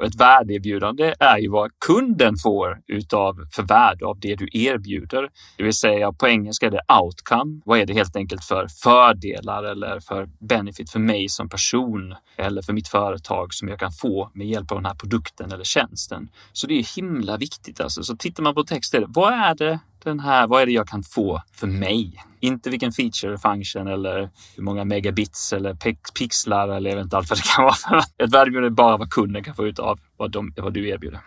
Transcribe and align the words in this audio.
Och 0.00 0.06
ett 0.06 0.20
värdeerbjudande 0.20 1.14
är 1.18 1.38
ju 1.38 1.48
vad 1.48 1.70
kunden 1.86 2.36
får 2.36 2.80
utav 2.86 3.36
för 3.52 3.62
värde 3.62 4.06
av 4.06 4.20
det 4.20 4.34
du 4.34 4.48
erbjuder. 4.52 5.28
Det 5.56 5.62
vill 5.62 5.74
säga 5.74 6.12
på 6.12 6.28
engelska 6.28 6.66
är 6.66 6.70
det 6.70 6.82
outcome. 7.02 7.60
Vad 7.64 7.78
är 7.78 7.86
det 7.86 7.92
helt 7.92 8.16
enkelt 8.16 8.44
för 8.44 8.66
fördelar 8.82 9.64
eller 9.64 10.00
för 10.00 10.28
benefit 10.38 10.90
för 10.90 10.98
mig 10.98 11.28
som 11.28 11.48
person 11.48 12.14
eller 12.36 12.62
för 12.62 12.72
mitt 12.72 12.88
företag 12.88 13.54
som 13.54 13.68
jag 13.68 13.78
kan 13.78 13.92
få 13.92 14.30
med 14.34 14.46
hjälp 14.46 14.72
av 14.72 14.78
den 14.78 14.86
här 14.86 14.94
produkten 14.94 15.52
eller 15.52 15.64
tjänsten. 15.64 16.28
Så 16.52 16.66
det 16.66 16.74
är 16.74 16.96
himla 16.96 17.36
viktigt 17.36 17.80
alltså. 17.80 18.02
Så 18.02 18.16
tittar 18.16 18.42
man 18.42 18.54
på 18.54 18.64
texten, 18.64 19.04
vad 19.08 19.32
är 19.32 19.54
det 19.54 19.78
den 20.08 20.20
här, 20.20 20.46
vad 20.46 20.62
är 20.62 20.66
det 20.66 20.72
jag 20.72 20.88
kan 20.88 21.02
få 21.02 21.42
för 21.52 21.66
mig? 21.66 22.24
Inte 22.40 22.70
vilken 22.70 22.92
feature, 22.92 23.38
function 23.38 23.86
eller 23.86 24.30
hur 24.56 24.62
många 24.62 24.84
megabits 24.84 25.52
eller 25.52 25.74
pixlar 26.18 26.68
eller 26.68 26.90
jag 26.90 26.96
vet 26.96 27.04
inte 27.04 27.16
allt 27.16 27.30
vad 27.30 27.38
det 27.38 27.44
kan 27.56 27.64
vara. 27.64 28.02
Ett 28.18 28.34
värde 28.34 28.66
är 28.66 28.70
bara 28.70 28.96
vad 28.96 29.10
kunden 29.10 29.44
kan 29.44 29.54
få 29.54 29.66
ut 29.66 29.78
av 29.78 30.00
vad, 30.16 30.30
de, 30.30 30.52
vad 30.56 30.74
du 30.74 30.88
erbjuder. 30.88 31.20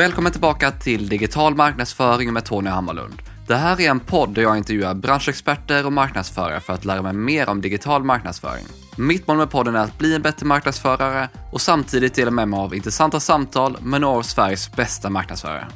Välkommen 0.00 0.32
tillbaka 0.32 0.70
till 0.70 1.08
Digital 1.08 1.54
marknadsföring 1.54 2.32
med 2.32 2.44
Tony 2.44 2.70
Hammarlund. 2.70 3.22
Det 3.46 3.56
här 3.56 3.80
är 3.80 3.90
en 3.90 4.00
podd 4.00 4.34
där 4.34 4.42
jag 4.42 4.56
intervjuar 4.56 4.94
branschexperter 4.94 5.86
och 5.86 5.92
marknadsförare 5.92 6.60
för 6.60 6.72
att 6.72 6.84
lära 6.84 7.02
mig 7.02 7.12
mer 7.12 7.48
om 7.48 7.60
digital 7.60 8.04
marknadsföring. 8.04 8.64
Mitt 8.96 9.26
mål 9.26 9.36
med 9.36 9.50
podden 9.50 9.76
är 9.76 9.80
att 9.80 9.98
bli 9.98 10.14
en 10.14 10.22
bättre 10.22 10.46
marknadsförare 10.46 11.28
och 11.52 11.60
samtidigt 11.60 12.14
dela 12.14 12.30
med 12.30 12.48
mig 12.48 12.60
av 12.60 12.74
intressanta 12.74 13.20
samtal 13.20 13.76
med 13.82 14.00
några 14.00 14.18
av 14.18 14.22
Sveriges 14.22 14.72
bästa 14.72 15.10
marknadsförare. 15.10 15.66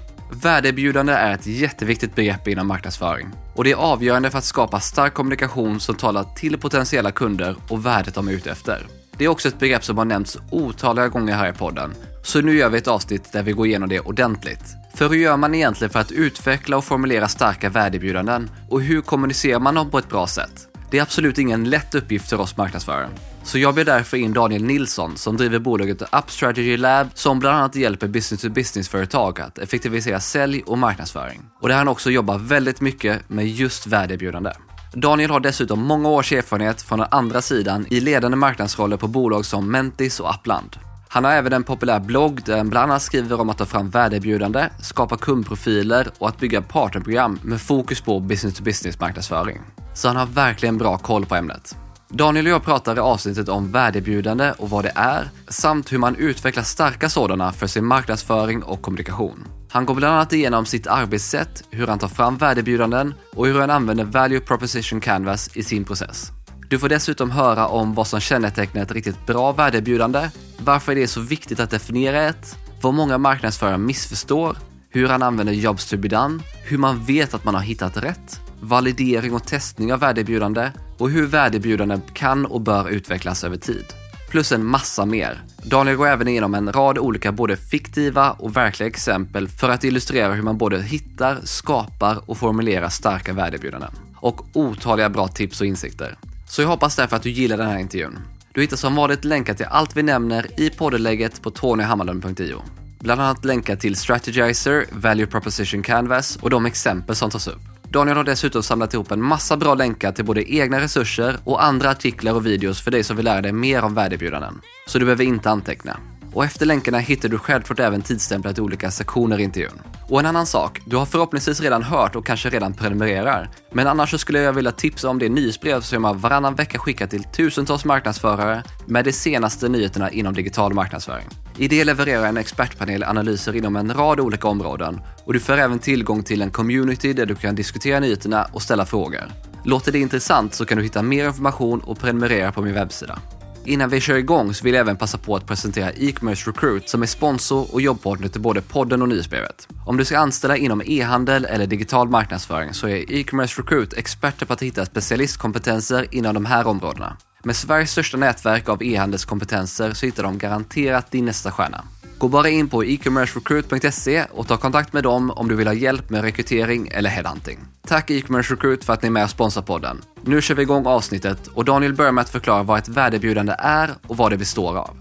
Värdeerbjudande 0.42 1.12
är 1.12 1.34
ett 1.34 1.46
jätteviktigt 1.46 2.14
begrepp 2.14 2.48
inom 2.48 2.66
marknadsföring 2.66 3.28
och 3.54 3.64
det 3.64 3.70
är 3.70 3.76
avgörande 3.76 4.30
för 4.30 4.38
att 4.38 4.44
skapa 4.44 4.80
stark 4.80 5.14
kommunikation 5.14 5.80
som 5.80 5.94
talar 5.94 6.24
till 6.36 6.58
potentiella 6.58 7.12
kunder 7.12 7.56
och 7.68 7.86
värdet 7.86 8.14
de 8.14 8.28
är 8.28 8.32
ute 8.32 8.50
efter. 8.50 8.86
Det 9.16 9.24
är 9.24 9.28
också 9.28 9.48
ett 9.48 9.58
begrepp 9.58 9.84
som 9.84 9.98
har 9.98 10.04
nämnts 10.04 10.38
otaliga 10.50 11.08
gånger 11.08 11.34
här 11.34 11.48
i 11.48 11.52
podden, 11.52 11.94
så 12.24 12.40
nu 12.40 12.56
gör 12.56 12.68
vi 12.68 12.78
ett 12.78 12.88
avsnitt 12.88 13.32
där 13.32 13.42
vi 13.42 13.52
går 13.52 13.66
igenom 13.66 13.88
det 13.88 14.00
ordentligt. 14.00 14.76
För 14.94 15.08
hur 15.08 15.16
gör 15.16 15.36
man 15.36 15.54
egentligen 15.54 15.90
för 15.90 16.00
att 16.00 16.12
utveckla 16.12 16.76
och 16.76 16.84
formulera 16.84 17.28
starka 17.28 17.70
värdebjudanden? 17.70 18.50
Och 18.70 18.82
hur 18.82 19.00
kommunicerar 19.00 19.60
man 19.60 19.74
dem 19.74 19.90
på 19.90 19.98
ett 19.98 20.08
bra 20.08 20.26
sätt? 20.26 20.68
Det 20.90 20.98
är 20.98 21.02
absolut 21.02 21.38
ingen 21.38 21.70
lätt 21.70 21.94
uppgift 21.94 22.30
för 22.30 22.40
oss 22.40 22.56
marknadsförare. 22.56 23.08
Så 23.42 23.58
jag 23.58 23.74
bjöd 23.74 23.86
därför 23.86 24.16
in 24.16 24.32
Daniel 24.32 24.64
Nilsson 24.64 25.16
som 25.16 25.36
driver 25.36 25.58
bolaget 25.58 26.02
Up 26.02 26.30
Strategy 26.30 26.76
Lab 26.76 27.08
som 27.14 27.38
bland 27.38 27.56
annat 27.56 27.76
hjälper 27.76 28.08
business-to-business-företag 28.08 29.40
att 29.40 29.58
effektivisera 29.58 30.20
sälj 30.20 30.62
och 30.66 30.78
marknadsföring. 30.78 31.40
Och 31.60 31.68
där 31.68 31.76
han 31.76 31.88
också 31.88 32.10
jobbar 32.10 32.38
väldigt 32.38 32.80
mycket 32.80 33.28
med 33.28 33.48
just 33.48 33.86
värdebjudande. 33.86 34.52
Daniel 34.92 35.30
har 35.30 35.40
dessutom 35.40 35.80
många 35.80 36.08
års 36.08 36.32
erfarenhet 36.32 36.82
från 36.82 36.98
den 36.98 37.08
andra 37.10 37.42
sidan 37.42 37.86
i 37.90 38.00
ledande 38.00 38.36
marknadsroller 38.36 38.96
på 38.96 39.08
bolag 39.08 39.46
som 39.46 39.70
Mentis 39.70 40.20
och 40.20 40.34
Upland. 40.34 40.76
Han 41.14 41.24
har 41.24 41.32
även 41.32 41.52
en 41.52 41.64
populär 41.64 42.00
blogg 42.00 42.42
där 42.44 42.56
han 42.56 42.68
bland 42.68 42.90
annat 42.90 43.02
skriver 43.02 43.40
om 43.40 43.50
att 43.50 43.58
ta 43.58 43.66
fram 43.66 43.90
värdeerbjudande, 43.90 44.68
skapa 44.82 45.16
kundprofiler 45.16 46.08
och 46.18 46.28
att 46.28 46.38
bygga 46.38 46.62
partnerprogram 46.62 47.38
med 47.42 47.60
fokus 47.60 48.00
på 48.00 48.20
business-to-business 48.20 49.00
marknadsföring. 49.00 49.60
Så 49.94 50.08
han 50.08 50.16
har 50.16 50.26
verkligen 50.26 50.78
bra 50.78 50.98
koll 50.98 51.26
på 51.26 51.34
ämnet. 51.34 51.76
Daniel 52.08 52.46
och 52.46 52.52
jag 52.52 52.64
pratar 52.64 52.96
i 52.96 53.00
avsnittet 53.00 53.48
om 53.48 53.72
värdeerbjudande 53.72 54.52
och 54.58 54.70
vad 54.70 54.84
det 54.84 54.92
är, 54.94 55.28
samt 55.48 55.92
hur 55.92 55.98
man 55.98 56.16
utvecklar 56.16 56.62
starka 56.62 57.08
sådana 57.08 57.52
för 57.52 57.66
sin 57.66 57.84
marknadsföring 57.84 58.62
och 58.62 58.82
kommunikation. 58.82 59.44
Han 59.70 59.86
går 59.86 59.94
bland 59.94 60.14
annat 60.14 60.32
igenom 60.32 60.66
sitt 60.66 60.86
arbetssätt, 60.86 61.64
hur 61.70 61.86
han 61.86 61.98
tar 61.98 62.08
fram 62.08 62.36
värdebjudanden 62.36 63.14
och 63.34 63.46
hur 63.46 63.60
han 63.60 63.70
använder 63.70 64.04
Value 64.04 64.40
Proposition 64.40 65.00
Canvas 65.00 65.56
i 65.56 65.62
sin 65.62 65.84
process. 65.84 66.32
Du 66.74 66.78
får 66.78 66.88
dessutom 66.88 67.30
höra 67.30 67.66
om 67.66 67.94
vad 67.94 68.06
som 68.06 68.20
kännetecknar 68.20 68.82
ett 68.82 68.92
riktigt 68.92 69.26
bra 69.26 69.52
värdebjudande, 69.52 70.30
varför 70.58 70.94
det 70.94 71.02
är 71.02 71.06
så 71.06 71.20
viktigt 71.20 71.60
att 71.60 71.70
definiera 71.70 72.22
ett, 72.22 72.56
vad 72.80 72.94
många 72.94 73.18
marknadsförare 73.18 73.78
missförstår, 73.78 74.56
hur 74.90 75.08
han 75.08 75.22
använder 75.22 75.52
Jobs 75.52 75.86
to 75.86 75.96
be 75.96 76.08
done, 76.08 76.42
hur 76.64 76.78
man 76.78 77.04
vet 77.04 77.34
att 77.34 77.44
man 77.44 77.54
har 77.54 77.62
hittat 77.62 77.96
rätt, 77.96 78.40
validering 78.60 79.34
och 79.34 79.46
testning 79.46 79.92
av 79.92 80.00
värdebjudande 80.00 80.70
och 80.98 81.10
hur 81.10 81.26
värdebjudande 81.26 82.00
kan 82.12 82.46
och 82.46 82.60
bör 82.60 82.88
utvecklas 82.88 83.44
över 83.44 83.56
tid 83.56 83.84
plus 84.30 84.52
en 84.52 84.66
massa 84.66 85.06
mer. 85.06 85.42
Daniel 85.62 85.96
går 85.96 86.06
även 86.06 86.28
igenom 86.28 86.54
en 86.54 86.72
rad 86.72 86.98
olika 86.98 87.32
både 87.32 87.56
fiktiva 87.56 88.30
och 88.30 88.56
verkliga 88.56 88.86
exempel 88.86 89.48
för 89.48 89.68
att 89.68 89.84
illustrera 89.84 90.32
hur 90.32 90.42
man 90.42 90.58
både 90.58 90.82
hittar, 90.82 91.38
skapar 91.44 92.30
och 92.30 92.38
formulerar 92.38 92.88
starka 92.88 93.32
värdebjudanden. 93.32 93.90
Och 94.16 94.46
otaliga 94.52 95.08
bra 95.08 95.28
tips 95.28 95.60
och 95.60 95.66
insikter. 95.66 96.16
Så 96.54 96.62
jag 96.62 96.68
hoppas 96.68 96.96
därför 96.96 97.16
att 97.16 97.22
du 97.22 97.30
gillar 97.30 97.56
den 97.56 97.66
här 97.66 97.78
intervjun. 97.78 98.18
Du 98.52 98.60
hittar 98.60 98.76
som 98.76 98.94
vanligt 98.94 99.24
länkar 99.24 99.54
till 99.54 99.66
allt 99.66 99.96
vi 99.96 100.02
nämner 100.02 100.60
i 100.60 100.70
poddenlägget 100.70 101.42
på 101.42 101.50
tonyhammarlund.io. 101.50 102.62
Bland 103.00 103.20
annat 103.20 103.44
länkar 103.44 103.76
till 103.76 103.96
Strategizer, 103.96 104.86
Value 104.92 105.26
Proposition 105.26 105.82
Canvas 105.82 106.36
och 106.36 106.50
de 106.50 106.66
exempel 106.66 107.16
som 107.16 107.30
tas 107.30 107.48
upp. 107.48 107.60
Daniel 107.82 108.16
har 108.16 108.24
dessutom 108.24 108.62
samlat 108.62 108.94
ihop 108.94 109.10
en 109.10 109.22
massa 109.22 109.56
bra 109.56 109.74
länkar 109.74 110.12
till 110.12 110.24
både 110.24 110.52
egna 110.54 110.80
resurser 110.80 111.36
och 111.44 111.64
andra 111.64 111.90
artiklar 111.90 112.32
och 112.32 112.46
videos 112.46 112.80
för 112.80 112.90
dig 112.90 113.04
som 113.04 113.16
vill 113.16 113.24
lära 113.24 113.40
dig 113.40 113.52
mer 113.52 113.82
om 113.82 113.94
värdebjudanden. 113.94 114.60
Så 114.86 114.98
du 114.98 115.04
behöver 115.04 115.24
inte 115.24 115.50
anteckna. 115.50 115.96
Och 116.34 116.44
efter 116.44 116.66
länkarna 116.66 116.98
hittar 116.98 117.28
du 117.28 117.38
självklart 117.38 117.80
även 117.80 118.02
tidstämplat 118.02 118.58
i 118.58 118.60
olika 118.60 118.90
sektioner 118.90 119.40
i 119.40 119.42
intervjun. 119.42 119.80
Och 120.08 120.20
en 120.20 120.26
annan 120.26 120.46
sak, 120.46 120.80
du 120.84 120.96
har 120.96 121.06
förhoppningsvis 121.06 121.60
redan 121.60 121.82
hört 121.82 122.16
och 122.16 122.26
kanske 122.26 122.50
redan 122.50 122.74
prenumererar. 122.74 123.50
Men 123.72 123.86
annars 123.86 124.10
så 124.10 124.18
skulle 124.18 124.40
jag 124.40 124.52
vilja 124.52 124.72
tipsa 124.72 125.08
om 125.08 125.18
det 125.18 125.28
nyhetsbrev 125.28 125.80
som 125.80 126.04
jag 126.04 126.14
varannan 126.14 126.54
vecka 126.54 126.78
skickar 126.78 127.06
till 127.06 127.24
tusentals 127.24 127.84
marknadsförare 127.84 128.62
med 128.86 129.04
de 129.04 129.12
senaste 129.12 129.68
nyheterna 129.68 130.10
inom 130.10 130.34
digital 130.34 130.74
marknadsföring. 130.74 131.26
I 131.58 131.68
det 131.68 131.84
levererar 131.84 132.26
en 132.26 132.36
expertpanel 132.36 133.04
analyser 133.04 133.56
inom 133.56 133.76
en 133.76 133.94
rad 133.94 134.20
olika 134.20 134.48
områden 134.48 135.00
och 135.24 135.32
du 135.32 135.40
får 135.40 135.58
även 135.58 135.78
tillgång 135.78 136.22
till 136.22 136.42
en 136.42 136.50
community 136.50 137.12
där 137.12 137.26
du 137.26 137.34
kan 137.34 137.54
diskutera 137.54 138.00
nyheterna 138.00 138.46
och 138.52 138.62
ställa 138.62 138.86
frågor. 138.86 139.24
Låter 139.64 139.92
det 139.92 139.98
intressant 139.98 140.54
så 140.54 140.64
kan 140.64 140.78
du 140.78 140.84
hitta 140.84 141.02
mer 141.02 141.26
information 141.26 141.80
och 141.80 141.98
prenumerera 141.98 142.52
på 142.52 142.62
min 142.62 142.74
webbsida. 142.74 143.18
Innan 143.66 143.90
vi 143.90 144.00
kör 144.00 144.16
igång 144.16 144.54
så 144.54 144.64
vill 144.64 144.74
jag 144.74 144.80
även 144.80 144.96
passa 144.96 145.18
på 145.18 145.36
att 145.36 145.46
presentera 145.46 145.92
e-commerce 145.92 146.50
recruit 146.50 146.88
som 146.88 147.02
är 147.02 147.06
sponsor 147.06 147.74
och 147.74 147.80
jobbpartner 147.80 148.28
till 148.28 148.40
både 148.40 148.60
podden 148.60 149.02
och 149.02 149.08
nyhetsbrevet. 149.08 149.68
Om 149.86 149.96
du 149.96 150.04
ska 150.04 150.18
anställa 150.18 150.56
inom 150.56 150.82
e-handel 150.86 151.44
eller 151.44 151.66
digital 151.66 152.08
marknadsföring 152.08 152.74
så 152.74 152.88
är 152.88 153.12
e-commerce 153.12 153.62
recruit 153.62 153.92
experter 153.92 154.46
på 154.46 154.52
att 154.52 154.62
hitta 154.62 154.86
specialistkompetenser 154.86 156.06
inom 156.10 156.34
de 156.34 156.44
här 156.44 156.66
områdena. 156.66 157.16
Med 157.44 157.56
Sveriges 157.56 157.90
största 157.90 158.16
nätverk 158.16 158.68
av 158.68 158.82
e-handelskompetenser 158.82 159.92
så 159.92 160.06
hittar 160.06 160.22
de 160.22 160.38
garanterat 160.38 161.10
din 161.10 161.24
nästa 161.24 161.50
stjärna. 161.50 161.84
Gå 162.18 162.28
bara 162.28 162.48
in 162.48 162.68
på 162.68 162.84
e-commercerecruit.se 162.84 164.24
och 164.24 164.48
ta 164.48 164.56
kontakt 164.56 164.92
med 164.92 165.02
dem 165.02 165.30
om 165.30 165.48
du 165.48 165.54
vill 165.54 165.66
ha 165.66 165.74
hjälp 165.74 166.10
med 166.10 166.22
rekrytering 166.22 166.88
eller 166.88 167.10
headhunting. 167.10 167.58
Tack 167.86 168.10
e-commerce 168.10 168.54
recruit 168.54 168.84
för 168.84 168.92
att 168.92 169.02
ni 169.02 169.06
är 169.06 169.10
med 169.10 169.24
och 169.24 169.30
sponsrar 169.30 169.62
podden. 169.62 170.02
Nu 170.22 170.42
kör 170.42 170.54
vi 170.54 170.62
igång 170.62 170.86
avsnittet 170.86 171.46
och 171.46 171.64
Daniel 171.64 171.94
börjar 171.94 172.12
med 172.12 172.22
att 172.22 172.30
förklara 172.30 172.62
vad 172.62 172.78
ett 172.78 172.88
värdebjudande 172.88 173.54
är 173.58 173.90
och 174.06 174.16
vad 174.16 174.32
det 174.32 174.36
består 174.36 174.76
av. 174.76 174.96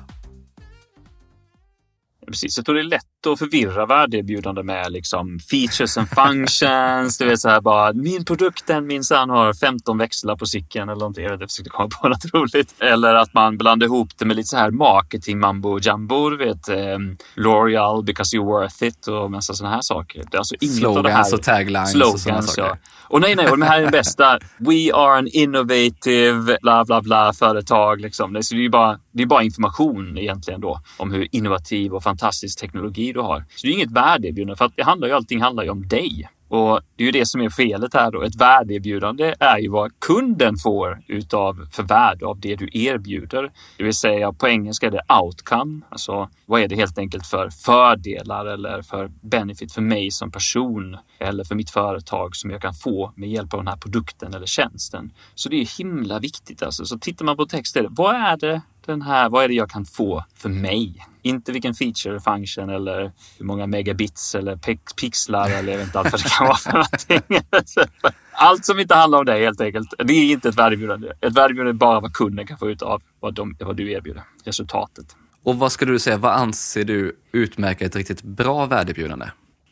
Precis, 2.27 2.57
jag 2.57 2.65
tror 2.65 2.75
det 2.75 2.81
är 2.81 2.83
lätt 2.83 3.12
att 3.27 3.39
förvirra 3.39 3.85
värdeerbjudande 3.85 4.63
med 4.63 4.91
liksom 4.91 5.39
features 5.39 5.97
and 5.97 6.09
functions. 6.09 7.17
Du 7.17 7.25
vet 7.25 7.39
så 7.39 7.49
här 7.49 7.61
bara, 7.61 7.93
min 7.93 8.25
produkt 8.25 8.67
den 8.67 8.87
minsann 8.87 9.29
har 9.29 9.53
15 9.53 9.97
växlar 9.97 10.35
på 10.35 10.45
cykeln 10.45 10.89
eller 10.89 10.99
någonting. 10.99 11.23
Jag 11.23 11.31
vet 11.31 11.35
inte, 11.35 11.43
jag 11.43 11.49
försökte 11.51 11.69
komma 11.69 11.89
på 12.01 12.09
något 12.09 12.33
roligt. 12.33 12.75
Eller 12.79 13.15
att 13.15 13.33
man 13.33 13.57
blandar 13.57 13.87
ihop 13.87 14.09
det 14.17 14.25
med 14.25 14.35
lite 14.35 14.47
så 14.47 14.57
här 14.57 14.71
marketing 14.71 15.39
mambo 15.39 15.79
jumbo. 15.79 16.29
Du 16.29 16.37
vet, 16.37 16.69
eh, 16.69 16.97
L'Oreal 17.35 18.03
because 18.03 18.37
you're 18.37 18.45
worth 18.45 18.83
it 18.83 19.07
och 19.07 19.31
massa 19.31 19.53
sådana 19.53 19.75
här 19.75 19.81
saker. 19.81 20.23
Det 20.31 20.37
är 20.37 20.39
alltså 20.39 20.55
inget 20.61 20.75
slogans 20.75 20.97
av 20.97 21.03
det 21.03 21.11
här. 21.11 21.33
och 21.33 21.43
taglines 21.43 21.91
slogans, 21.91 22.13
och 22.13 22.19
sådana 22.19 22.41
saker. 22.41 22.61
Ja. 22.61 22.77
Och 23.07 23.21
nej, 23.21 23.35
nej, 23.35 23.51
och 23.51 23.59
det 23.59 23.65
här 23.65 23.81
är 23.81 23.85
det 23.85 23.91
bästa. 23.91 24.39
We 24.57 24.93
are 24.93 25.17
an 25.17 25.27
innovative 25.27 26.57
bla 26.61 26.85
bla 26.85 27.01
bla 27.01 27.33
företag. 27.33 28.01
Liksom. 28.01 28.33
Det 28.33 28.39
är 28.39 28.55
ju 28.55 28.69
bara, 28.69 28.99
det 29.11 29.23
är 29.23 29.27
bara 29.27 29.43
information 29.43 30.17
egentligen 30.17 30.61
då 30.61 30.81
om 30.97 31.11
hur 31.11 31.27
innovativ 31.31 31.93
och 31.93 32.03
fantastisk 32.03 32.59
teknologi 32.59 33.12
du 33.13 33.19
har. 33.19 33.45
Så 33.55 33.67
det 33.67 33.73
är 33.73 33.73
inget 33.73 33.91
värdeerbjudande 33.91 34.55
för 34.55 34.65
att 34.65 34.75
det 34.75 34.83
handlar 34.83 35.07
ju, 35.07 35.13
allting 35.13 35.41
handlar 35.41 35.63
ju 35.63 35.69
om 35.69 35.87
dig 35.87 36.29
Och 36.47 36.81
det 36.95 37.03
är 37.03 37.05
ju 37.05 37.11
det 37.11 37.25
som 37.25 37.41
är 37.41 37.49
felet 37.49 37.93
här 37.93 38.11
då. 38.11 38.21
Ett 38.21 38.35
värdeerbjudande 38.35 39.35
är 39.39 39.57
ju 39.57 39.69
vad 39.69 39.99
kunden 39.99 40.57
får 40.57 41.01
utav 41.07 41.67
för 41.71 41.83
värde 41.83 42.25
av 42.25 42.39
det 42.39 42.55
du 42.55 42.69
erbjuder. 42.73 43.51
Det 43.77 43.83
vill 43.83 43.93
säga 43.93 44.33
på 44.33 44.47
engelska 44.47 44.87
är 44.87 44.91
det 44.91 45.01
outcome. 45.21 45.81
Alltså 45.89 46.29
vad 46.45 46.61
är 46.61 46.67
det 46.67 46.75
helt 46.75 46.97
enkelt 46.97 47.25
för 47.25 47.49
fördelar 47.49 48.45
eller 48.45 48.81
för 48.81 49.11
benefit 49.21 49.73
för 49.73 49.81
mig 49.81 50.11
som 50.11 50.31
person 50.31 50.97
eller 51.19 51.43
för 51.43 51.55
mitt 51.55 51.69
företag 51.69 52.35
som 52.35 52.49
jag 52.49 52.61
kan 52.61 52.73
få 52.73 53.13
med 53.15 53.29
hjälp 53.29 53.53
av 53.53 53.59
den 53.59 53.67
här 53.67 53.77
produkten 53.77 54.33
eller 54.33 54.45
tjänsten. 54.45 55.11
Så 55.35 55.49
det 55.49 55.55
är 55.55 55.77
himla 55.77 56.19
viktigt 56.19 56.63
alltså. 56.63 56.85
Så 56.85 56.97
tittar 56.97 57.25
man 57.25 57.37
på 57.37 57.45
texten, 57.45 57.87
vad 57.89 58.15
är 58.15 58.37
det 58.37 58.61
den 58.85 59.01
här, 59.01 59.29
vad 59.29 59.43
är 59.43 59.47
det 59.47 59.53
jag 59.53 59.69
kan 59.69 59.85
få 59.85 60.23
för 60.35 60.49
mig? 60.49 61.05
Inte 61.25 61.51
vilken 61.51 61.73
feature, 61.73 62.19
function 62.19 62.69
eller 62.69 63.11
hur 63.37 63.45
många 63.45 63.67
megabits 63.67 64.35
eller 64.35 64.55
pixlar 65.01 65.49
eller 65.49 65.71
jag 65.71 65.77
vet 65.77 65.87
inte 65.87 65.99
allt 65.99 66.11
vad 66.11 66.21
det 66.21 66.29
kan 66.29 66.47
vara 66.47 66.57
för 66.57 66.71
någonting. 66.71 67.39
Allt 68.35 68.65
som 68.65 68.79
inte 68.79 68.95
handlar 68.95 69.19
om 69.19 69.25
det 69.25 69.39
helt 69.39 69.61
enkelt. 69.61 69.93
Det 69.97 70.13
är 70.13 70.31
inte 70.31 70.49
ett 70.49 70.57
värdeerbjudande. 70.57 71.07
Ett 71.07 71.33
värdeerbjudande 71.33 71.69
är 71.69 71.73
bara 71.73 71.99
vad 71.99 72.13
kunden 72.13 72.47
kan 72.47 72.57
få 72.57 72.69
ut 72.69 72.81
av 72.81 73.01
vad, 73.19 73.33
de, 73.33 73.55
vad 73.59 73.75
du 73.75 73.91
erbjuder, 73.91 74.23
resultatet. 74.43 75.15
Och 75.43 75.55
vad 75.55 75.71
skulle 75.71 75.91
du 75.91 75.99
säga, 75.99 76.17
vad 76.17 76.31
anser 76.31 76.83
du 76.83 77.15
utmärker 77.31 77.85
ett 77.85 77.95
riktigt 77.95 78.23
bra 78.23 78.65
värdeerbjudande? 78.65 79.25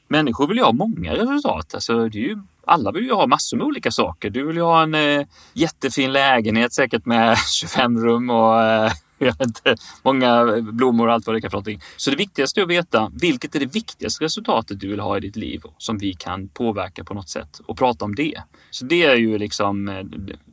Människor 0.08 0.48
vill 0.48 0.58
ju 0.58 0.64
ha 0.64 0.72
många 0.72 1.14
resultat. 1.14 1.74
Alltså, 1.74 2.10
det 2.10 2.18
är 2.18 2.28
ju, 2.28 2.38
alla 2.66 2.92
vill 2.92 3.04
ju 3.04 3.14
ha 3.14 3.28
massor 3.28 3.58
med 3.58 3.66
olika 3.66 3.92
saker. 3.92 4.30
Du 4.30 4.48
vill 4.48 4.56
ju 4.56 4.62
ha 4.62 4.84
en 4.84 4.96
eh, 4.96 5.26
jättefin 5.54 6.12
lägenhet 6.12 6.74
säkert 6.74 7.06
med 7.06 7.38
25 7.62 8.00
rum 8.00 8.30
och 8.30 8.64
eh, 8.64 8.92
många 10.04 10.62
blommor 10.62 11.08
och 11.08 11.14
allt 11.14 11.28
vad 11.28 11.36
det 11.36 11.42
kan 11.42 11.52
för 11.52 11.58
någonting. 11.58 11.82
Så 11.98 12.12
det 12.12 12.18
viktigaste 12.18 12.62
är 12.62 12.64
att 12.64 12.70
veta 12.70 13.12
vilket 13.22 13.56
är 13.56 13.60
det 13.60 13.66
viktigaste 13.66 14.24
resultatet 14.24 14.80
du 14.80 14.88
vill 14.88 15.00
ha 15.00 15.18
i 15.18 15.20
ditt 15.20 15.36
liv 15.36 15.62
som 15.78 15.98
vi 15.98 16.14
kan 16.14 16.50
påverka 16.50 17.04
på 17.04 17.14
något 17.14 17.30
sätt 17.30 17.62
och 17.68 17.78
prata 17.78 18.06
om 18.06 18.16
det. 18.16 18.42
Så 18.72 18.86
det 18.86 19.04
är 19.04 19.16
ju 19.16 19.38
liksom 19.38 19.90
eh, 19.90 20.06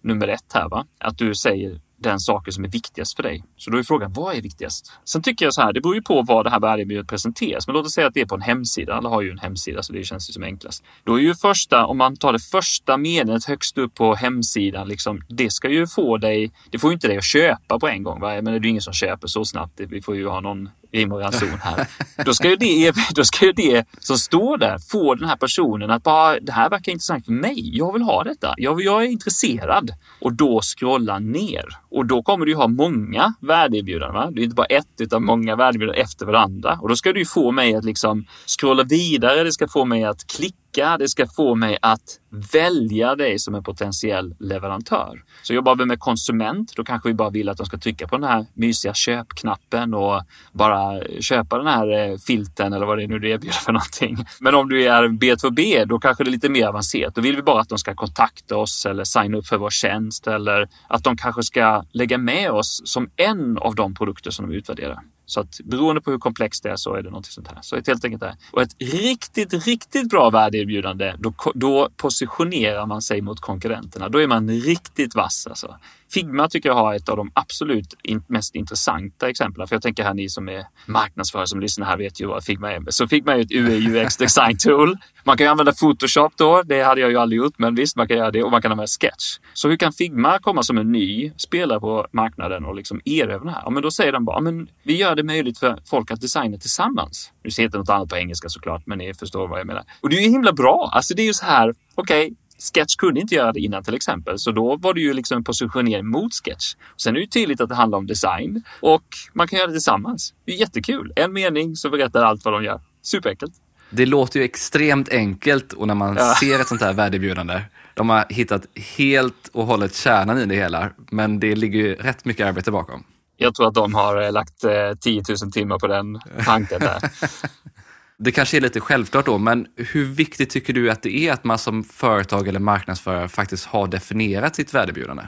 nummer 0.03 0.29
ett 0.29 0.53
här, 0.55 0.69
va? 0.69 0.87
att 0.99 1.19
du 1.19 1.35
säger 1.35 1.81
den 1.99 2.21
saken 2.21 2.53
som 2.53 2.65
är 2.65 2.69
viktigast 2.69 3.17
för 3.17 3.23
dig. 3.23 3.45
Så 3.57 3.71
då 3.71 3.79
är 3.79 3.83
frågan, 3.83 4.13
vad 4.13 4.37
är 4.37 4.43
viktigast? 4.43 4.93
Sen 5.05 5.23
tycker 5.23 5.45
jag 5.47 5.55
så 5.55 5.63
här, 5.63 5.73
det 5.73 5.81
beror 5.81 5.95
ju 5.95 6.03
på 6.03 6.23
vad 6.23 6.47
det 6.47 6.51
här 6.51 6.61
värdeerbjudandet 6.61 7.11
presenteras. 7.11 7.67
Men 7.67 7.75
låt 7.75 7.87
oss 7.87 7.93
säga 7.93 8.07
att 8.07 8.15
det 8.15 8.21
är 8.21 8.27
på 8.27 8.35
en 8.35 8.41
hemsida. 8.41 8.95
Alla 8.95 9.09
har 9.09 9.23
ju 9.23 9.31
en 9.31 9.39
hemsida, 9.39 9.83
så 9.83 9.93
det 9.93 10.05
känns 10.05 10.31
ju 10.31 10.33
som 10.33 10.43
enklast. 10.43 10.85
Då 11.05 11.15
är 11.15 11.23
ju 11.23 11.35
första, 11.35 11.87
om 11.87 11.99
man 11.99 12.17
tar 12.17 12.33
det 12.33 12.39
första 12.39 12.97
meddelandet 12.97 13.45
högst 13.45 13.79
upp 13.79 13.95
på 13.95 14.15
hemsidan, 14.15 14.89
liksom, 14.89 15.21
det 15.29 15.51
ska 15.51 15.69
ju 15.69 15.87
få 15.87 16.19
dig, 16.19 16.53
det 16.71 16.79
får 16.79 16.91
ju 16.91 16.95
inte 16.95 17.09
dig 17.09 17.19
att 17.19 17.25
köpa 17.25 17.79
på 17.79 17.89
en 17.89 18.03
gång. 18.03 18.21
Va? 18.21 18.35
Men 18.35 18.45
det 18.45 18.51
är 18.51 18.61
ju 18.61 18.69
ingen 18.69 18.83
som 18.83 18.93
köper 18.93 19.29
så 19.29 19.45
snabbt. 19.45 19.81
Vi 19.81 20.03
får 20.03 20.17
ju 20.17 20.29
ha 20.29 20.41
någon 20.41 20.71
rim 20.93 21.13
och 21.13 21.21
ranson 21.21 21.49
här. 21.63 21.87
Då 22.25 22.35
ska, 22.35 22.51
ju 22.51 22.57
det, 22.57 22.93
då 23.15 23.25
ska 23.25 23.47
ju 23.47 23.53
det 23.53 23.87
som 23.99 24.19
står 24.19 24.59
där 24.59 24.79
få 24.79 25.15
den 25.15 25.29
här 25.29 25.37
personen 25.37 25.91
att 25.91 26.03
bara, 26.03 26.41
det 26.41 26.53
här 26.53 26.71
verkar 26.71 26.93
intressant 26.93 27.25
för 27.25 27.33
mig. 27.33 27.77
Jag 27.77 27.93
vill 27.93 28.03
ha 28.03 28.25
detta. 28.25 28.55
Jag, 28.57 28.83
jag 28.83 29.03
är 29.03 29.07
intresserad. 29.07 29.91
Och 30.21 30.33
då 30.33 30.61
scrolla 30.61 31.19
ner. 31.19 31.65
Och 31.91 32.07
då 32.07 32.23
kommer 32.23 32.45
du 32.45 32.51
ju 32.53 32.57
ha 32.57 32.69
många 32.69 33.35
värdeerbjudanden. 33.41 34.15
Va? 34.15 34.31
Det 34.31 34.41
är 34.41 34.45
inte 34.45 34.55
bara 34.55 34.67
ett 34.67 35.01
utan 35.01 35.25
många 35.25 35.57
värdeerbjudanden 35.57 36.05
efter 36.05 36.27
varandra. 36.27 36.79
Och 36.83 36.89
då 36.89 36.97
ska 36.97 37.13
du 37.13 37.21
ju 37.21 37.27
få 37.27 37.53
mig 37.53 37.75
att 37.75 37.85
liksom 37.85 38.25
scrolla 38.59 38.83
vidare. 38.83 39.45
Det 39.45 39.53
ska 39.53 39.69
få 39.69 39.85
mig 39.85 40.05
att 40.05 40.27
klicka. 40.27 40.57
Det 40.73 41.09
ska 41.09 41.27
få 41.27 41.55
mig 41.55 41.79
att 41.83 42.21
välja 42.53 43.15
dig 43.17 43.39
som 43.39 43.55
en 43.55 43.63
potentiell 43.63 44.35
leverantör. 44.39 45.23
Så 45.43 45.55
jobbar 45.55 45.77
vi 45.77 45.85
med 45.87 46.01
konsument, 46.01 46.73
då 46.77 46.85
kanske 46.85 47.09
vi 47.09 47.15
bara 47.15 47.31
vill 47.31 47.49
att 47.49 47.57
de 47.57 47.67
ska 47.67 47.79
trycka 47.79 48.09
på 48.09 48.17
den 48.17 48.29
här 48.29 48.47
mysiga 48.55 48.95
köpknappen 48.95 49.95
och 49.95 50.23
bara 50.53 51.01
köpa 51.21 51.59
den 51.59 51.67
här 51.67 52.11
eh, 52.11 52.17
filten 52.19 52.73
eller 52.73 52.87
vad 52.87 52.99
det 52.99 53.05
är 53.05 53.09
nu 53.09 53.19
du 53.19 53.31
erbjuder 53.31 53.57
för 53.57 53.73
någonting. 53.73 54.17
Men 54.41 54.55
om 54.55 54.69
du 54.69 54.85
är 54.85 55.09
B2B, 55.09 55.85
då 55.85 55.99
kanske 55.99 56.25
det 56.25 56.31
är 56.31 56.33
lite 56.33 56.49
mer 56.49 56.67
avancerat. 56.67 57.15
Då 57.15 57.21
vill 57.21 57.37
vi 57.37 57.43
bara 57.43 57.61
att 57.61 57.69
de 57.69 57.79
ska 57.79 57.95
kontakta 57.95 58.57
oss 58.57 58.87
eller 58.87 59.05
signa 59.05 59.39
upp 59.39 59.47
för 59.47 59.57
vår 59.57 59.71
tjänst 59.71 60.27
eller 60.27 60.69
att 60.89 61.05
de 61.05 61.17
kanske 61.17 61.43
ska 61.43 61.85
lägga 61.93 62.19
med 62.19 62.51
oss 62.51 62.83
som 62.85 63.11
en 63.17 63.59
av 63.59 63.75
de 63.75 63.95
produkter 63.95 64.31
som 64.31 64.49
de 64.49 64.57
utvärderar. 64.57 64.99
Så 65.29 65.41
att 65.41 65.61
beroende 65.65 66.01
på 66.01 66.11
hur 66.11 66.19
komplext 66.19 66.63
det 66.63 66.71
är 66.71 66.77
så 66.77 66.95
är 66.95 67.03
det 67.03 67.11
någonting 67.11 67.31
sånt 67.31 67.49
här. 67.49 67.59
Så 67.63 67.77
helt 67.77 68.05
enkelt 68.05 68.21
det 68.21 68.37
Och 68.53 68.63
ett 68.63 68.77
riktigt, 68.79 69.67
riktigt 69.67 70.09
bra 70.09 70.31
värdeerbjudande, 70.31 71.15
då, 71.19 71.35
då 71.55 71.89
positionerar 71.97 72.87
man 72.87 73.03
sig 73.03 73.21
mot 73.21 73.41
konkurrenterna. 73.41 74.09
Då 74.09 74.23
är 74.23 74.27
man 74.27 74.51
riktigt 74.51 75.15
vass 75.15 75.47
alltså. 75.47 75.77
Figma 76.11 76.49
tycker 76.49 76.69
jag 76.69 76.77
har 76.77 76.95
ett 76.95 77.09
av 77.09 77.17
de 77.17 77.31
absolut 77.35 77.95
mest 78.27 78.55
intressanta 78.55 79.29
exemplen. 79.29 79.69
För 79.69 79.75
jag 79.75 79.83
tänker 79.83 80.05
här 80.05 80.15
ni 80.15 80.29
som 80.29 80.49
är 80.49 80.65
marknadsförare 80.87 81.47
som 81.47 81.61
lyssnar 81.61 81.87
här 81.87 81.97
vet 81.97 82.21
ju 82.21 82.27
vad 82.27 82.45
Figma 82.45 82.73
är. 82.73 82.83
Så 82.89 83.09
Figma 83.09 83.35
är 83.35 83.39
ett 83.39 83.53
UI 83.53 84.03
UX 84.03 84.17
design 84.17 84.59
tool. 84.59 84.97
Man 85.25 85.37
kan 85.37 85.45
ju 85.45 85.51
använda 85.51 85.73
Photoshop 85.73 86.33
då. 86.37 86.63
Det 86.63 86.83
hade 86.83 87.01
jag 87.01 87.11
ju 87.11 87.17
aldrig 87.17 87.39
gjort, 87.39 87.55
men 87.57 87.75
visst, 87.75 87.97
man 87.97 88.09
kan 88.09 88.17
göra 88.17 88.31
det 88.31 88.43
och 88.43 88.51
man 88.51 88.63
kan 88.63 88.73
använda 88.73 88.87
Sketch. 88.87 89.39
Så 89.55 89.69
hur 89.69 89.77
kan 89.77 89.93
Figma 89.93 90.39
komma 90.39 90.63
som 90.63 90.79
en 90.79 90.93
ny 90.93 91.33
spelare 91.37 91.81
på 91.81 92.07
marknaden 92.13 92.65
och 92.65 92.75
liksom 92.75 93.01
erövra 93.05 93.45
det 93.45 93.51
här? 93.51 93.63
Ja, 93.65 93.71
men 93.71 93.83
då 93.83 93.91
säger 93.91 94.13
de 94.13 94.25
bara, 94.25 94.41
men 94.41 94.69
vi 94.83 94.97
gör 94.97 95.17
det 95.17 95.23
möjligt 95.23 95.59
för 95.59 95.79
folk 95.87 96.11
att 96.11 96.21
designa 96.21 96.59
tillsammans. 96.59 97.33
Nu 97.45 97.51
ser 97.51 97.63
inte 97.63 97.79
något 97.79 97.89
annat 97.89 98.09
på 98.09 98.17
engelska 98.17 98.49
såklart, 98.49 98.83
men 98.87 98.99
ni 98.99 99.15
förstår 99.15 99.49
vad 99.49 99.61
jag 99.61 99.67
menar. 99.67 99.85
Och 100.01 100.09
det 100.09 100.17
är 100.17 100.21
ju 100.21 100.31
himla 100.31 100.53
bra. 100.53 100.91
Alltså 100.93 101.15
det 101.15 101.23
är 101.23 101.27
ju 101.27 101.35
så 101.35 101.47
här, 101.47 101.75
okej, 101.95 102.27
okay, 102.27 102.37
Sketch 102.59 102.97
kunde 102.97 103.21
inte 103.21 103.35
göra 103.35 103.53
det 103.53 103.61
innan 103.61 103.85
till 103.85 103.95
exempel, 103.95 104.39
så 104.39 104.51
då 104.51 104.77
var 104.77 104.95
det 104.95 105.01
ju 105.01 105.13
liksom 105.13 105.37
en 105.37 105.45
positionering 105.45 106.07
mot 106.07 106.35
Sketch. 106.35 106.75
Sen 106.97 107.11
är 107.11 107.15
det 107.15 107.21
ju 107.21 107.27
tydligt 107.27 107.61
att 107.61 107.69
det 107.69 107.75
handlar 107.75 107.99
om 107.99 108.07
design 108.07 108.63
och 108.81 109.05
man 109.33 109.49
kan 109.49 109.59
göra 109.59 109.67
det 109.67 109.73
tillsammans. 109.73 110.35
Det 110.47 110.53
är 110.53 110.57
jättekul. 110.57 111.13
En 111.17 111.33
mening 111.33 111.77
som 111.77 111.91
berättar 111.91 112.25
allt 112.25 112.45
vad 112.45 112.55
de 112.55 112.65
gör. 112.65 112.81
Superenkelt. 113.03 113.53
Det 113.91 114.07
låter 114.07 114.41
ju 114.41 114.45
extremt 114.45 115.09
enkelt 115.09 115.73
och 115.73 115.87
när 115.87 115.95
man 115.95 116.17
ja. 116.17 116.35
ser 116.41 116.61
ett 116.61 116.69
sånt 116.69 116.81
här 116.81 116.93
värdebjudande, 116.93 117.61
de 117.95 118.09
har 118.09 118.27
hittat 118.29 118.67
helt 118.97 119.51
och 119.53 119.67
hållet 119.67 119.95
kärnan 119.95 120.39
i 120.39 120.47
det 120.47 120.55
hela, 120.55 120.91
men 121.11 121.41
det 121.41 121.55
ligger 121.55 121.79
ju 121.79 121.95
rätt 121.95 122.25
mycket 122.25 122.47
arbete 122.47 122.71
bakom. 122.71 123.05
Jag 123.37 123.55
tror 123.55 123.69
att 123.69 123.75
de 123.75 123.95
har 123.95 124.23
eh, 124.23 124.33
lagt 124.33 124.61
10 125.01 125.19
eh, 125.19 125.23
000 125.43 125.53
timmar 125.53 125.79
på 125.79 125.87
den 125.87 126.21
tanken 126.45 126.81
där. 126.81 127.01
Det 128.19 128.33
kanske 128.33 128.57
är 128.57 128.61
lite 128.61 128.81
självklart 128.81 129.27
då, 129.27 129.39
men 129.39 129.67
hur 129.77 130.05
viktigt 130.05 130.51
tycker 130.51 130.73
du 130.73 130.91
att 130.91 131.03
det 131.03 131.17
är 131.17 131.33
att 131.33 131.45
man 131.45 131.59
som 131.59 131.85
företag 131.85 132.49
eller 132.49 132.61
marknadsförare 132.61 133.29
faktiskt 133.29 133.67
har 133.67 133.87
definierat 133.87 134.57
sitt 134.57 134.75
värdebjudande? 134.75 135.23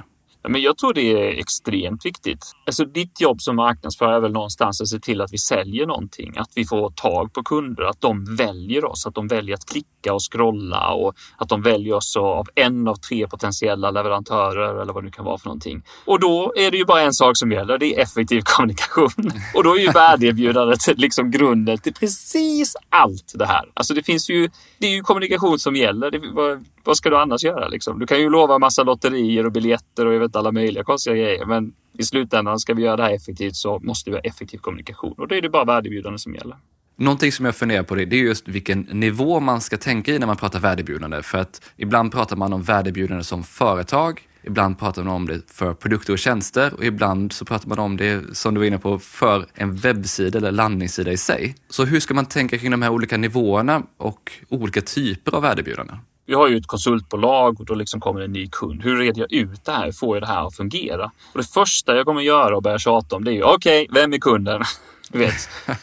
Men 0.49 0.63
jag 0.63 0.79
tror 0.79 0.95
det 0.95 1.13
är 1.13 1.39
extremt 1.39 2.07
viktigt. 2.07 2.53
Alltså 2.67 2.85
ditt 2.85 3.21
jobb 3.21 3.41
som 3.41 3.57
marknadsförare 3.57 4.17
är 4.17 4.21
väl 4.21 4.33
någonstans 4.33 4.81
att 4.81 4.89
se 4.89 4.99
till 4.99 5.21
att 5.21 5.33
vi 5.33 5.39
säljer 5.39 5.87
någonting, 5.87 6.35
att 6.37 6.51
vi 6.55 6.65
får 6.65 6.91
tag 6.91 7.33
på 7.33 7.43
kunder, 7.43 7.83
att 7.83 8.01
de 8.01 8.37
väljer 8.37 8.85
oss, 8.85 9.07
att 9.07 9.15
de 9.15 9.29
väljer 9.29 9.55
att 9.55 9.67
klicka 9.67 10.15
och 10.15 10.21
scrolla 10.33 10.93
och 10.93 11.15
att 11.39 11.49
de 11.49 11.63
väljer 11.63 11.95
oss 11.95 12.17
av 12.17 12.49
en 12.55 12.89
av 12.89 12.95
tre 12.95 13.27
potentiella 13.27 13.91
leverantörer 13.91 14.83
eller 14.83 14.93
vad 14.93 15.05
det 15.05 15.11
kan 15.11 15.25
vara 15.25 15.39
för 15.39 15.47
någonting. 15.47 15.83
Och 16.05 16.21
då 16.21 16.53
är 16.57 16.71
det 16.71 16.77
ju 16.77 16.85
bara 16.85 17.03
en 17.03 17.15
sak 17.15 17.37
som 17.37 17.53
gäller, 17.53 17.79
det 17.79 17.95
är 17.95 18.03
effektiv 18.03 18.41
kommunikation. 18.45 19.31
Och 19.55 19.65
då 19.65 19.77
är 19.77 19.81
ju 19.81 19.91
värdeerbjudandet 19.91 20.99
liksom 20.99 21.31
grunden 21.31 21.79
till 21.79 21.95
precis 21.95 22.77
allt 22.89 23.33
det 23.35 23.47
här. 23.47 23.65
Alltså 23.75 23.95
det 23.95 24.03
finns 24.03 24.31
ju, 24.31 24.51
det 24.81 24.87
är 24.87 24.91
ju 24.91 25.03
kommunikation 25.03 25.59
som 25.59 25.77
gäller. 25.77 26.11
Det, 26.11 26.19
vad, 26.33 26.65
vad 26.85 26.97
ska 26.97 27.11
du 27.11 27.17
annars 27.17 27.45
göra 27.45 27.69
liksom? 27.69 27.99
Du 27.99 28.07
kan 28.07 28.21
ju 28.21 28.31
lova 28.31 28.59
massa 28.59 28.83
lotterier 28.83 29.47
och 29.47 29.53
biljetter 29.53 30.07
och 30.07 30.15
jag 30.15 30.21
vet 30.21 30.37
alla 30.37 30.53
möjliga 30.53 30.85
konstiga 30.85 31.17
grejer. 31.17 31.47
Men 31.47 31.73
i 31.99 32.03
slutändan 32.03 32.59
ska 32.59 32.75
vi 32.75 32.83
göra 32.83 32.97
det 32.97 33.03
här 33.03 33.15
effektivt 33.15 33.57
så 33.57 33.79
måste 33.79 34.11
vi 34.11 34.17
ha 34.17 34.21
effektiv 34.21 34.59
kommunikation 34.59 35.15
och 35.19 35.29
då 35.29 35.35
är 35.35 35.43
det 35.43 35.49
bara 35.49 35.65
värdebjudande 35.65 36.19
som 36.19 36.35
gäller. 36.35 36.57
Någonting 36.97 37.33
som 37.33 37.45
jag 37.45 37.57
funderar 37.57 37.83
på 37.83 37.95
det, 37.95 38.05
det 38.05 38.17
är 38.17 38.21
just 38.21 38.49
vilken 38.49 38.81
nivå 38.81 39.41
man 39.41 39.61
ska 39.61 39.77
tänka 39.77 40.15
i 40.15 40.19
när 40.19 40.27
man 40.27 40.37
pratar 40.37 40.61
värdebjudande. 40.61 41.23
För 41.23 41.39
att 41.39 41.73
ibland 41.77 42.13
pratar 42.13 42.37
man 42.37 42.53
om 42.53 42.63
värdebjudande 42.63 43.25
som 43.25 43.45
företag, 43.45 44.23
ibland 44.43 44.79
pratar 44.79 45.05
man 45.05 45.15
om 45.15 45.27
det 45.27 45.51
för 45.51 45.75
produkter 45.75 46.13
och 46.13 46.19
tjänster 46.19 46.75
och 46.75 46.85
ibland 46.85 47.33
så 47.33 47.45
pratar 47.45 47.69
man 47.69 47.79
om 47.79 47.97
det, 47.97 48.37
som 48.37 48.55
du 48.55 48.61
var 48.61 48.67
inne 48.67 48.79
på, 48.79 48.99
för 48.99 49.47
en 49.55 49.77
webbsida 49.77 50.39
eller 50.39 50.53
landningssida 50.53 51.13
i 51.13 51.17
sig. 51.17 51.55
Så 51.69 51.85
hur 51.85 52.01
ska 52.01 52.15
man 52.15 52.27
tänka 52.27 52.59
kring 52.59 52.71
de 52.71 52.83
här 52.83 52.91
olika 52.91 53.17
nivåerna 53.17 53.83
och 53.97 54.33
olika 54.49 54.81
typer 54.81 55.37
av 55.37 55.45
erbjudanden? 55.45 55.97
vi 56.31 56.35
har 56.35 56.49
ju 56.49 56.57
ett 56.57 56.67
konsultbolag 56.67 57.61
och 57.61 57.67
då 57.67 57.75
liksom 57.75 58.01
kommer 58.01 58.21
en 58.21 58.33
ny 58.33 58.49
kund. 58.49 58.83
Hur 58.83 58.97
reder 58.97 59.21
jag 59.21 59.33
ut 59.33 59.65
det 59.65 59.73
här? 59.73 59.85
Hur 59.85 59.93
får 59.93 60.17
jag 60.17 60.23
det 60.23 60.27
här 60.27 60.47
att 60.47 60.57
fungera? 60.57 61.11
Och 61.33 61.39
det 61.39 61.53
första 61.53 61.97
jag 61.97 62.07
kommer 62.07 62.21
göra 62.21 62.57
och 62.57 62.63
börja 62.63 62.79
tjata 62.79 63.17
om 63.17 63.25
det 63.25 63.31
är 63.31 63.35
ju, 63.35 63.43
okej, 63.43 63.87
okay, 63.91 64.01
vem 64.01 64.13
är 64.13 64.19
kunden? 64.19 64.63
Du 65.13 65.19
vet, 65.19 65.35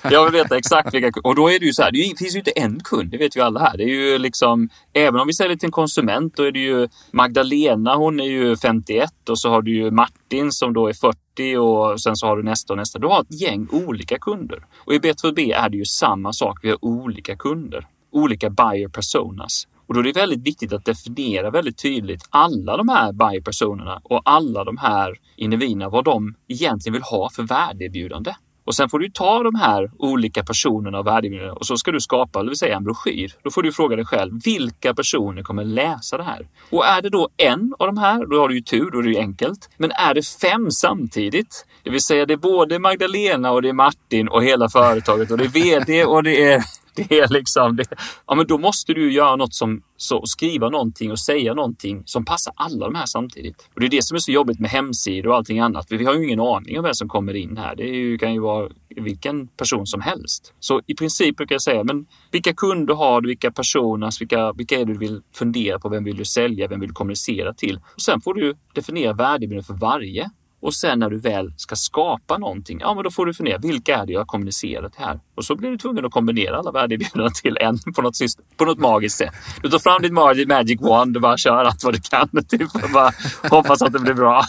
jag 0.04 0.24
vill 0.24 0.34
veta 0.34 0.58
exakt 0.58 0.94
vilka 0.94 1.20
Och 1.24 1.36
då 1.36 1.52
är 1.52 1.60
det 1.60 1.66
ju 1.66 1.74
så 1.74 1.82
här, 1.82 1.92
det 1.92 2.18
finns 2.18 2.36
ju 2.36 2.40
inte 2.40 2.52
en 2.52 2.80
kund, 2.84 3.12
det 3.12 3.18
vet 3.18 3.36
ju 3.36 3.42
alla 3.42 3.60
här. 3.60 3.78
Det 3.78 3.84
är 3.84 3.88
ju 3.88 4.18
liksom, 4.18 4.70
även 4.94 5.20
om 5.20 5.28
vi 5.28 5.34
säljer 5.34 5.58
till 5.58 5.68
en 5.68 5.72
konsument, 5.72 6.36
då 6.36 6.44
är 6.44 6.52
det 6.52 6.60
ju 6.60 6.88
Magdalena, 7.12 7.96
hon 7.96 8.20
är 8.20 8.26
ju 8.26 8.58
51 8.58 9.30
och 9.30 9.40
så 9.40 9.50
har 9.50 9.62
du 9.62 9.76
ju 9.76 9.92
Martin 9.92 10.52
som 10.52 10.74
då 10.74 10.88
är 10.88 10.94
40 10.94 11.58
och 11.58 12.02
sen 12.02 12.16
så 12.16 12.28
har 12.28 12.38
du 12.38 12.44
nästa 12.44 12.74
och 12.74 12.78
nästa. 12.78 13.00
Du 13.00 13.08
har 13.08 13.22
ett 13.22 13.42
gäng 13.42 13.68
olika 13.72 14.18
kunder. 14.18 14.66
Och 14.78 14.94
i 14.94 15.00
B2B 15.00 15.56
är 15.56 15.70
det 15.70 15.78
ju 15.78 15.86
samma 15.86 16.34
sak, 16.34 16.60
vi 16.64 16.70
har 16.70 16.86
olika 16.86 17.36
kunder. 17.36 17.88
Olika 18.12 18.50
buyer 18.50 18.88
personas. 18.88 19.68
Och 19.88 19.94
då 19.94 20.00
är 20.00 20.04
det 20.04 20.12
väldigt 20.12 20.48
viktigt 20.48 20.74
att 20.74 20.86
definiera 20.86 21.52
väldigt 21.52 21.78
tydligt 21.78 22.28
alla 22.30 22.78
de 22.78 22.90
här 22.90 23.12
buyer-personerna 23.12 24.02
och 24.04 24.22
alla 24.26 24.64
de 24.64 24.78
här 24.78 25.20
individerna 25.36 25.90
vad 25.90 26.06
de 26.06 26.36
egentligen 26.48 26.94
vill 26.94 27.02
ha 27.02 27.30
för 27.30 27.44
värdeerbjudande. 27.44 28.34
Och 28.68 28.76
sen 28.76 28.90
får 28.90 29.00
du 29.00 29.10
ta 29.10 29.44
de 29.44 29.56
här 29.56 29.92
olika 29.98 30.44
personerna 30.44 31.00
och 31.00 31.08
värdegrunden 31.08 31.52
och 31.52 31.66
så 31.66 31.78
ska 31.78 31.92
du 31.92 32.02
skapa, 32.02 32.44
det 32.44 32.50
vill 32.50 32.58
säga 32.58 32.78
en 32.78 32.84
broschyr. 32.84 33.34
Då 33.44 33.52
får 33.52 33.64
du 33.64 33.72
fråga 33.72 33.96
dig 33.96 34.06
själv, 34.06 34.42
vilka 34.46 34.94
personer 34.94 35.44
kommer 35.44 35.64
läsa 35.64 36.18
det 36.18 36.24
här? 36.24 36.48
Och 36.70 36.86
är 36.86 37.02
det 37.02 37.10
då 37.10 37.30
en 37.38 37.74
av 37.80 37.88
de 37.88 37.98
här, 37.98 38.26
då 38.26 38.40
har 38.40 38.50
du 38.50 38.56
ju 38.56 38.62
tur, 38.62 38.92
då 38.92 39.00
är 39.00 39.04
det 39.04 39.10
ju 39.10 39.18
enkelt. 39.18 39.70
Men 39.78 39.92
är 39.92 40.14
det 40.14 40.28
fem 40.28 40.72
samtidigt, 40.72 41.66
det 41.84 41.90
vill 41.90 42.02
säga 42.02 42.26
det 42.26 42.34
är 42.34 42.38
både 42.38 42.80
Magdalena 42.80 43.52
och 43.52 43.62
det 43.62 43.70
är 43.70 43.74
Martin 43.74 44.28
och 44.28 44.44
hela 44.44 44.70
företaget 44.70 45.32
och 45.32 45.38
det 45.38 45.44
är 45.44 45.48
VD 45.48 46.06
och 46.06 46.24
det 46.24 46.44
är 46.44 46.64
det 47.10 47.20
är 47.20 47.28
liksom, 47.28 47.76
det, 47.76 47.86
ja 48.28 48.36
men 48.36 48.48
då 48.48 48.58
måste 48.58 48.94
du 48.94 49.12
göra 49.12 49.36
något 49.36 49.54
som, 49.54 49.82
så, 49.98 50.26
skriva 50.26 50.70
någonting 50.70 51.12
och 51.12 51.20
säga 51.20 51.54
någonting 51.54 52.04
som 52.06 52.26
passar 52.26 52.54
alla 52.56 52.86
de 52.86 52.96
här 52.96 53.06
samtidigt. 53.06 53.70
Och 53.74 53.80
det 53.80 53.86
är 53.86 53.90
det 53.90 54.04
som 54.04 54.16
är 54.16 54.20
så 54.20 54.32
jobbigt 54.32 54.60
med 54.60 54.70
hemsidor 54.70 55.30
och 55.30 55.36
allting 55.36 55.60
annat. 55.60 55.88
Vi 55.90 56.06
har 56.06 56.14
ju 56.14 56.26
ingen 56.26 56.40
aning 56.40 56.78
om 56.78 56.84
vem 56.84 56.94
som 56.94 57.10
kommer 57.10 57.34
in 57.34 57.58
här. 57.58 57.76
Det 57.76 57.84
ju, 57.84 58.18
kan 58.18 58.34
ju 58.34 58.40
vara 58.40 58.70
vilken 58.96 59.48
person 59.48 59.88
som 59.88 60.02
helst. 60.02 60.54
Så 60.60 60.82
i 60.88 60.96
princip 60.96 61.38
brukar 61.38 61.56
jag 61.56 61.62
säga, 61.62 61.84
men 61.84 62.06
vilka 62.32 62.54
kunder 62.54 62.94
har 62.94 63.22
du? 63.22 63.28
Vilka 63.28 63.52
personer? 63.52 64.20
Vilka, 64.20 64.54
vilka 64.54 64.76
är 64.76 64.86
det 64.86 64.94
du 64.94 65.00
vill 65.00 65.22
fundera 65.34 65.80
på? 65.80 65.90
Vem 65.90 66.04
vill 66.04 66.18
du 66.18 66.26
sälja? 66.26 66.68
Vem 66.68 66.80
vill 66.80 66.90
du 66.90 66.94
kommunicera 66.94 67.54
till? 67.54 67.80
Och 67.96 68.02
sen 68.02 68.22
får 68.22 68.34
du 68.34 68.56
definiera 68.74 69.14
värdebilden 69.14 69.64
för 69.64 69.74
varje. 69.74 70.30
Och 70.60 70.74
sen 70.74 71.00
när 71.00 71.10
du 71.10 71.20
väl 71.20 71.54
ska 71.58 71.76
skapa 71.76 72.38
någonting, 72.38 72.80
ja 72.82 72.94
men 72.94 73.04
då 73.04 73.12
får 73.12 73.26
du 73.26 73.34
fundera, 73.34 73.58
vilka 73.58 73.98
är 73.98 74.06
det 74.06 74.14
jag 74.14 74.28
kommunicerar 74.28 74.90
till 74.90 75.02
här? 75.02 75.20
Och 75.36 75.46
så 75.46 75.56
blir 75.56 75.70
du 75.70 75.78
tvungen 75.78 76.06
att 76.06 76.12
kombinera 76.12 76.58
alla 76.58 76.72
värdeerbjudanden 76.72 77.34
till 77.34 77.58
en 77.62 77.80
på 77.96 78.02
något, 78.02 78.18
på 78.58 78.66
något 78.66 78.80
magiskt 78.80 79.18
sätt. 79.18 79.34
Du 79.62 79.70
tar 79.70 79.80
fram 79.80 80.02
ditt 80.02 80.48
magic 80.48 80.82
wand 80.82 81.16
och 81.16 81.22
bara 81.22 81.38
kör 81.38 81.66
allt 81.66 81.84
vad 81.84 81.94
du 81.94 82.00
kan. 82.00 82.44
Typ, 82.48 82.76
och 82.76 82.90
bara 82.94 83.12
hoppas 83.50 83.82
att 83.82 83.94
det 83.94 84.00
blir 84.00 84.14
bra. 84.14 84.44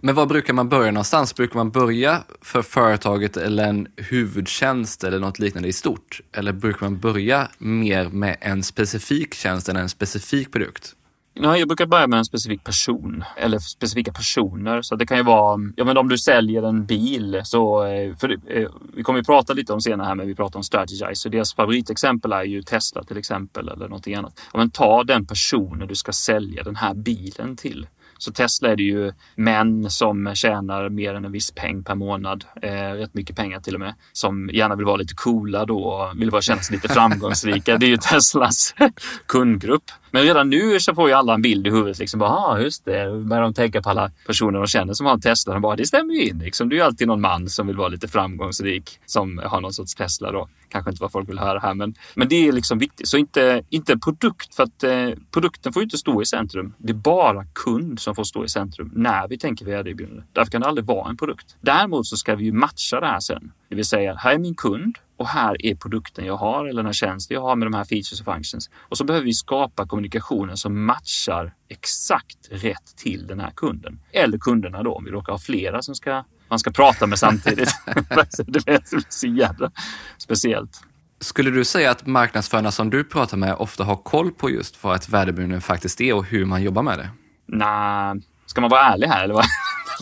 Men 0.00 0.14
var 0.14 0.26
brukar 0.26 0.52
man 0.52 0.68
börja 0.68 0.90
någonstans? 0.90 1.34
Brukar 1.34 1.56
man 1.56 1.70
börja 1.70 2.22
för 2.42 2.62
företaget 2.62 3.36
eller 3.36 3.64
en 3.68 3.88
huvudtjänst 3.96 5.04
eller 5.04 5.18
något 5.18 5.38
liknande 5.38 5.68
i 5.68 5.72
stort? 5.72 6.20
Eller 6.32 6.52
brukar 6.52 6.86
man 6.86 6.98
börja 6.98 7.48
mer 7.58 8.08
med 8.08 8.36
en 8.40 8.62
specifik 8.62 9.34
tjänst 9.34 9.68
än 9.68 9.76
en 9.76 9.88
specifik 9.88 10.52
produkt? 10.52 10.94
Ja, 11.40 11.58
jag 11.58 11.68
brukar 11.68 11.86
börja 11.86 12.06
med 12.06 12.18
en 12.18 12.24
specifik 12.24 12.64
person 12.64 13.24
eller 13.36 13.58
specifika 13.58 14.12
personer. 14.12 14.82
Så 14.82 14.96
det 14.96 15.06
kan 15.06 15.16
ju 15.16 15.22
vara, 15.22 15.60
ja 15.76 15.84
men 15.84 15.96
om 15.96 16.08
du 16.08 16.18
säljer 16.18 16.62
en 16.62 16.86
bil 16.86 17.40
så, 17.44 17.84
eh, 17.84 18.16
för 18.16 18.30
eh, 18.46 18.68
vi 18.94 19.02
kommer 19.02 19.18
ju 19.18 19.24
prata 19.24 19.52
lite 19.52 19.72
om 19.72 19.80
senare 19.80 20.06
här, 20.06 20.14
men 20.14 20.26
vi 20.26 20.34
pratar 20.34 20.58
om 20.58 20.62
Strategize. 20.62 21.14
Så 21.14 21.28
deras 21.28 21.54
favoritexempel 21.54 22.32
är 22.32 22.42
ju 22.42 22.62
Tesla 22.62 23.04
till 23.04 23.16
exempel 23.16 23.68
eller 23.68 23.88
någonting 23.88 24.14
annat. 24.14 24.40
Ja, 24.52 24.58
men 24.58 24.70
ta 24.70 25.04
den 25.04 25.26
personen 25.26 25.88
du 25.88 25.94
ska 25.94 26.12
sälja 26.12 26.62
den 26.62 26.76
här 26.76 26.94
bilen 26.94 27.56
till. 27.56 27.86
Så 28.18 28.32
Tesla 28.32 28.68
är 28.68 28.76
det 28.76 28.82
ju 28.82 29.12
män 29.34 29.90
som 29.90 30.34
tjänar 30.34 30.88
mer 30.88 31.14
än 31.14 31.24
en 31.24 31.32
viss 31.32 31.50
peng 31.50 31.84
per 31.84 31.94
månad, 31.94 32.44
eh, 32.62 32.70
rätt 32.70 33.14
mycket 33.14 33.36
pengar 33.36 33.60
till 33.60 33.74
och 33.74 33.80
med, 33.80 33.94
som 34.12 34.50
gärna 34.52 34.76
vill 34.76 34.86
vara 34.86 34.96
lite 34.96 35.14
coola 35.14 35.64
då 35.64 35.78
och 35.78 36.20
vill 36.20 36.30
vara 36.30 36.42
känna 36.42 36.60
sig 36.60 36.76
lite 36.76 36.88
framgångsrika. 36.88 37.78
Det 37.78 37.86
är 37.86 37.90
ju 37.90 37.96
Teslas 37.96 38.74
kundgrupp. 39.26 39.90
Men 40.10 40.22
redan 40.22 40.50
nu 40.50 40.80
så 40.80 40.94
får 40.94 41.08
ju 41.08 41.14
alla 41.14 41.34
en 41.34 41.42
bild 41.42 41.66
i 41.66 41.70
huvudet. 41.70 41.98
Liksom, 41.98 42.20
bara, 42.20 42.30
ah, 42.30 42.58
just 42.58 42.84
det. 42.84 43.24
Börjar 43.24 43.42
de 43.42 43.54
tänka 43.54 43.82
på 43.82 43.90
alla 43.90 44.10
personer 44.26 44.58
de 44.58 44.66
känner 44.66 44.94
som 44.94 45.06
har 45.06 45.12
en 45.12 45.20
Tesla. 45.20 45.52
De 45.52 45.62
bara, 45.62 45.76
det 45.76 45.86
stämmer 45.86 46.14
ju 46.14 46.28
in. 46.28 46.38
Liksom. 46.38 46.68
Det 46.68 46.74
är 46.74 46.76
ju 46.76 46.82
alltid 46.82 47.08
någon 47.08 47.20
man 47.20 47.48
som 47.48 47.66
vill 47.66 47.76
vara 47.76 47.88
lite 47.88 48.08
framgångsrik 48.08 49.00
som 49.06 49.40
har 49.44 49.60
någon 49.60 49.72
sorts 49.72 49.94
Tesla 49.94 50.32
då. 50.32 50.48
Kanske 50.68 50.90
inte 50.90 51.02
vad 51.02 51.12
folk 51.12 51.28
vill 51.28 51.38
höra 51.38 51.58
här, 51.58 51.74
men, 51.74 51.94
men 52.14 52.28
det 52.28 52.48
är 52.48 52.52
liksom 52.52 52.78
viktigt. 52.78 53.08
Så 53.08 53.16
inte, 53.16 53.62
inte 53.70 53.98
produkt, 53.98 54.54
för 54.54 54.62
att 54.62 54.82
eh, 54.84 55.08
produkten 55.30 55.72
får 55.72 55.82
ju 55.82 55.84
inte 55.84 55.98
stå 55.98 56.22
i 56.22 56.26
centrum. 56.26 56.74
Det 56.78 56.92
är 56.92 56.94
bara 56.94 57.44
kund 57.44 58.00
som 58.00 58.14
får 58.14 58.24
stå 58.24 58.44
i 58.44 58.48
centrum 58.48 58.92
när 58.94 59.28
vi 59.28 59.38
tänker 59.38 59.64
värdeerbjudande. 59.64 60.22
Därför 60.32 60.52
kan 60.52 60.60
det 60.60 60.66
aldrig 60.66 60.84
vara 60.86 61.10
en 61.10 61.16
produkt. 61.16 61.56
Däremot 61.60 62.06
så 62.06 62.16
ska 62.16 62.34
vi 62.34 62.44
ju 62.44 62.52
matcha 62.52 63.00
det 63.00 63.06
här 63.06 63.20
sen. 63.20 63.52
Det 63.68 63.74
vill 63.74 63.84
säga, 63.84 64.14
här 64.14 64.34
är 64.34 64.38
min 64.38 64.54
kund 64.54 64.98
och 65.16 65.28
här 65.28 65.66
är 65.66 65.74
produkten 65.74 66.24
jag 66.26 66.36
har 66.36 66.64
eller 66.64 66.76
den 66.76 66.86
här 66.86 66.92
tjänsten 66.92 67.34
jag 67.34 67.42
har 67.42 67.56
med 67.56 67.66
de 67.66 67.74
här 67.74 67.84
features 67.84 68.20
och 68.20 68.24
functions. 68.24 68.70
Och 68.76 68.96
så 68.96 69.04
behöver 69.04 69.24
vi 69.24 69.34
skapa 69.34 69.86
kommunikationen 69.86 70.56
som 70.56 70.84
matchar 70.84 71.54
exakt 71.68 72.48
rätt 72.50 72.96
till 72.96 73.26
den 73.26 73.40
här 73.40 73.50
kunden. 73.50 74.00
Eller 74.12 74.38
kunderna 74.38 74.82
då, 74.82 74.92
om 74.94 75.04
vi 75.04 75.10
råkar 75.10 75.32
ha 75.32 75.38
flera 75.38 75.82
som 75.82 75.94
ska, 75.94 76.24
man 76.48 76.58
ska 76.58 76.70
prata 76.70 77.06
med 77.06 77.18
samtidigt. 77.18 77.70
det 78.46 78.68
är 78.68 79.12
så 79.12 79.26
jävla 79.26 79.70
speciellt. 80.18 80.80
Skulle 81.20 81.50
du 81.50 81.64
säga 81.64 81.90
att 81.90 82.06
marknadsförarna 82.06 82.70
som 82.70 82.90
du 82.90 83.04
pratar 83.04 83.36
med 83.36 83.54
ofta 83.54 83.84
har 83.84 83.96
koll 83.96 84.32
på 84.32 84.50
just 84.50 84.84
vad 84.84 84.96
ett 84.96 85.08
värdebunden 85.08 85.60
faktiskt 85.60 86.00
är 86.00 86.14
och 86.14 86.24
hur 86.24 86.44
man 86.44 86.62
jobbar 86.62 86.82
med 86.82 86.98
det? 86.98 87.10
Nej, 87.46 88.22
ska 88.46 88.60
man 88.60 88.70
vara 88.70 88.82
ärlig 88.82 89.06
här 89.06 89.24
eller 89.24 89.34
vad? 89.34 89.44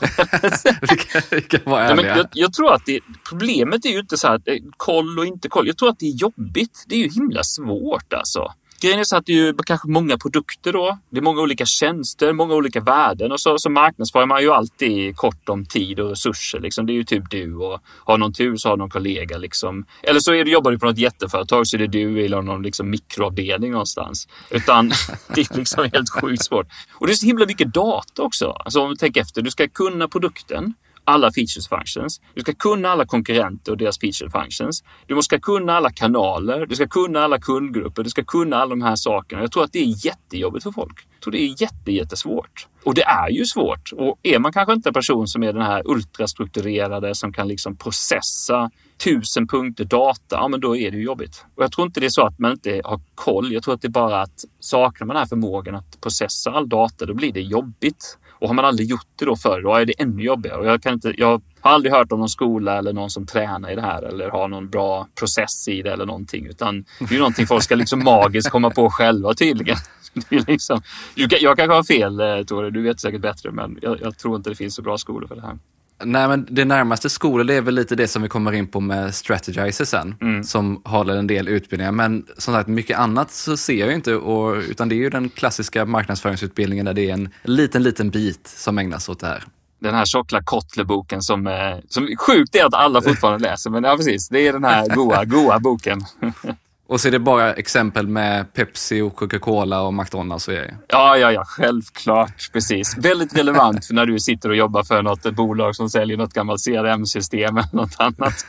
vi, 0.91 0.97
kan, 0.97 1.23
vi 1.31 1.41
kan 1.41 1.61
vara 1.65 1.85
ärliga. 1.85 2.09
Ja, 2.09 2.17
jag, 2.17 2.27
jag, 2.33 2.53
tror 2.53 2.75
att 2.75 2.87
det, 2.87 3.01
problemet 3.29 3.85
är 3.85 3.89
ju 3.89 3.99
inte 3.99 4.17
så 4.17 4.29
här 4.29 4.41
eh, 4.45 4.59
koll 4.77 5.19
och 5.19 5.27
inte 5.27 5.49
koll. 5.49 5.67
Jag 5.67 5.77
tror 5.77 5.89
att 5.89 5.99
det 5.99 6.07
är 6.07 6.17
jobbigt. 6.17 6.85
Det 6.89 6.95
är 6.95 6.99
ju 6.99 7.09
himla 7.09 7.43
svårt 7.43 8.13
alltså. 8.13 8.53
Grejen 8.85 9.01
är 9.01 9.05
så 9.05 9.17
att 9.17 9.27
det 9.27 9.33
är 9.33 9.37
ju 9.37 9.55
kanske 9.67 9.89
många 9.89 10.19
produkter 10.19 10.73
då. 10.73 10.99
Det 11.11 11.19
är 11.19 11.23
många 11.23 11.43
olika 11.43 11.67
tjänster, 11.67 12.33
många 12.33 12.55
olika 12.55 12.81
värden 12.81 13.33
och 13.33 13.41
så, 13.41 13.59
så 13.59 13.71
marknadsför 13.71 14.27
man 14.27 14.43
ju 14.43 14.51
alltid 14.51 15.17
kort 15.17 15.49
om 15.49 15.67
tid 15.67 16.01
och 16.01 16.11
resurser. 16.11 16.61
Liksom. 16.61 16.87
Det 16.87 16.93
är 16.93 16.95
ju 16.95 17.05
typ 17.05 17.31
du 17.31 17.57
och 17.57 17.81
har 18.05 18.19
någon 18.19 18.33
tur 18.33 18.57
så 18.57 18.69
har 18.69 18.77
någon 18.77 18.91
kollega. 18.91 19.39
Liksom. 19.39 19.87
Eller 20.03 20.21
så 20.21 20.35
är 20.35 20.45
du, 20.45 20.51
jobbar 20.51 20.71
du 20.71 20.79
på 20.79 20.87
något 20.87 20.99
jätteföretag 20.99 21.67
så 21.67 21.77
är 21.77 21.79
det 21.79 21.87
du 21.87 22.25
eller 22.25 22.43
någon 22.43 22.63
liksom, 22.63 22.91
mikroavdelning 22.91 23.73
någonstans. 23.73 24.29
Utan 24.51 24.89
det 25.35 25.41
är 25.41 25.57
liksom 25.57 25.91
helt 25.93 26.11
sjukt 26.11 26.45
svårt. 26.45 26.67
Och 26.93 27.07
det 27.07 27.13
är 27.13 27.15
så 27.15 27.27
himla 27.27 27.47
mycket 27.47 27.75
data 27.75 28.23
också. 28.23 28.51
Alltså 28.51 28.81
om 28.81 28.91
du 28.91 28.97
tänker 28.97 29.21
efter, 29.21 29.43
du 29.43 29.51
ska 29.51 29.69
kunna 29.69 30.09
produkten 30.09 30.75
alla 31.05 31.33
features 31.33 31.69
functions. 31.69 32.21
Du 32.35 32.41
ska 32.41 32.53
kunna 32.55 32.89
alla 32.89 33.07
konkurrenter 33.07 33.73
och 33.73 33.79
deras 33.79 33.99
feature 33.99 34.31
functions. 34.31 34.85
Du 35.07 35.23
ska 35.23 35.41
kunna 35.41 35.77
alla 35.77 35.91
kanaler. 35.91 36.67
Du 36.67 36.75
ska 36.75 36.87
kunna 36.87 37.21
alla 37.21 37.39
kundgrupper. 37.39 38.03
Du 38.03 38.11
ska 38.11 38.25
kunna 38.25 38.57
alla 38.57 38.71
de 38.71 38.83
här 38.83 38.97
sakerna. 38.97 39.43
Jag 39.43 39.53
tror 39.53 39.65
att 39.65 39.73
det 39.73 39.79
är 39.79 40.07
jättejobbigt 40.07 40.63
för 40.63 40.73
folk. 40.73 41.07
Jag 41.13 41.21
tror 41.21 41.33
det 41.33 41.43
är 41.43 41.63
jätte, 41.63 41.93
jättesvårt. 41.93 42.69
Och 42.85 42.95
det 42.95 43.03
är 43.03 43.31
ju 43.31 43.45
svårt. 43.45 43.93
Och 43.93 44.19
är 44.23 44.39
man 44.39 44.53
kanske 44.53 44.73
inte 44.73 44.89
en 44.89 44.93
person 44.95 45.29
som 45.29 45.43
är 45.43 45.53
den 45.53 45.63
här 45.63 45.83
ultrastrukturerade 45.85 47.15
som 47.15 47.33
kan 47.33 47.49
liksom 47.49 47.77
processa 47.77 48.71
tusen 49.05 49.47
punkter 49.47 49.85
data, 49.85 50.37
ja 50.37 50.49
men 50.49 50.61
då 50.61 50.77
är 50.77 50.91
det 50.91 50.97
ju 50.97 51.03
jobbigt. 51.03 51.45
Och 51.55 51.63
jag 51.63 51.73
tror 51.73 51.87
inte 51.87 52.01
det 52.01 52.07
är 52.07 52.11
så 52.11 52.27
att 52.27 52.39
man 52.39 52.53
inte 52.53 52.81
har 52.85 53.01
koll. 53.15 53.53
Jag 53.53 53.63
tror 53.63 53.75
att 53.75 53.83
det 53.83 53.89
är 53.89 53.91
bara 53.91 54.23
att 54.23 54.45
saknar 54.61 55.07
man 55.07 55.15
den 55.15 55.21
här 55.21 55.29
förmågan 55.29 55.75
att 55.75 56.01
processa 56.01 56.51
all 56.51 56.69
data, 56.69 57.07
då 57.07 57.15
blir 57.15 57.33
det 57.33 57.41
jobbigt. 57.41 58.19
Och 58.45 58.49
har 58.49 58.55
man 58.55 58.65
aldrig 58.65 58.89
gjort 58.89 59.07
det 59.17 59.25
då 59.25 59.37
förr, 59.37 59.63
då 59.63 59.75
är 59.75 59.85
det 59.85 59.93
ännu 59.99 60.23
jobbigare. 60.23 60.59
Och 60.59 60.67
jag, 60.67 60.83
kan 60.83 60.93
inte, 60.93 61.15
jag 61.17 61.43
har 61.61 61.71
aldrig 61.71 61.93
hört 61.93 62.13
om 62.13 62.19
någon 62.19 62.29
skola 62.29 62.79
eller 62.79 62.93
någon 62.93 63.11
som 63.11 63.27
tränar 63.27 63.71
i 63.71 63.75
det 63.75 63.83
här 63.83 64.03
eller 64.03 64.31
har 64.31 64.49
någon 64.49 64.69
bra 64.69 65.09
process 65.19 65.69
i 65.69 65.83
det 65.83 65.93
eller 65.93 66.07
någonting. 66.07 66.47
Utan 66.47 66.85
det 66.99 67.05
är 67.05 67.13
ju 67.13 67.19
någonting 67.19 67.47
folk 67.47 67.63
ska 67.63 67.75
liksom 67.75 68.05
magiskt 68.05 68.51
komma 68.51 68.71
på 68.71 68.91
själva 68.91 69.35
tydligen. 69.35 69.77
Det 70.29 70.37
är 70.37 70.45
liksom, 70.47 70.83
jag 71.15 71.57
kanske 71.57 71.75
har 71.75 71.83
fel 71.83 72.21
eh, 72.21 72.45
Tore, 72.45 72.71
du 72.71 72.83
vet 72.83 73.01
säkert 73.01 73.21
bättre, 73.21 73.51
men 73.51 73.79
jag, 73.83 74.01
jag 74.01 74.19
tror 74.19 74.37
inte 74.37 74.51
det 74.51 74.57
finns 74.57 74.75
så 74.75 74.83
bra 74.83 74.99
skolor 74.99 75.29
för 75.29 75.35
det 75.35 75.43
här. 75.43 75.59
Nej, 76.03 76.29
men 76.29 76.47
det 76.51 76.65
närmaste 76.65 77.11
skolor 77.11 77.45
det 77.45 77.55
är 77.55 77.61
väl 77.61 77.75
lite 77.75 77.97
det 77.97 78.09
som 78.09 78.23
vi 78.23 78.29
kommer 78.29 78.53
in 78.53 78.67
på 78.67 78.81
med 78.81 79.15
Strategizer 79.15 79.85
sen, 79.85 80.15
mm. 80.21 80.45
som 80.45 80.83
håller 80.85 81.17
en 81.17 81.27
del 81.27 81.49
utbildningar. 81.49 81.93
Men 81.93 82.27
som 82.39 82.55
sagt, 82.55 82.69
mycket 82.69 82.99
annat 82.99 83.31
så 83.31 83.57
ser 83.57 83.87
jag 83.87 83.95
inte, 83.95 84.15
och, 84.15 84.57
utan 84.57 84.89
det 84.89 84.95
är 84.95 84.97
ju 84.97 85.11
den 85.11 85.29
klassiska 85.29 85.85
marknadsföringsutbildningen 85.85 86.87
där 86.87 86.95
det 86.95 87.11
är 87.11 87.15
en 87.15 87.29
liten, 87.43 87.83
liten 87.83 88.11
bit 88.11 88.47
som 88.47 88.79
ägnas 88.79 89.09
åt 89.09 89.21
det 89.21 89.27
här. 89.27 89.45
Den 89.79 89.95
här 89.95 90.05
tjockla 90.05 90.43
Kotler-boken 90.43 91.23
som, 91.23 91.71
som 91.89 92.09
sjukt 92.19 92.55
är 92.55 92.65
att 92.65 92.75
alla 92.75 93.03
fortfarande 93.03 93.49
läser, 93.49 93.71
men 93.71 93.85
ja 93.85 93.97
precis, 93.97 94.29
det 94.29 94.49
är 94.49 94.53
den 94.53 94.65
här 94.65 94.89
goa, 94.95 95.25
goa 95.25 95.59
boken. 95.59 96.01
Och 96.87 97.01
så 97.01 97.09
är 97.09 97.13
det 97.13 97.19
bara 97.19 97.55
exempel 97.55 98.07
med 98.09 98.53
Pepsi 98.53 99.01
och 99.01 99.17
Coca-Cola 99.17 99.83
och 99.83 99.95
McDonalds 99.95 100.49
och 100.49 100.55
grejer. 100.55 100.77
Ja, 100.89 101.17
ja, 101.17 101.33
ja, 101.33 101.45
självklart. 101.47 102.53
Precis. 102.53 102.97
Väldigt 102.99 103.39
relevant 103.39 103.87
för 103.87 103.95
när 103.95 104.07
du 104.07 104.19
sitter 104.21 104.49
och 104.49 104.57
jobbar 104.57 104.83
för 104.83 105.03
något 105.03 105.35
bolag 105.35 105.77
som 105.77 105.91
säljer 105.91 106.17
något 106.17 106.33
gammalt 106.33 106.65
CRM-system 106.65 107.57
eller 107.57 107.77
något 107.77 107.95
annat 107.99 108.47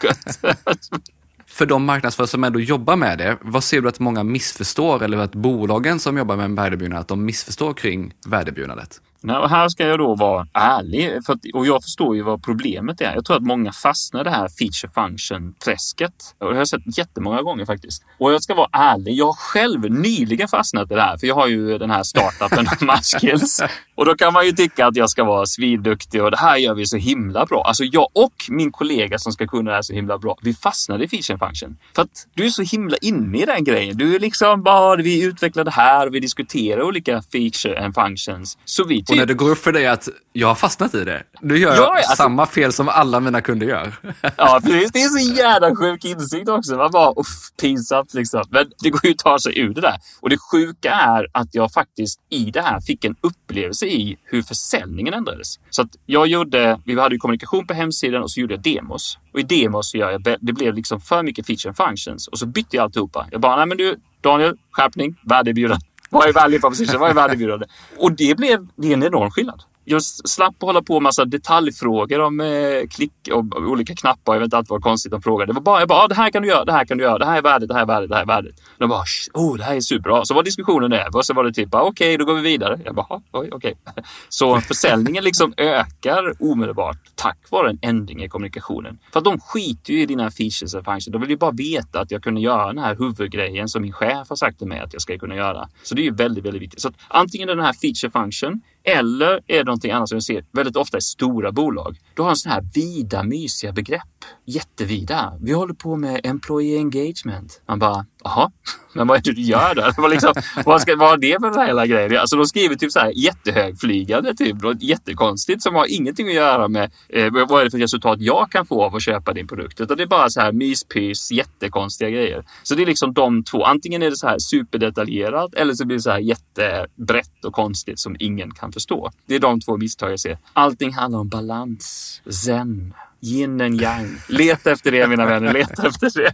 för 1.47 1.65
de 1.65 1.85
marknadsförare 1.85 2.27
som 2.27 2.43
ändå 2.43 2.59
jobbar 2.59 2.95
med 2.95 3.17
det, 3.17 3.37
vad 3.41 3.63
ser 3.63 3.81
du 3.81 3.89
att 3.89 3.99
många 3.99 4.23
missförstår 4.23 5.03
eller 5.03 5.17
att 5.17 5.35
bolagen 5.35 5.99
som 5.99 6.17
jobbar 6.17 6.35
med 6.35 6.51
värdebjudande, 6.51 6.97
att 6.97 7.07
de 7.07 7.25
missförstår 7.25 7.73
kring 7.73 8.13
värdebjudandet? 8.27 9.01
Nej, 9.25 9.37
och 9.37 9.49
här 9.49 9.69
ska 9.69 9.87
jag 9.87 9.99
då 9.99 10.15
vara 10.15 10.47
ärlig 10.53 11.25
för 11.25 11.33
att, 11.33 11.39
och 11.53 11.65
jag 11.65 11.83
förstår 11.83 12.15
ju 12.15 12.21
vad 12.21 12.43
problemet 12.43 13.01
är. 13.01 13.15
Jag 13.15 13.25
tror 13.25 13.37
att 13.37 13.43
många 13.43 13.71
fastnar 13.71 14.21
i 14.21 14.23
det 14.23 14.29
här 14.29 14.47
feature 14.47 14.91
function-träsket. 14.93 16.35
Det 16.39 16.45
har 16.45 16.53
jag 16.53 16.67
sett 16.67 16.97
jättemånga 16.97 17.41
gånger 17.41 17.65
faktiskt. 17.65 18.03
Och 18.19 18.33
jag 18.33 18.43
ska 18.43 18.55
vara 18.55 18.69
ärlig, 18.71 19.13
jag 19.13 19.25
har 19.25 19.33
själv 19.33 19.91
nyligen 19.91 20.47
fastnat 20.47 20.91
i 20.91 20.95
det 20.95 21.01
här, 21.01 21.17
för 21.17 21.27
jag 21.27 21.35
har 21.35 21.47
ju 21.47 21.77
den 21.77 21.91
här 21.91 22.03
startupen 22.03 22.65
Matchskills. 22.87 23.61
Och 23.95 24.05
då 24.05 24.15
kan 24.15 24.33
man 24.33 24.45
ju 24.45 24.51
tycka 24.51 24.87
att 24.87 24.95
jag 24.95 25.09
ska 25.09 25.23
vara 25.23 25.45
svinduktig 25.45 26.23
och 26.23 26.31
det 26.31 26.37
här 26.37 26.57
gör 26.57 26.73
vi 26.73 26.85
så 26.85 26.97
himla 26.97 27.45
bra. 27.45 27.63
Alltså 27.67 27.83
jag 27.83 28.07
och 28.13 28.33
min 28.49 28.71
kollega 28.71 29.17
som 29.19 29.31
ska 29.31 29.47
kunna 29.47 29.69
det 29.69 29.75
här 29.75 29.81
så 29.81 29.93
himla 29.93 30.17
bra, 30.17 30.37
vi 30.41 30.53
fastnade 30.53 31.03
i 31.03 31.07
feature 31.07 31.37
function. 31.37 31.77
För 31.95 32.01
att 32.01 32.27
du 32.33 32.45
är 32.45 32.49
så 32.49 32.61
himla 32.61 32.97
inne 33.01 33.37
i 33.37 33.45
den 33.45 33.63
grejen. 33.63 33.97
Du 33.97 34.15
är 34.15 34.19
liksom 34.19 34.63
bara, 34.63 34.95
vi 34.95 35.23
utvecklar 35.23 35.63
det 35.63 35.71
här 35.71 36.07
och 36.07 36.15
vi 36.15 36.19
diskuterar 36.19 36.81
olika 36.81 37.21
feature 37.31 37.85
and 37.85 37.95
functions. 37.95 38.57
Så 38.65 38.83
vi 38.83 39.03
och 39.09 39.17
när 39.17 39.25
det 39.25 39.33
går 39.33 39.49
upp 39.49 39.57
för 39.57 39.71
dig 39.71 39.87
att 39.87 40.09
jag 40.33 40.47
har 40.47 40.55
fastnat 40.55 40.95
i 40.95 41.03
det, 41.03 41.23
Du 41.47 41.57
gör 41.59 41.75
Ja, 41.75 41.95
alltså- 41.95 42.15
samma 42.15 42.45
fel 42.45 42.73
som 42.73 42.89
alla 42.89 43.19
mina 43.19 43.41
kunder 43.41 43.67
gör. 43.67 43.93
Ja, 44.37 44.59
precis. 44.63 44.91
Det 44.91 45.01
är 45.01 45.09
så 45.09 45.33
jävla 45.33 45.75
sjuk 45.75 46.05
insikt 46.05 46.49
också. 46.49 46.75
Man 46.75 46.91
bara, 46.91 47.11
uff, 47.11 47.27
pinsamt 47.61 48.13
liksom. 48.13 48.43
Men 48.49 48.65
det 48.83 48.89
går 48.89 49.05
ju 49.05 49.11
att 49.11 49.17
ta 49.17 49.39
sig 49.39 49.59
ur 49.59 49.73
det 49.73 49.81
där. 49.81 49.95
Och 50.21 50.29
det 50.29 50.37
sjuka 50.51 50.91
är 50.91 51.27
att 51.31 51.55
jag 51.55 51.71
faktiskt 51.73 52.19
i 52.29 52.51
det 52.51 52.61
här 52.61 52.81
fick 52.81 53.05
en 53.05 53.15
upplevelse 53.21 53.85
i 53.85 54.17
hur 54.23 54.41
försäljningen 54.41 55.13
ändrades. 55.13 55.59
Så 55.69 55.81
att 55.81 55.89
jag 56.05 56.27
gjorde, 56.27 56.79
vi 56.85 56.99
hade 56.99 57.15
ju 57.15 57.19
kommunikation 57.19 57.67
på 57.67 57.73
hemsidan 57.73 58.23
och 58.23 58.31
så 58.31 58.39
gjorde 58.39 58.53
jag 58.53 58.63
demos. 58.63 59.17
Och 59.33 59.39
i 59.39 59.43
demos 59.43 59.89
så 59.91 59.97
gör 59.97 60.11
jag, 60.11 60.21
det 60.41 60.53
blev 60.53 60.73
liksom 60.73 61.01
för 61.01 61.23
mycket 61.23 61.47
feature 61.47 61.69
and 61.69 61.77
functions. 61.77 62.27
Och 62.27 62.39
så 62.39 62.45
bytte 62.45 62.75
jag 62.75 62.83
alltihopa. 62.83 63.27
Jag 63.31 63.41
bara, 63.41 63.55
nej 63.55 63.65
men 63.65 63.77
du 63.77 63.95
Daniel, 64.21 64.57
skärpning, 64.71 65.15
värdeerbjudande. 65.23 65.85
Vad 66.09 66.27
är 66.29 66.33
value 66.33 66.59
proposition? 66.59 66.99
Vad 66.99 67.09
är 67.09 67.13
värdeerbjudande? 67.13 67.65
Och 67.97 68.11
det 68.11 68.37
blev, 68.37 68.67
det 68.75 68.87
är 68.89 68.93
en 68.93 69.03
enorm 69.03 69.31
skillnad. 69.31 69.61
Jag 69.87 70.03
slapp 70.03 70.55
hålla 70.61 70.81
på 70.81 70.93
med 70.93 71.01
massa 71.01 71.25
detaljfrågor 71.25 72.19
om 72.19 72.39
eh, 72.39 72.47
klick 72.89 73.13
och 73.31 73.45
olika 73.57 73.95
knappar. 73.95 74.33
Jag 74.33 74.39
vet 74.39 74.47
inte 74.47 74.57
allt 74.57 74.69
vad 74.69 74.81
konstigt 74.81 75.11
de 75.11 75.21
frågade. 75.21 75.51
Det 75.51 75.53
var 75.53 75.61
bara, 75.61 75.79
jag 75.79 75.87
bara, 75.87 75.99
ah, 75.99 76.07
det 76.07 76.15
här 76.15 76.29
kan 76.29 76.41
du 76.41 76.47
göra, 76.47 76.65
det 76.65 76.71
här 76.71 76.85
kan 76.85 76.97
du 76.97 77.03
göra, 77.03 77.17
det 77.17 77.25
här 77.25 77.37
är 77.37 77.41
värdet, 77.41 77.69
det 77.69 77.75
här 77.75 77.81
är 77.81 77.85
värdet, 77.85 78.09
det 78.09 78.15
här 78.15 78.21
är 78.21 78.27
värdet. 78.27 78.55
De 78.77 78.89
bara, 78.89 79.03
oh, 79.33 79.57
det 79.57 79.63
här 79.63 79.75
är 79.75 79.81
superbra. 79.81 80.25
Så 80.25 80.33
var 80.33 80.43
diskussionen 80.43 80.93
över 80.93 81.15
och 81.15 81.25
så 81.25 81.33
var 81.33 81.43
det 81.43 81.53
typ, 81.53 81.69
okej, 81.71 81.87
okay, 81.89 82.17
då 82.17 82.25
går 82.25 82.33
vi 82.35 82.41
vidare. 82.41 82.79
Jag 82.85 82.95
bara, 82.95 83.07
oj, 83.09 83.21
okej. 83.31 83.49
Okay. 83.51 84.03
Så 84.29 84.61
försäljningen 84.61 85.23
liksom 85.23 85.53
ökar 85.57 86.33
omedelbart 86.39 86.97
tack 87.15 87.37
vare 87.49 87.69
en 87.69 87.79
ändring 87.81 88.23
i 88.23 88.29
kommunikationen. 88.29 88.99
För 89.13 89.19
att 89.19 89.25
de 89.25 89.39
skiter 89.39 89.93
ju 89.93 90.01
i 90.01 90.05
dina 90.05 90.31
features 90.31 90.73
och 90.73 90.85
functions. 90.85 91.05
De 91.05 91.21
vill 91.21 91.29
ju 91.29 91.37
bara 91.37 91.51
veta 91.51 91.99
att 91.99 92.11
jag 92.11 92.23
kunde 92.23 92.41
göra 92.41 92.67
den 92.67 92.77
här 92.77 92.95
huvudgrejen 92.95 93.69
som 93.69 93.81
min 93.81 93.93
chef 93.93 94.29
har 94.29 94.35
sagt 94.35 94.57
till 94.57 94.67
mig 94.67 94.79
att 94.79 94.93
jag 94.93 95.01
ska 95.01 95.17
kunna 95.17 95.35
göra. 95.35 95.69
Så 95.83 95.95
det 95.95 96.01
är 96.01 96.03
ju 96.03 96.13
väldigt, 96.13 96.45
väldigt 96.45 96.61
viktigt. 96.61 96.81
Så 96.81 96.87
att 96.87 96.95
antingen 97.07 97.47
den 97.47 97.59
här 97.59 97.73
feature 97.73 98.11
function 98.11 98.61
eller 98.85 99.41
är 99.47 99.57
det 99.57 99.63
någonting 99.63 99.91
annat 99.91 100.09
som 100.09 100.15
vi 100.15 100.21
ser 100.21 100.45
väldigt 100.51 100.75
ofta 100.75 100.97
i 100.97 101.01
stora 101.01 101.51
bolag. 101.51 101.97
Du 102.13 102.21
har 102.21 102.29
en 102.29 102.35
sån 102.35 102.51
här 102.51 102.63
vida, 102.73 103.23
mysiga 103.23 103.71
begrepp. 103.71 104.01
Jättevida. 104.45 105.33
Vi 105.41 105.51
håller 105.53 105.73
på 105.73 105.95
med 105.95 106.21
employee 106.23 106.77
engagement. 106.77 107.61
Man 107.67 107.79
bara, 107.79 108.05
jaha, 108.23 108.51
men 108.93 109.07
vad 109.07 109.17
är 109.17 109.21
det 109.21 109.31
du 109.31 109.41
gör 109.41 109.75
där? 109.75 109.93
Vad, 109.97 110.11
liksom, 110.11 110.33
vad, 110.65 110.81
ska, 110.81 110.95
vad 110.95 111.13
är 111.13 111.17
det 111.17 111.37
för 111.41 111.49
den 111.49 111.59
här 111.59 111.67
hela 111.67 111.87
grejen? 111.87 112.17
Alltså 112.17 112.35
de 112.35 112.45
skriver 112.45 112.75
typ 112.75 112.91
så 112.91 112.99
här 112.99 113.11
jättehögflygande, 113.15 114.35
typ, 114.35 114.61
något 114.61 114.81
jättekonstigt 114.81 115.63
som 115.63 115.75
har 115.75 115.85
ingenting 115.89 116.27
att 116.27 116.33
göra 116.33 116.67
med 116.67 116.91
eh, 117.09 117.31
vad 117.31 117.61
är 117.61 117.65
det 117.65 117.71
för 117.71 117.77
resultat 117.77 118.21
jag 118.21 118.51
kan 118.51 118.65
få 118.65 118.83
av 118.83 118.95
att 118.95 119.03
köpa 119.03 119.33
din 119.33 119.47
produkt. 119.47 119.81
Utan 119.81 119.97
det 119.97 120.03
är 120.03 120.07
bara 120.07 120.29
så 120.29 120.41
här 120.41 120.51
myspys, 120.51 121.31
jättekonstiga 121.31 122.09
grejer. 122.09 122.45
Så 122.63 122.75
det 122.75 122.81
är 122.81 122.87
liksom 122.87 123.13
de 123.13 123.43
två. 123.43 123.63
Antingen 123.63 124.03
är 124.03 124.09
det 124.09 124.17
så 124.17 124.27
här 124.27 124.39
superdetaljerat 124.39 125.53
eller 125.53 125.73
så 125.73 125.85
blir 125.85 125.97
det 125.97 126.03
så 126.03 126.11
här 126.11 126.19
jättebrett 126.19 127.45
och 127.45 127.53
konstigt 127.53 127.99
som 127.99 128.15
ingen 128.19 128.51
kan 128.51 128.71
förstå. 128.71 129.11
Det 129.25 129.35
är 129.35 129.39
de 129.39 129.61
två 129.61 129.77
misstag 129.77 130.11
jag 130.11 130.19
ser. 130.19 130.37
Allting 130.53 130.93
handlar 130.93 131.19
om 131.19 131.29
balans, 131.29 132.21
zen, 132.45 132.93
yin 133.25 133.61
and 133.61 133.81
yang. 133.81 134.17
Leta 134.29 134.71
efter 134.71 134.91
det 134.91 135.07
mina 135.07 135.25
vänner, 135.25 135.53
leta 135.53 135.87
efter 135.87 136.21
det. 136.21 136.33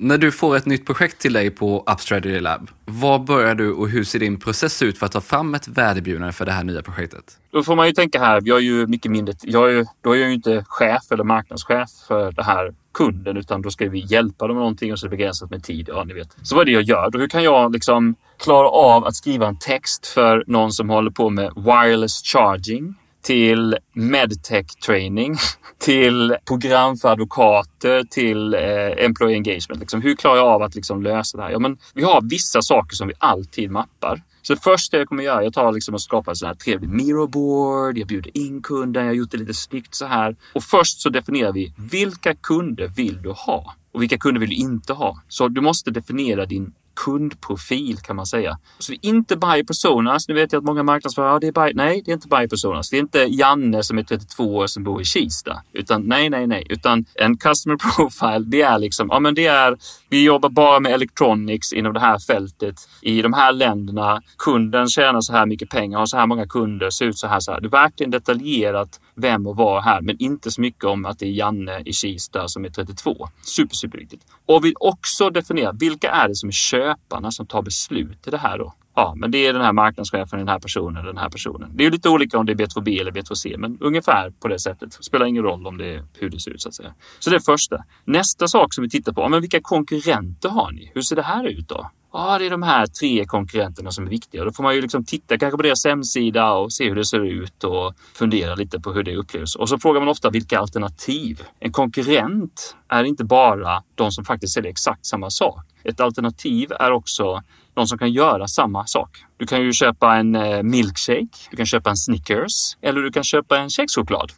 När 0.00 0.18
du 0.18 0.32
får 0.32 0.56
ett 0.56 0.66
nytt 0.66 0.86
projekt 0.86 1.18
till 1.18 1.32
dig 1.32 1.50
på 1.50 1.84
Upstrategy 1.92 2.40
Lab, 2.40 2.70
vad 2.84 3.24
börjar 3.24 3.54
du 3.54 3.72
och 3.72 3.88
hur 3.88 4.04
ser 4.04 4.18
din 4.18 4.40
process 4.40 4.82
ut 4.82 4.98
för 4.98 5.06
att 5.06 5.12
ta 5.12 5.20
fram 5.20 5.54
ett 5.54 5.68
värdebjudande 5.68 6.32
för 6.32 6.46
det 6.46 6.52
här 6.52 6.64
nya 6.64 6.82
projektet? 6.82 7.38
Då 7.50 7.62
får 7.62 7.76
man 7.76 7.86
ju 7.86 7.92
tänka 7.92 8.20
här, 8.20 8.42
jag 8.44 8.56
är 8.58 8.62
ju 8.62 8.86
mycket 8.86 9.12
mindre, 9.12 9.34
jag 9.42 9.68
är, 9.68 9.72
ju, 9.72 9.84
då 10.00 10.12
är 10.12 10.16
jag 10.16 10.28
ju 10.28 10.34
inte 10.34 10.64
chef 10.68 11.12
eller 11.12 11.24
marknadschef 11.24 11.90
för 12.08 12.32
det 12.32 12.42
här 12.42 12.74
kunden 12.94 13.36
utan 13.36 13.62
då 13.62 13.70
ska 13.70 13.88
vi 13.88 14.04
hjälpa 14.06 14.46
dem 14.46 14.56
med 14.56 14.60
någonting 14.60 14.92
och 14.92 14.98
så 14.98 15.06
är 15.06 15.10
det 15.10 15.16
begränsat 15.16 15.50
med 15.50 15.64
tid. 15.64 15.88
Ja, 15.88 16.04
ni 16.04 16.14
vet. 16.14 16.36
Så 16.42 16.54
vad 16.54 16.62
är 16.62 16.66
det 16.66 16.72
jag 16.72 16.82
gör? 16.82 17.10
Då 17.10 17.18
hur 17.18 17.28
kan 17.28 17.42
jag 17.42 17.72
liksom 17.72 18.14
klara 18.38 18.68
av 18.68 19.04
att 19.04 19.14
skriva 19.14 19.46
en 19.46 19.58
text 19.58 20.06
för 20.06 20.44
någon 20.46 20.72
som 20.72 20.90
håller 20.90 21.10
på 21.10 21.30
med 21.30 21.52
wireless 21.56 22.22
charging 22.22 22.94
till 23.28 23.76
medtech 23.92 24.66
training, 24.86 25.36
till 25.78 26.36
program 26.44 26.96
för 26.96 27.08
advokater, 27.08 28.04
till 28.04 28.54
eh, 28.54 29.04
employee 29.04 29.36
engagement. 29.36 29.80
Liksom, 29.80 30.02
hur 30.02 30.16
klarar 30.16 30.36
jag 30.36 30.46
av 30.46 30.62
att 30.62 30.74
liksom 30.74 31.02
lösa 31.02 31.38
det 31.38 31.44
här? 31.44 31.50
Ja, 31.50 31.58
men 31.58 31.78
vi 31.94 32.02
har 32.02 32.22
vissa 32.30 32.62
saker 32.62 32.96
som 32.96 33.08
vi 33.08 33.14
alltid 33.18 33.70
mappar. 33.70 34.22
Så 34.42 34.54
det 34.54 34.60
första 34.60 34.98
jag 34.98 35.08
kommer 35.08 35.22
göra, 35.22 35.44
jag 35.44 35.52
tar 35.52 35.72
liksom 35.72 35.94
och 35.94 36.02
skapar 36.02 36.32
en 36.32 36.36
sån 36.36 36.46
här 36.46 36.54
trevlig 36.54 36.88
Miroboard, 36.88 37.98
jag 37.98 38.08
bjuder 38.08 38.36
in 38.36 38.62
kunden, 38.62 39.02
jag 39.02 39.10
har 39.10 39.16
gjort 39.16 39.30
det 39.30 39.38
lite 39.38 39.54
snyggt 39.54 39.94
så 39.94 40.06
här. 40.06 40.36
Och 40.54 40.62
först 40.62 41.00
så 41.00 41.08
definierar 41.08 41.52
vi 41.52 41.72
vilka 41.76 42.34
kunder 42.34 42.88
vill 42.88 43.22
du 43.22 43.30
ha? 43.30 43.74
Och 43.92 44.02
vilka 44.02 44.18
kunder 44.18 44.40
vill 44.40 44.50
du 44.50 44.56
inte 44.56 44.92
ha? 44.92 45.22
Så 45.28 45.48
du 45.48 45.60
måste 45.60 45.90
definiera 45.90 46.46
din 46.46 46.72
kundprofil 47.04 47.98
kan 47.98 48.16
man 48.16 48.26
säga. 48.26 48.58
Så 48.78 48.92
det 48.92 48.98
är 49.02 49.08
inte 49.08 49.36
buy 49.36 49.64
personas. 49.64 50.28
Nu 50.28 50.34
vet 50.34 50.52
jag 50.52 50.60
att 50.60 50.64
många 50.64 50.82
marknadsförare, 50.82 51.32
ja, 51.32 51.38
det 51.38 51.46
är 51.46 51.52
buy. 51.52 51.72
Nej, 51.74 52.02
det 52.04 52.10
är 52.10 52.14
inte 52.14 52.28
buy 52.28 52.48
personas. 52.48 52.90
Det 52.90 52.96
är 52.96 53.00
inte 53.00 53.18
Janne 53.18 53.82
som 53.82 53.98
är 53.98 54.02
32 54.02 54.56
år 54.56 54.66
som 54.66 54.84
bor 54.84 55.00
i 55.00 55.04
Kista. 55.04 55.62
Utan 55.72 56.02
nej, 56.02 56.30
nej, 56.30 56.46
nej. 56.46 56.66
Utan 56.70 57.04
en 57.14 57.36
customer 57.36 57.76
profile, 57.96 58.44
det 58.46 58.62
är 58.62 58.78
liksom, 58.78 59.08
ja 59.10 59.20
men 59.20 59.34
det 59.34 59.46
är, 59.46 59.76
vi 60.08 60.24
jobbar 60.24 60.48
bara 60.48 60.80
med 60.80 60.92
electronics 60.92 61.72
inom 61.72 61.92
det 61.92 62.00
här 62.00 62.18
fältet 62.18 62.88
i 63.02 63.22
de 63.22 63.32
här 63.32 63.52
länderna. 63.52 64.22
Kunden 64.38 64.88
tjänar 64.88 65.20
så 65.20 65.32
här 65.32 65.46
mycket 65.46 65.70
pengar, 65.70 65.98
har 65.98 66.06
så 66.06 66.16
här 66.16 66.26
många 66.26 66.46
kunder, 66.46 66.90
ser 66.90 67.06
ut 67.06 67.18
så 67.18 67.26
här, 67.26 67.40
så 67.40 67.52
här. 67.52 67.60
Det 67.60 67.66
är 67.66 67.70
verkligen 67.70 68.10
detaljerat 68.10 69.00
vem 69.14 69.46
och 69.46 69.56
var 69.56 69.80
här, 69.80 70.00
men 70.00 70.16
inte 70.18 70.50
så 70.50 70.60
mycket 70.60 70.84
om 70.84 71.06
att 71.06 71.18
det 71.18 71.26
är 71.26 71.30
Janne 71.30 71.82
i 71.84 71.92
Kista 71.92 72.48
som 72.48 72.64
är 72.64 72.68
32. 72.68 73.28
Super, 73.42 73.74
superviktigt. 73.74 74.24
Och 74.46 74.64
vi 74.64 74.74
också 74.80 75.30
definiera 75.30 75.72
vilka 75.72 76.10
är 76.10 76.28
det 76.28 76.34
som 76.34 76.48
är 76.48 76.52
köparna 76.88 77.30
som 77.30 77.46
tar 77.46 77.62
beslut 77.62 78.26
i 78.26 78.30
det 78.30 78.38
här 78.38 78.58
då? 78.58 78.74
Ja, 78.94 79.14
men 79.16 79.30
det 79.30 79.46
är 79.46 79.52
den 79.52 79.62
här 79.62 79.72
marknadschefen, 79.72 80.38
den 80.38 80.48
här 80.48 80.58
personen, 80.58 81.04
den 81.04 81.18
här 81.18 81.28
personen. 81.30 81.70
Det 81.74 81.86
är 81.86 81.90
lite 81.90 82.08
olika 82.08 82.38
om 82.38 82.46
det 82.46 82.52
är 82.52 82.56
B2B 82.56 83.00
eller 83.00 83.12
B2C, 83.12 83.58
men 83.58 83.78
ungefär 83.80 84.30
på 84.30 84.48
det 84.48 84.58
sättet. 84.58 84.96
Det 84.98 85.04
spelar 85.04 85.26
ingen 85.26 85.42
roll 85.42 85.66
om 85.66 85.78
det 85.78 85.94
är 85.94 86.04
hur 86.18 86.30
det 86.30 86.40
ser 86.40 86.50
ut 86.50 86.62
så 86.62 86.68
att 86.68 86.74
säga. 86.74 86.94
Så 87.18 87.30
det 87.30 87.36
är 87.36 87.40
första. 87.40 87.84
Nästa 88.04 88.48
sak 88.48 88.74
som 88.74 88.82
vi 88.82 88.90
tittar 88.90 89.12
på, 89.12 89.28
men 89.28 89.40
vilka 89.40 89.60
konkurrenter 89.62 90.48
har 90.48 90.72
ni? 90.72 90.92
Hur 90.94 91.02
ser 91.02 91.16
det 91.16 91.22
här 91.22 91.44
ut 91.44 91.68
då? 91.68 91.90
Ja, 92.12 92.38
det 92.38 92.46
är 92.46 92.50
de 92.50 92.62
här 92.62 92.86
tre 92.86 93.24
konkurrenterna 93.24 93.90
som 93.90 94.06
är 94.06 94.10
viktiga. 94.10 94.44
Då 94.44 94.52
får 94.52 94.62
man 94.62 94.74
ju 94.74 94.80
liksom 94.82 95.04
titta 95.04 95.38
kanske 95.38 95.56
på 95.56 95.62
deras 95.62 95.84
hemsida 95.84 96.52
och 96.52 96.72
se 96.72 96.88
hur 96.88 96.94
det 96.94 97.04
ser 97.04 97.24
ut 97.24 97.64
och 97.64 97.94
fundera 98.14 98.54
lite 98.54 98.80
på 98.80 98.92
hur 98.92 99.02
det 99.02 99.16
upplevs. 99.16 99.56
Och 99.56 99.68
så 99.68 99.78
frågar 99.78 100.00
man 100.00 100.08
ofta 100.08 100.30
vilka 100.30 100.58
alternativ. 100.58 101.42
En 101.60 101.72
konkurrent 101.72 102.76
är 102.88 103.04
inte 103.04 103.24
bara 103.24 103.82
de 103.94 104.12
som 104.12 104.24
faktiskt 104.24 104.54
säljer 104.54 104.70
exakt 104.70 105.06
samma 105.06 105.30
sak. 105.30 105.64
Ett 105.84 106.00
alternativ 106.00 106.72
är 106.72 106.90
också 106.90 107.42
de 107.74 107.86
som 107.86 107.98
kan 107.98 108.12
göra 108.12 108.48
samma 108.48 108.86
sak. 108.86 109.24
Du 109.36 109.46
kan 109.46 109.62
ju 109.62 109.72
köpa 109.72 110.16
en 110.16 110.34
eh, 110.34 110.62
milkshake, 110.62 111.28
du 111.50 111.56
kan 111.56 111.66
köpa 111.66 111.90
en 111.90 111.96
Snickers 111.96 112.76
eller 112.82 113.00
du 113.00 113.10
kan 113.10 113.24
köpa 113.24 113.58
en 113.58 113.70
kexchoklad 113.70 114.32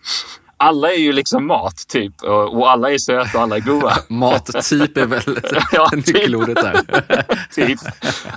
alla 0.60 0.92
är 0.92 0.98
ju 0.98 1.12
liksom 1.12 1.46
mat 1.46 1.88
typ 1.88 2.22
och 2.22 2.70
alla 2.70 2.92
är 2.92 2.98
söta 2.98 3.38
och 3.38 3.42
alla 3.42 3.56
är 3.56 3.60
goda. 3.60 3.96
Mattyp 4.08 4.96
är 4.96 5.06
väl 5.06 5.22
ja, 5.72 5.88
typ. 5.90 6.06
nyckelordet 6.06 6.56
där. 6.56 6.82
typ. 7.54 7.78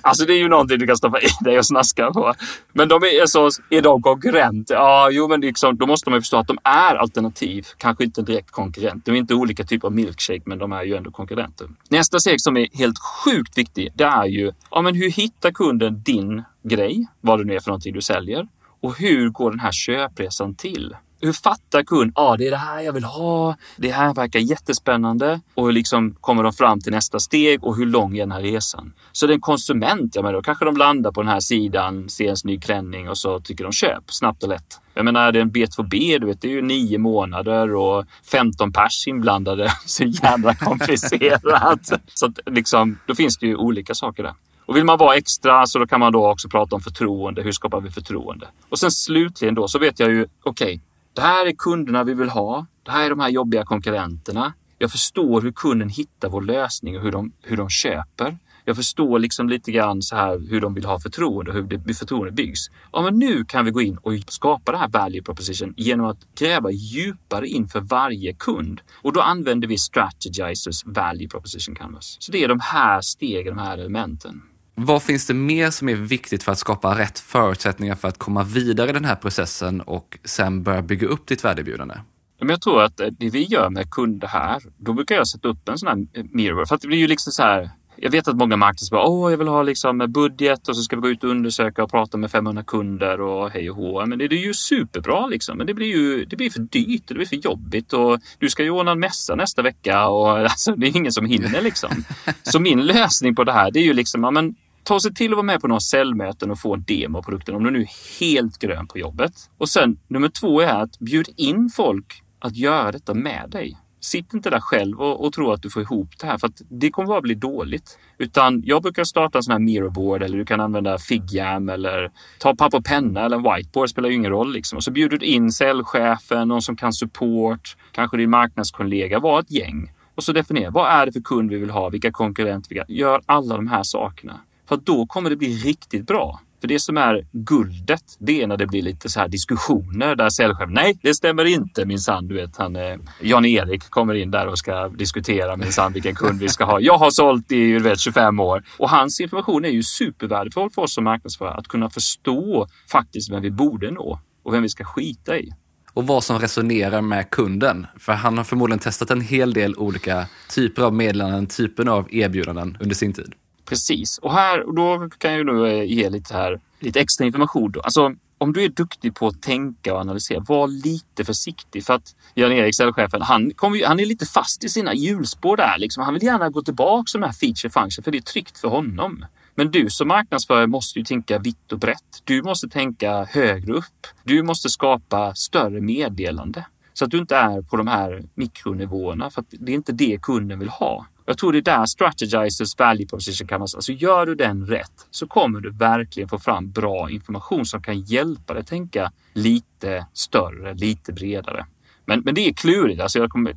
Alltså 0.01 0.25
det 0.25 0.33
är 0.33 0.37
ju 0.37 0.49
någonting 0.49 0.79
du 0.79 0.87
kan 0.87 0.97
stoppa 0.97 1.19
i 1.19 1.27
dig 1.41 1.57
och 1.57 1.65
snaska 1.65 2.11
på. 2.11 2.33
Men 2.73 2.87
de 2.87 3.03
är, 3.03 3.25
så, 3.25 3.49
är 3.69 3.81
de 3.81 4.01
konkurrenter? 4.01 4.75
Ja, 4.75 5.09
jo 5.11 5.27
men 5.27 5.41
liksom, 5.41 5.77
då 5.77 5.85
måste 5.85 6.09
man 6.09 6.17
ju 6.17 6.21
förstå 6.21 6.37
att 6.37 6.47
de 6.47 6.57
är 6.63 6.95
alternativ. 6.95 7.67
Kanske 7.77 8.03
inte 8.03 8.21
direkt 8.21 8.51
konkurrent. 8.51 9.05
De 9.05 9.11
är 9.11 9.15
inte 9.15 9.33
olika 9.33 9.63
typer 9.63 9.87
av 9.87 9.93
milkshake 9.93 10.41
men 10.45 10.57
de 10.57 10.71
är 10.71 10.83
ju 10.83 10.95
ändå 10.95 11.11
konkurrenter. 11.11 11.67
Nästa 11.89 12.19
steg 12.19 12.41
som 12.41 12.57
är 12.57 12.67
helt 12.73 12.97
sjukt 12.99 13.57
viktig 13.57 13.91
det 13.95 14.03
är 14.03 14.25
ju 14.25 14.51
ja, 14.71 14.81
men 14.81 14.95
hur 14.95 15.09
hittar 15.09 15.51
kunden 15.51 16.03
din 16.03 16.43
grej? 16.63 17.07
Vad 17.21 17.39
det 17.39 17.45
nu 17.45 17.55
är 17.55 17.59
för 17.59 17.69
någonting 17.69 17.93
du 17.93 18.01
säljer. 18.01 18.47
Och 18.81 18.97
hur 18.99 19.29
går 19.29 19.51
den 19.51 19.59
här 19.59 19.71
köpresan 19.71 20.55
till? 20.55 20.95
Hur 21.25 21.33
fattar 21.33 21.83
kund? 21.83 22.11
Ja, 22.15 22.21
ah, 22.21 22.37
det 22.37 22.47
är 22.47 22.51
det 22.51 22.57
här 22.57 22.81
jag 22.81 22.93
vill 22.93 23.03
ha. 23.03 23.55
Det 23.75 23.91
här 23.91 24.13
verkar 24.13 24.39
jättespännande. 24.39 25.39
Och 25.55 25.65
hur 25.65 25.71
liksom 25.71 26.15
kommer 26.21 26.43
de 26.43 26.53
fram 26.53 26.81
till 26.81 26.91
nästa 26.91 27.19
steg 27.19 27.63
och 27.63 27.75
hur 27.75 27.85
lång 27.85 28.15
är 28.15 28.19
den 28.19 28.31
här 28.31 28.41
resan? 28.41 28.93
Så 29.11 29.27
det 29.27 29.33
är 29.33 29.35
en 29.35 29.41
konsument, 29.41 30.15
ja 30.15 30.21
men 30.21 30.33
då 30.33 30.41
kanske 30.41 30.65
de 30.65 30.77
landar 30.77 31.11
på 31.11 31.21
den 31.21 31.31
här 31.31 31.39
sidan, 31.39 32.09
ser 32.09 32.29
en 32.29 32.37
snygg 32.37 32.63
klänning 32.63 33.09
och 33.09 33.17
så 33.17 33.39
tycker 33.39 33.63
de 33.63 33.73
köp 33.73 34.03
snabbt 34.07 34.43
och 34.43 34.49
lätt. 34.49 34.79
Jag 34.93 35.05
menar, 35.05 35.31
det 35.31 35.39
är 35.39 35.41
en 35.41 35.51
B2B, 35.51 36.19
du 36.19 36.25
vet, 36.25 36.41
det 36.41 36.47
är 36.47 36.51
ju 36.51 36.61
nio 36.61 36.97
månader 36.97 37.75
och 37.75 38.05
15 38.31 38.73
pers 38.73 39.07
inblandade. 39.07 39.71
Så 39.85 40.03
jävla 40.03 40.55
komplicerat. 40.55 41.91
så 42.13 42.25
att, 42.25 42.39
liksom, 42.45 42.99
då 43.07 43.15
finns 43.15 43.37
det 43.37 43.47
ju 43.47 43.55
olika 43.55 43.93
saker 43.93 44.23
där. 44.23 44.33
Och 44.65 44.75
vill 44.75 44.83
man 44.83 44.97
vara 44.97 45.15
extra 45.15 45.65
så 45.65 45.79
då 45.79 45.87
kan 45.87 45.99
man 45.99 46.13
då 46.13 46.31
också 46.31 46.49
prata 46.49 46.75
om 46.75 46.81
förtroende. 46.81 47.41
Hur 47.41 47.51
skapar 47.51 47.81
vi 47.81 47.91
förtroende? 47.91 48.47
Och 48.69 48.79
sen 48.79 48.91
slutligen 48.91 49.55
då 49.55 49.67
så 49.67 49.79
vet 49.79 49.99
jag 49.99 50.09
ju, 50.11 50.27
okej, 50.43 50.65
okay, 50.65 50.79
det 51.13 51.21
här 51.21 51.45
är 51.45 51.51
kunderna 51.57 52.03
vi 52.03 52.13
vill 52.13 52.29
ha. 52.29 52.65
Det 52.83 52.91
här 52.91 53.05
är 53.05 53.09
de 53.09 53.19
här 53.19 53.29
jobbiga 53.29 53.63
konkurrenterna. 53.65 54.53
Jag 54.77 54.91
förstår 54.91 55.41
hur 55.41 55.51
kunden 55.51 55.89
hittar 55.89 56.29
vår 56.29 56.41
lösning 56.41 56.97
och 56.97 57.03
hur 57.03 57.11
de, 57.11 57.31
hur 57.41 57.57
de 57.57 57.69
köper. 57.69 58.37
Jag 58.65 58.75
förstår 58.75 59.19
liksom 59.19 59.49
lite 59.49 59.71
grann 59.71 60.01
så 60.01 60.15
här 60.15 60.49
hur 60.49 60.61
de 60.61 60.73
vill 60.73 60.85
ha 60.85 60.99
förtroende 60.99 61.51
och 61.51 61.57
hur 61.57 61.63
det, 61.63 61.93
förtroende 61.93 62.31
byggs. 62.31 62.59
Ja, 62.91 63.01
men 63.01 63.19
nu 63.19 63.45
kan 63.45 63.65
vi 63.65 63.71
gå 63.71 63.81
in 63.81 63.97
och 63.97 64.13
skapa 64.27 64.71
det 64.71 64.77
här 64.77 64.89
value 64.89 65.21
proposition 65.21 65.73
genom 65.77 66.05
att 66.05 66.17
gräva 66.39 66.71
djupare 66.71 67.47
in 67.47 67.67
för 67.67 67.79
varje 67.79 68.33
kund. 68.33 68.81
Och 69.01 69.13
då 69.13 69.21
använder 69.21 69.67
vi 69.67 69.77
Strategizers 69.77 70.85
value 70.85 71.27
proposition 71.27 71.75
canvas. 71.75 72.17
Så 72.19 72.31
det 72.31 72.43
är 72.43 72.47
de 72.47 72.59
här 72.59 73.01
stegen, 73.01 73.55
de 73.55 73.61
här 73.61 73.77
elementen. 73.77 74.41
Vad 74.75 75.03
finns 75.03 75.27
det 75.27 75.33
mer 75.33 75.69
som 75.69 75.89
är 75.89 75.95
viktigt 75.95 76.43
för 76.43 76.51
att 76.51 76.57
skapa 76.57 76.99
rätt 76.99 77.19
förutsättningar 77.19 77.95
för 77.95 78.07
att 78.07 78.17
komma 78.17 78.43
vidare 78.43 78.89
i 78.89 78.93
den 78.93 79.05
här 79.05 79.15
processen 79.15 79.81
och 79.81 80.19
sen 80.23 80.63
börja 80.63 80.81
bygga 80.81 81.07
upp 81.07 81.27
ditt 81.27 81.45
värdeerbjudande? 81.45 81.95
Jag 82.37 82.61
tror 82.61 82.83
att 82.83 82.97
det 82.97 83.29
vi 83.29 83.43
gör 83.43 83.69
med 83.69 83.89
kunder 83.91 84.27
här, 84.27 84.61
då 84.77 84.93
brukar 84.93 85.15
jag 85.15 85.27
sätta 85.27 85.47
upp 85.47 85.69
en 85.69 85.77
sån 85.77 85.87
här 85.87 86.07
mirror. 86.35 86.65
För 86.65 86.75
att 86.75 86.81
det 86.81 86.87
blir 86.87 86.97
ju 86.97 87.07
liksom 87.07 87.31
så 87.33 87.43
här, 87.43 87.69
jag 87.95 88.11
vet 88.11 88.27
att 88.27 88.35
många 88.35 88.57
marknadsförare, 88.57 89.05
åh, 89.07 89.31
jag 89.31 89.37
vill 89.37 89.47
ha 89.47 89.63
liksom 89.63 89.97
budget 90.09 90.67
och 90.67 90.75
så 90.75 90.81
ska 90.81 90.95
vi 90.95 91.01
gå 91.01 91.09
ut 91.09 91.23
och 91.23 91.29
undersöka 91.29 91.83
och 91.83 91.91
prata 91.91 92.17
med 92.17 92.31
500 92.31 92.63
kunder 92.63 93.21
och 93.21 93.49
hej 93.49 93.69
och 93.69 93.75
hå. 93.75 94.05
Men 94.05 94.19
det 94.19 94.25
är 94.25 94.33
ju 94.33 94.53
superbra 94.53 95.27
liksom. 95.27 95.57
Men 95.57 95.67
det 95.67 95.73
blir 95.73 95.87
ju 95.87 96.25
det 96.25 96.35
blir 96.35 96.49
för 96.49 96.59
dyrt 96.59 97.01
och 97.01 97.07
det 97.07 97.13
blir 97.13 97.25
för 97.25 97.35
jobbigt 97.35 97.93
och 97.93 98.19
du 98.39 98.49
ska 98.49 98.63
ju 98.63 98.69
ordna 98.69 98.91
en 98.91 98.99
mässa 98.99 99.35
nästa 99.35 99.61
vecka 99.61 100.07
och 100.07 100.29
alltså, 100.39 100.75
det 100.75 100.87
är 100.87 100.97
ingen 100.97 101.11
som 101.11 101.25
hinner 101.25 101.61
liksom. 101.61 102.03
Så 102.43 102.59
min 102.59 102.85
lösning 102.85 103.35
på 103.35 103.43
det 103.43 103.53
här, 103.53 103.71
det 103.71 103.79
är 103.79 103.83
ju 103.83 103.93
liksom, 103.93 104.23
ja, 104.23 104.31
men 104.31 104.55
ta 104.83 104.99
sig 104.99 105.13
till 105.13 105.31
att 105.31 105.37
vara 105.37 105.45
med 105.45 105.61
på 105.61 105.67
några 105.67 105.79
säljmöten 105.79 106.51
och 106.51 106.59
få 106.59 106.73
en 106.73 106.83
demo 106.87 107.17
av 107.17 107.21
produkten 107.21 107.55
om 107.55 107.63
du 107.63 107.71
nu 107.71 107.81
är 107.81 108.19
helt 108.19 108.57
grön 108.57 108.87
på 108.87 108.99
jobbet. 108.99 109.33
Och 109.57 109.69
sen 109.69 109.97
nummer 110.07 110.29
två 110.29 110.61
är 110.61 110.81
att 110.81 110.99
bjud 110.99 111.29
in 111.37 111.69
folk 111.69 112.23
att 112.39 112.55
göra 112.55 112.91
detta 112.91 113.13
med 113.13 113.49
dig. 113.49 113.77
Sitt 113.99 114.33
inte 114.33 114.49
där 114.49 114.59
själv 114.59 115.01
och, 115.01 115.25
och 115.25 115.33
tro 115.33 115.51
att 115.51 115.61
du 115.61 115.69
får 115.69 115.81
ihop 115.81 116.09
det 116.19 116.27
här 116.27 116.37
för 116.37 116.47
att 116.47 116.61
det 116.69 116.91
kommer 116.91 117.07
bara 117.07 117.21
bli 117.21 117.35
dåligt. 117.35 117.99
Utan 118.17 118.61
jag 118.65 118.81
brukar 118.81 119.03
starta 119.03 119.37
en 119.37 119.43
sån 119.43 119.51
här 119.51 119.59
mirrorboard 119.59 120.23
eller 120.23 120.37
du 120.37 120.45
kan 120.45 120.59
använda 120.59 120.97
Figjam 120.97 121.69
eller 121.69 122.11
ta 122.39 122.55
papper 122.55 122.77
och 122.77 122.85
penna 122.85 123.25
eller 123.25 123.37
en 123.37 123.43
whiteboard 123.43 123.89
spelar 123.89 124.09
ju 124.09 124.15
ingen 124.15 124.31
roll 124.31 124.53
liksom. 124.53 124.77
Och 124.77 124.83
så 124.83 124.91
bjuder 124.91 125.17
du 125.17 125.25
in 125.25 125.51
säljchefen, 125.51 126.47
någon 126.47 126.61
som 126.61 126.75
kan 126.75 126.93
support, 126.93 127.77
kanske 127.91 128.17
din 128.17 128.29
marknadskollega, 128.29 129.19
var 129.19 129.39
ett 129.39 129.51
gäng. 129.51 129.91
Och 130.15 130.23
så 130.23 130.33
definiera 130.33 130.71
vad 130.71 130.91
är 130.91 131.05
det 131.05 131.11
för 131.11 131.21
kund 131.21 131.49
vi 131.49 131.57
vill 131.57 131.69
ha, 131.69 131.89
vilka 131.89 132.11
konkurrenter 132.11 132.69
vi 132.69 132.79
har. 132.79 132.85
Gör 132.89 133.21
alla 133.25 133.55
de 133.55 133.67
här 133.67 133.83
sakerna. 133.83 134.39
För 134.73 134.77
då 134.77 135.05
kommer 135.05 135.29
det 135.29 135.35
bli 135.35 135.55
riktigt 135.55 136.07
bra. 136.07 136.39
För 136.61 136.67
det 136.67 136.79
som 136.79 136.97
är 136.97 137.27
guldet, 137.31 138.03
det 138.19 138.41
är 138.41 138.47
när 138.47 138.57
det 138.57 138.67
blir 138.67 138.81
lite 138.81 139.09
så 139.09 139.19
här 139.19 139.27
diskussioner 139.27 140.15
där 140.15 140.29
säljchefen, 140.29 140.73
nej, 140.73 140.99
det 141.01 141.13
stämmer 141.13 141.45
inte 141.45 141.85
minsann. 141.85 142.27
Du 142.27 142.35
vet, 142.35 142.57
han, 142.57 142.75
eh, 142.75 142.95
Jan-Erik 143.21 143.89
kommer 143.89 144.13
in 144.13 144.31
där 144.31 144.47
och 144.47 144.57
ska 144.57 144.87
diskutera 144.87 145.57
minsann 145.57 145.93
vilken 145.93 146.15
kund 146.15 146.39
vi 146.39 146.49
ska 146.49 146.63
ha. 146.65 146.79
Jag 146.79 146.97
har 146.97 147.11
sålt 147.11 147.51
i 147.51 147.71
du 147.71 147.79
vet, 147.79 147.99
25 147.99 148.39
år 148.39 148.63
och 148.77 148.89
hans 148.89 149.19
information 149.19 149.65
är 149.65 149.69
ju 149.69 149.83
supervärdefull 149.83 150.69
för 150.69 150.81
oss 150.81 150.93
som 150.93 151.03
marknadsförare 151.03 151.53
att 151.53 151.67
kunna 151.67 151.89
förstå 151.89 152.67
faktiskt 152.91 153.31
vem 153.31 153.41
vi 153.41 153.51
borde 153.51 153.91
nå 153.91 154.19
och 154.43 154.53
vem 154.53 154.61
vi 154.61 154.69
ska 154.69 154.83
skita 154.83 155.37
i 155.37 155.51
och 155.93 156.07
vad 156.07 156.23
som 156.23 156.39
resonerar 156.39 157.01
med 157.01 157.29
kunden. 157.29 157.87
För 157.99 158.13
han 158.13 158.37
har 158.37 158.43
förmodligen 158.43 158.79
testat 158.79 159.11
en 159.11 159.21
hel 159.21 159.53
del 159.53 159.75
olika 159.75 160.25
typer 160.49 160.81
av 160.81 160.93
meddelanden, 160.93 161.47
typen 161.47 161.87
av 161.87 162.13
erbjudanden 162.13 162.77
under 162.79 162.95
sin 162.95 163.13
tid. 163.13 163.33
Precis, 163.65 164.17
och 164.17 164.33
här 164.33 164.63
och 164.63 164.73
då 164.73 165.09
kan 165.17 165.33
jag 165.33 165.45
nu 165.45 165.67
eh, 165.67 165.83
ge 165.83 166.09
lite, 166.09 166.33
här, 166.33 166.59
lite 166.79 166.99
extra 166.99 167.25
information. 167.25 167.71
Då. 167.71 167.81
Alltså, 167.81 168.15
om 168.37 168.53
du 168.53 168.63
är 168.63 168.69
duktig 168.69 169.15
på 169.15 169.27
att 169.27 169.41
tänka 169.41 169.93
och 169.93 169.99
analysera, 169.99 170.39
var 170.39 170.67
lite 170.67 171.25
försiktig. 171.25 171.85
För 171.85 171.93
att 171.93 172.15
Jan-Erik, 172.33 172.75
säljchefen, 172.75 173.21
han, 173.21 173.51
han 173.85 173.99
är 173.99 174.05
lite 174.05 174.25
fast 174.25 174.63
i 174.63 174.69
sina 174.69 174.93
hjulspår 174.93 175.57
där. 175.57 175.77
Liksom. 175.77 176.03
Han 176.03 176.13
vill 176.13 176.23
gärna 176.23 176.49
gå 176.49 176.61
tillbaka 176.61 177.11
till 177.11 177.21
de 177.21 177.25
här 177.25 177.33
feature 177.33 177.69
function 177.69 178.03
för 178.03 178.11
det 178.11 178.17
är 178.17 178.21
tryggt 178.21 178.57
för 178.57 178.67
honom. 178.67 179.25
Men 179.55 179.71
du 179.71 179.89
som 179.89 180.07
marknadsförare 180.07 180.67
måste 180.67 180.99
ju 180.99 181.05
tänka 181.05 181.39
vitt 181.39 181.71
och 181.71 181.79
brett. 181.79 182.21
Du 182.23 182.41
måste 182.41 182.69
tänka 182.69 183.23
högre 183.23 183.73
upp. 183.73 184.07
Du 184.23 184.43
måste 184.43 184.69
skapa 184.69 185.35
större 185.35 185.81
meddelande. 185.81 186.65
Så 186.93 187.05
att 187.05 187.11
du 187.11 187.17
inte 187.17 187.35
är 187.35 187.61
på 187.61 187.77
de 187.77 187.87
här 187.87 188.23
mikronivåerna 188.35 189.29
för 189.29 189.41
att 189.41 189.47
det 189.49 189.71
är 189.71 189.75
inte 189.75 189.91
det 189.91 190.19
kunden 190.21 190.59
vill 190.59 190.69
ha. 190.69 191.05
Jag 191.25 191.37
tror 191.37 191.51
det 191.51 191.57
är 191.57 191.61
där 191.61 191.85
strategizers 191.85 192.79
value 192.79 193.07
proposition 193.07 193.47
kan 193.47 193.59
vara. 193.59 193.69
Alltså 193.75 193.91
gör 193.91 194.25
du 194.25 194.35
den 194.35 194.65
rätt 194.65 195.07
så 195.11 195.27
kommer 195.27 195.59
du 195.59 195.71
verkligen 195.71 196.29
få 196.29 196.39
fram 196.39 196.71
bra 196.71 197.09
information 197.09 197.65
som 197.65 197.81
kan 197.81 198.01
hjälpa 198.01 198.53
dig 198.53 198.63
tänka 198.63 199.11
lite 199.33 200.05
större, 200.13 200.73
lite 200.73 201.13
bredare. 201.13 201.65
Men, 202.05 202.19
men 202.19 202.35
det 202.35 202.49
är 202.49 202.53
klurigt. 202.53 203.01
Alltså 203.01 203.19
jag 203.19 203.29
kommer, 203.29 203.55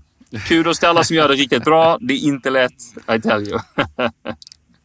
kudos 0.49 0.79
till 0.79 0.89
alla 0.89 1.05
som 1.05 1.17
gör 1.17 1.29
det 1.29 1.35
riktigt 1.35 1.65
bra. 1.65 1.99
Det 2.01 2.15
är 2.15 2.19
inte 2.19 2.51
lätt, 2.51 2.83
I 3.17 3.21
tell 3.21 3.49
you. 3.49 3.59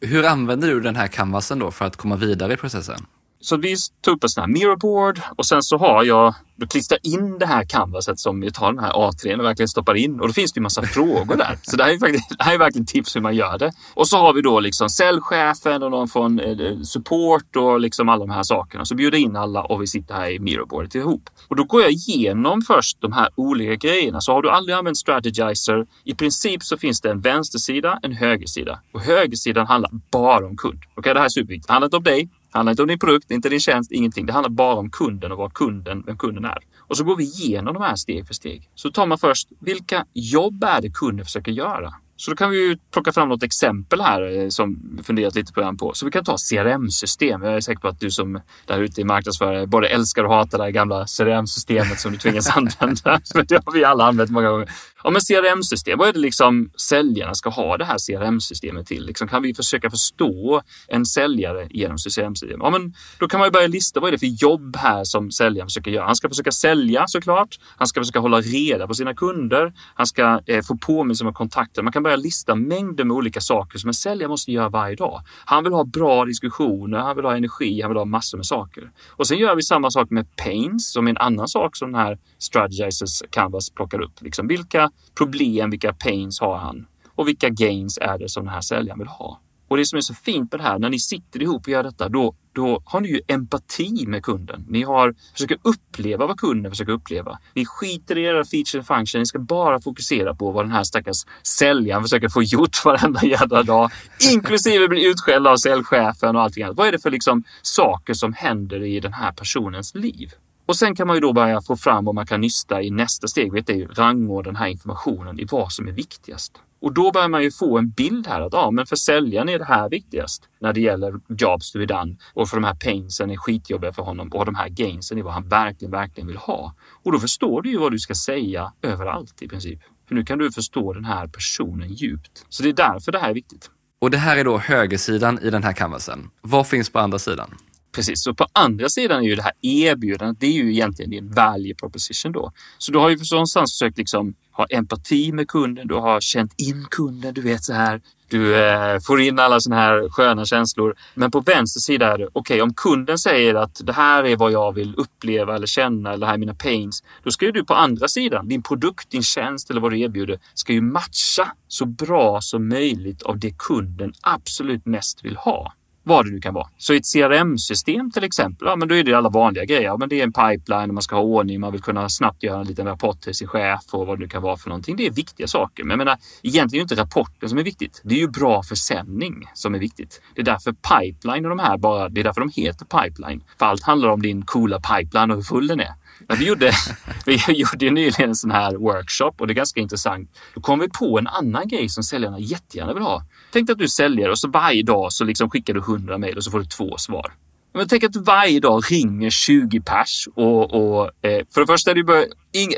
Hur 0.00 0.24
använder 0.24 0.68
du 0.68 0.80
den 0.80 0.96
här 0.96 1.08
canvasen 1.08 1.58
då 1.58 1.70
för 1.70 1.84
att 1.84 1.96
komma 1.96 2.16
vidare 2.16 2.52
i 2.52 2.56
processen? 2.56 3.06
Så 3.42 3.56
vi 3.56 3.76
tog 4.04 4.16
upp 4.16 4.24
en 4.24 4.28
sån 4.28 4.42
här 4.42 4.48
mirrorboard 4.48 5.20
och 5.36 5.46
sen 5.46 5.62
så 5.62 5.76
har 5.76 6.04
jag 6.04 6.34
du 6.62 6.66
klistrar 6.66 6.98
in 7.02 7.38
det 7.38 7.46
här 7.46 7.64
canvaset 7.64 8.18
som 8.18 8.40
vi 8.40 8.50
tar 8.50 8.72
den 8.72 8.84
här 8.84 8.92
A3 8.92 9.38
och 9.38 9.44
verkligen 9.44 9.68
stoppar 9.68 9.94
in 9.94 10.20
och 10.20 10.26
då 10.26 10.32
finns 10.32 10.52
det 10.52 10.58
ju 10.58 10.62
massa 10.62 10.82
frågor 10.94 11.36
där. 11.36 11.58
Så 11.62 11.76
det 11.76 11.84
här, 11.84 11.92
är 11.92 11.98
faktiskt, 11.98 12.28
det 12.38 12.44
här 12.44 12.54
är 12.54 12.58
verkligen 12.58 12.86
tips 12.86 13.16
hur 13.16 13.20
man 13.20 13.34
gör 13.34 13.58
det. 13.58 13.72
Och 13.94 14.08
så 14.08 14.16
har 14.16 14.32
vi 14.32 14.42
då 14.42 14.60
liksom 14.60 14.88
säljchefen 14.88 15.82
och 15.82 15.90
någon 15.90 16.08
från 16.08 16.40
eh, 16.40 16.80
support 16.82 17.56
och 17.56 17.80
liksom 17.80 18.08
alla 18.08 18.26
de 18.26 18.30
här 18.30 18.42
sakerna. 18.42 18.84
Så 18.84 18.94
bjuder 18.94 19.18
in 19.18 19.36
alla 19.36 19.62
och 19.62 19.82
vi 19.82 19.86
sitter 19.86 20.14
här 20.14 20.30
i 20.30 20.38
mirrorboardet 20.38 20.94
ihop. 20.94 21.30
Och 21.48 21.56
då 21.56 21.64
går 21.64 21.82
jag 21.82 21.90
igenom 21.90 22.62
först 22.62 23.00
de 23.00 23.12
här 23.12 23.28
olika 23.34 23.74
grejerna. 23.74 24.20
Så 24.20 24.32
har 24.32 24.42
du 24.42 24.50
aldrig 24.50 24.76
använt 24.76 24.98
strategizer, 24.98 25.86
i 26.04 26.14
princip 26.14 26.62
så 26.62 26.76
finns 26.76 27.00
det 27.00 27.10
en 27.10 27.20
vänstersida, 27.20 27.98
en 28.02 28.12
högersida. 28.12 28.80
Och 28.92 29.00
högersidan 29.00 29.66
handlar 29.66 29.90
bara 30.10 30.46
om 30.46 30.56
kund. 30.56 30.78
Okej, 30.78 30.90
okay, 30.96 31.12
det 31.12 31.18
här 31.18 31.26
är 31.26 31.30
superviktigt. 31.30 31.66
Det 31.66 31.72
handlar 31.72 31.86
inte 31.86 31.96
om 31.96 32.02
dig, 32.02 32.28
det 32.52 32.58
handlar 32.58 32.70
inte 32.70 32.82
om 32.82 32.88
din 32.88 32.98
produkt, 32.98 33.30
inte 33.30 33.48
din 33.48 33.60
tjänst, 33.60 33.92
ingenting. 33.92 34.26
Det 34.26 34.32
handlar 34.32 34.50
bara 34.50 34.74
om 34.74 34.90
kunden 34.90 35.32
och 35.32 35.38
vad 35.38 35.54
kunden, 35.54 36.02
vem 36.06 36.18
kunden 36.18 36.44
är. 36.44 36.58
Och 36.78 36.96
så 36.96 37.04
går 37.04 37.16
vi 37.16 37.24
igenom 37.24 37.74
de 37.74 37.82
här 37.82 37.96
steg 37.96 38.26
för 38.26 38.34
steg. 38.34 38.70
Så 38.74 38.90
tar 38.90 39.06
man 39.06 39.18
först, 39.18 39.48
vilka 39.60 40.06
jobb 40.12 40.64
är 40.64 40.80
det 40.80 40.90
kunden 40.90 41.24
försöker 41.24 41.52
göra? 41.52 41.94
Så 42.16 42.30
då 42.30 42.36
kan 42.36 42.50
vi 42.50 42.56
ju 42.56 42.76
plocka 42.92 43.12
fram 43.12 43.28
något 43.28 43.42
exempel 43.42 44.00
här 44.00 44.38
eh, 44.38 44.48
som 44.48 44.80
vi 44.96 45.02
funderat 45.02 45.34
lite 45.34 45.52
på. 45.78 45.92
Så 45.94 46.04
vi 46.04 46.10
kan 46.10 46.24
ta 46.24 46.36
CRM-system. 46.50 47.42
Jag 47.42 47.54
är 47.54 47.60
säker 47.60 47.80
på 47.80 47.88
att 47.88 48.00
du 48.00 48.10
som 48.10 48.40
där 48.66 48.80
ute 48.80 49.00
i 49.00 49.04
marknadsförare 49.04 49.66
både 49.66 49.88
älskar 49.88 50.24
och 50.24 50.34
hatar 50.34 50.58
det 50.58 50.64
här 50.64 50.70
gamla 50.70 51.06
CRM-systemet 51.06 52.00
som 52.00 52.12
du 52.12 52.18
tvingas 52.18 52.50
använda. 52.56 53.20
det 53.48 53.62
har 53.66 53.72
vi 53.72 53.84
alla 53.84 54.04
använt 54.04 54.30
många 54.30 54.50
gånger. 54.50 54.68
Ja, 55.04 55.10
men 55.10 55.20
CRM-system, 55.20 55.98
vad 55.98 56.08
är 56.08 56.12
det 56.12 56.18
liksom 56.18 56.70
säljarna 56.76 57.34
ska 57.34 57.50
ha 57.50 57.76
det 57.76 57.84
här 57.84 57.98
CRM-systemet 57.98 58.86
till? 58.86 59.06
Liksom, 59.06 59.28
kan 59.28 59.42
vi 59.42 59.54
försöka 59.54 59.90
förstå 59.90 60.62
en 60.88 61.06
säljare 61.06 61.66
genom 61.70 61.96
CRM-system? 61.96 62.60
Ja, 62.62 62.70
men 62.70 62.94
då 63.18 63.28
kan 63.28 63.40
man 63.40 63.46
ju 63.46 63.50
börja 63.50 63.66
lista 63.66 64.00
vad 64.00 64.08
är 64.08 64.12
det 64.12 64.18
för 64.18 64.42
jobb 64.42 64.76
här 64.76 65.04
som 65.04 65.30
säljaren 65.30 65.68
försöker 65.68 65.90
göra. 65.90 66.06
Han 66.06 66.16
ska 66.16 66.28
försöka 66.28 66.52
sälja 66.52 67.04
såklart. 67.06 67.58
Han 67.76 67.86
ska 67.86 68.00
försöka 68.00 68.20
hålla 68.20 68.40
reda 68.40 68.86
på 68.86 68.94
sina 68.94 69.14
kunder. 69.14 69.72
Han 69.94 70.06
ska 70.06 70.40
eh, 70.46 70.62
få 70.62 70.76
påminnelser 70.76 71.24
med 71.24 71.34
kontakter. 71.34 71.82
Man 71.82 71.92
kan 71.92 72.02
börja 72.02 72.16
lista 72.16 72.54
mängder 72.54 73.04
med 73.04 73.16
olika 73.16 73.40
saker 73.40 73.78
som 73.78 73.88
en 73.88 73.94
säljare 73.94 74.28
måste 74.28 74.52
göra 74.52 74.68
varje 74.68 74.96
dag. 74.96 75.22
Han 75.44 75.64
vill 75.64 75.72
ha 75.72 75.84
bra 75.84 76.24
diskussioner, 76.24 76.98
han 76.98 77.16
vill 77.16 77.24
ha 77.24 77.36
energi, 77.36 77.80
han 77.82 77.90
vill 77.90 77.98
ha 77.98 78.04
massor 78.04 78.38
med 78.38 78.46
saker. 78.46 78.90
Och 79.08 79.26
sen 79.26 79.38
gör 79.38 79.56
vi 79.56 79.62
samma 79.62 79.90
sak 79.90 80.10
med 80.10 80.36
pains 80.36 80.92
som 80.92 81.06
är 81.06 81.10
en 81.10 81.18
annan 81.18 81.48
sak 81.48 81.76
som 81.76 81.92
den 81.92 82.00
här 82.00 82.18
Strategizers 82.38 83.22
Canvas 83.30 83.70
plockar 83.70 84.02
upp. 84.02 84.12
Liksom 84.20 84.46
vilka 84.46 84.90
problem, 85.18 85.70
vilka 85.70 85.92
pains 85.92 86.40
har 86.40 86.56
han? 86.56 86.86
Och 87.14 87.28
vilka 87.28 87.48
gains 87.48 87.98
är 87.98 88.18
det 88.18 88.28
som 88.28 88.44
den 88.44 88.54
här 88.54 88.60
säljaren 88.60 88.98
vill 88.98 89.08
ha? 89.08 89.40
Och 89.72 89.78
det 89.78 89.86
som 89.86 89.96
är 89.96 90.00
så 90.00 90.14
fint 90.14 90.52
med 90.52 90.60
det 90.60 90.64
här, 90.64 90.78
när 90.78 90.90
ni 90.90 90.98
sitter 90.98 91.42
ihop 91.42 91.62
och 91.62 91.68
gör 91.68 91.82
detta, 91.82 92.08
då, 92.08 92.34
då 92.52 92.82
har 92.84 93.00
ni 93.00 93.08
ju 93.08 93.20
empati 93.28 94.06
med 94.06 94.22
kunden. 94.22 94.64
Ni 94.68 94.82
har, 94.82 95.14
försöker 95.32 95.58
uppleva 95.62 96.26
vad 96.26 96.40
kunden 96.40 96.72
försöker 96.72 96.92
uppleva. 96.92 97.38
Ni 97.54 97.66
skiter 97.66 98.18
i 98.18 98.24
era 98.24 98.44
feature 98.44 98.78
and 98.78 98.86
function. 98.86 99.18
Ni 99.18 99.26
ska 99.26 99.38
bara 99.38 99.80
fokusera 99.80 100.34
på 100.34 100.50
vad 100.50 100.64
den 100.64 100.72
här 100.72 100.84
stackars 100.84 101.16
säljaren 101.42 102.02
försöker 102.02 102.28
få 102.28 102.42
gjort 102.42 102.84
varenda 102.84 103.24
jädra 103.24 103.62
dag, 103.62 103.90
inklusive 104.32 104.88
bli 104.88 105.06
utskälld 105.06 105.46
av 105.46 105.56
säljchefen 105.56 106.36
och 106.36 106.42
allting 106.42 106.64
annat. 106.64 106.76
Vad 106.76 106.88
är 106.88 106.92
det 106.92 107.02
för 107.02 107.10
liksom 107.10 107.44
saker 107.62 108.14
som 108.14 108.32
händer 108.32 108.82
i 108.82 109.00
den 109.00 109.12
här 109.12 109.32
personens 109.32 109.94
liv? 109.94 110.32
Och 110.66 110.76
sen 110.76 110.94
kan 110.94 111.06
man 111.06 111.16
ju 111.16 111.20
då 111.20 111.32
börja 111.32 111.60
få 111.60 111.76
fram 111.76 112.04
vad 112.04 112.14
man 112.14 112.26
kan 112.26 112.40
nysta 112.40 112.82
i 112.82 112.90
nästa 112.90 113.28
steg, 113.28 113.52
vet 113.52 113.66
du, 113.66 113.86
rangordna 113.86 114.42
den 114.42 114.56
här 114.56 114.66
informationen 114.66 115.40
i 115.40 115.44
vad 115.50 115.72
som 115.72 115.88
är 115.88 115.92
viktigast. 115.92 116.52
Och 116.80 116.94
då 116.94 117.10
börjar 117.10 117.28
man 117.28 117.42
ju 117.42 117.50
få 117.50 117.78
en 117.78 117.90
bild 117.90 118.26
här 118.26 118.40
att 118.40 118.52
ja, 118.52 118.70
men 118.70 118.86
för 118.86 118.96
säljaren 118.96 119.48
är 119.48 119.58
det 119.58 119.64
här 119.64 119.88
viktigast 119.88 120.48
när 120.60 120.72
det 120.72 120.80
gäller 120.80 121.20
jobs 121.28 121.72
to 121.72 121.78
be 121.78 121.86
done 121.86 122.16
och 122.34 122.48
för 122.48 122.56
de 122.56 122.64
här 122.64 122.74
painsen 122.74 123.30
är 123.30 123.36
skitjobbiga 123.36 123.92
för 123.92 124.02
honom 124.02 124.28
och 124.28 124.46
de 124.46 124.54
här 124.54 124.68
gainsen 124.68 125.18
är 125.18 125.22
vad 125.22 125.32
han 125.32 125.48
verkligen, 125.48 125.92
verkligen 125.92 126.26
vill 126.26 126.36
ha. 126.36 126.74
Och 127.02 127.12
då 127.12 127.18
förstår 127.18 127.62
du 127.62 127.70
ju 127.70 127.78
vad 127.78 127.92
du 127.92 127.98
ska 127.98 128.14
säga 128.14 128.72
överallt 128.82 129.42
i 129.42 129.48
princip. 129.48 129.80
För 130.08 130.14
nu 130.14 130.24
kan 130.24 130.38
du 130.38 130.52
förstå 130.52 130.92
den 130.92 131.04
här 131.04 131.26
personen 131.26 131.92
djupt. 131.92 132.46
Så 132.48 132.62
det 132.62 132.68
är 132.68 132.72
därför 132.72 133.12
det 133.12 133.18
här 133.18 133.30
är 133.30 133.34
viktigt. 133.34 133.70
Och 133.98 134.10
det 134.10 134.18
här 134.18 134.36
är 134.36 134.44
då 134.44 134.58
högersidan 134.58 135.38
i 135.38 135.50
den 135.50 135.62
här 135.62 135.72
canvasen. 135.72 136.30
Vad 136.40 136.66
finns 136.66 136.90
på 136.90 136.98
andra 136.98 137.18
sidan? 137.18 137.54
Precis, 137.92 138.22
så 138.22 138.34
på 138.34 138.46
andra 138.52 138.88
sidan 138.88 139.22
är 139.22 139.28
ju 139.28 139.34
det 139.34 139.42
här 139.42 139.52
erbjudandet, 139.62 140.40
det 140.40 140.46
är 140.46 140.52
ju 140.52 140.72
egentligen 140.72 141.10
din 141.10 141.32
value 141.32 141.74
proposition 141.74 142.32
då. 142.32 142.52
Så 142.78 142.92
du 142.92 142.98
har 142.98 143.10
ju 143.10 143.18
för 143.18 143.34
någonstans 143.34 143.72
försökt 143.72 143.98
liksom 143.98 144.34
ha 144.52 144.66
empati 144.70 145.32
med 145.32 145.48
kunden, 145.48 145.88
du 145.88 145.94
har 145.94 146.20
känt 146.20 146.54
in 146.56 146.86
kunden, 146.90 147.34
du 147.34 147.40
vet 147.40 147.64
så 147.64 147.72
här. 147.72 148.00
Du 148.28 148.56
eh, 148.56 149.00
får 149.00 149.20
in 149.20 149.38
alla 149.38 149.60
såna 149.60 149.76
här 149.76 150.08
sköna 150.08 150.44
känslor. 150.44 150.94
Men 151.14 151.30
på 151.30 151.40
vänster 151.40 151.80
sida 151.80 152.12
är 152.12 152.18
det, 152.18 152.26
okej 152.26 152.40
okay, 152.40 152.60
om 152.60 152.74
kunden 152.74 153.18
säger 153.18 153.54
att 153.54 153.80
det 153.84 153.92
här 153.92 154.24
är 154.24 154.36
vad 154.36 154.52
jag 154.52 154.74
vill 154.74 154.94
uppleva 154.94 155.56
eller 155.56 155.66
känna 155.66 156.12
eller 156.12 156.20
det 156.20 156.26
här 156.26 156.34
är 156.34 156.38
mina 156.38 156.54
pains. 156.54 157.02
Då 157.22 157.30
ska 157.30 157.44
ju 157.44 157.52
du 157.52 157.64
på 157.64 157.74
andra 157.74 158.08
sidan, 158.08 158.48
din 158.48 158.62
produkt, 158.62 159.10
din 159.10 159.22
tjänst 159.22 159.70
eller 159.70 159.80
vad 159.80 159.92
du 159.92 160.00
erbjuder, 160.00 160.38
ska 160.54 160.72
ju 160.72 160.80
matcha 160.80 161.52
så 161.68 161.86
bra 161.86 162.40
som 162.40 162.68
möjligt 162.68 163.22
av 163.22 163.38
det 163.38 163.58
kunden 163.58 164.12
absolut 164.20 164.86
mest 164.86 165.24
vill 165.24 165.36
ha 165.36 165.72
vad 166.02 166.26
det 166.26 166.30
nu 166.30 166.40
kan 166.40 166.54
vara. 166.54 166.68
Så 166.78 166.94
i 166.94 166.96
ett 166.96 167.12
CRM-system 167.14 168.10
till 168.10 168.24
exempel, 168.24 168.68
ja, 168.68 168.76
men 168.76 168.88
då 168.88 168.94
är 168.94 169.04
det 169.04 169.14
alla 169.14 169.28
vanliga 169.28 169.64
grejer. 169.64 169.82
Ja, 169.82 169.96
men 169.96 170.08
det 170.08 170.20
är 170.20 170.22
en 170.22 170.32
pipeline, 170.32 170.94
man 170.94 171.02
ska 171.02 171.16
ha 171.16 171.22
ordning, 171.22 171.60
man 171.60 171.72
vill 171.72 171.82
kunna 171.82 172.08
snabbt 172.08 172.42
göra 172.42 172.60
en 172.60 172.66
liten 172.66 172.86
rapport 172.86 173.20
till 173.20 173.34
sin 173.34 173.48
chef 173.48 173.80
och 173.90 174.06
vad 174.06 174.18
det 174.18 174.22
nu 174.22 174.28
kan 174.28 174.42
vara 174.42 174.56
för 174.56 174.68
någonting. 174.68 174.96
Det 174.96 175.06
är 175.06 175.10
viktiga 175.10 175.46
saker. 175.46 175.84
Men 175.84 175.90
jag 175.90 175.98
menar, 175.98 176.18
egentligen 176.42 176.84
är 176.84 176.88
det 176.88 176.94
inte 176.94 177.02
rapporten 177.02 177.48
som 177.48 177.58
är 177.58 177.62
viktigt. 177.62 178.00
Det 178.04 178.14
är 178.14 178.18
ju 178.18 178.28
bra 178.28 178.62
försäljning 178.62 179.48
som 179.54 179.74
är 179.74 179.78
viktigt. 179.78 180.20
Det 180.34 180.40
är 180.40 180.44
därför 180.44 180.72
pipeline 180.72 181.44
och 181.44 181.48
de 181.48 181.58
här 181.58 181.78
bara, 181.78 182.08
det 182.08 182.20
är 182.20 182.24
därför 182.24 182.40
de 182.40 182.50
heter 182.54 182.84
pipeline. 182.84 183.44
För 183.58 183.66
allt 183.66 183.82
handlar 183.82 184.08
om 184.08 184.22
din 184.22 184.42
coola 184.42 184.80
pipeline 184.80 185.30
och 185.30 185.36
hur 185.36 185.42
full 185.42 185.66
den 185.66 185.80
är. 185.80 186.01
Men 186.32 186.38
vi 186.38 186.46
gjorde, 186.46 186.72
vi 187.26 187.38
gjorde 187.48 187.90
nyligen 187.90 188.28
en 188.28 188.34
sån 188.34 188.50
här 188.50 188.74
workshop 188.74 189.32
och 189.38 189.46
det 189.46 189.52
är 189.52 189.54
ganska 189.54 189.80
intressant. 189.80 190.30
Då 190.54 190.60
kom 190.60 190.78
vi 190.78 190.88
på 190.88 191.18
en 191.18 191.26
annan 191.26 191.68
grej 191.68 191.88
som 191.88 192.02
säljarna 192.02 192.38
jättegärna 192.38 192.94
vill 192.94 193.02
ha. 193.02 193.22
Tänk 193.50 193.70
att 193.70 193.78
du 193.78 193.88
säljer 193.88 194.30
och 194.30 194.38
så 194.38 194.48
varje 194.48 194.82
dag 194.82 195.12
så 195.12 195.24
liksom 195.24 195.50
skickar 195.50 195.74
du 195.74 195.80
100 195.80 196.18
mejl 196.18 196.36
och 196.36 196.44
så 196.44 196.50
får 196.50 196.58
du 196.58 196.64
två 196.64 196.96
svar. 196.96 197.32
Men 197.74 197.88
tänk 197.88 198.04
att 198.04 198.16
varje 198.16 198.60
dag 198.60 198.82
ringer 198.90 199.30
20 199.30 199.80
pers 199.80 200.28
och, 200.34 200.74
och 200.74 201.04
eh, 201.04 201.44
för 201.54 201.60
det 201.60 201.66
första, 201.66 201.94
du 201.94 202.04
bör, 202.04 202.24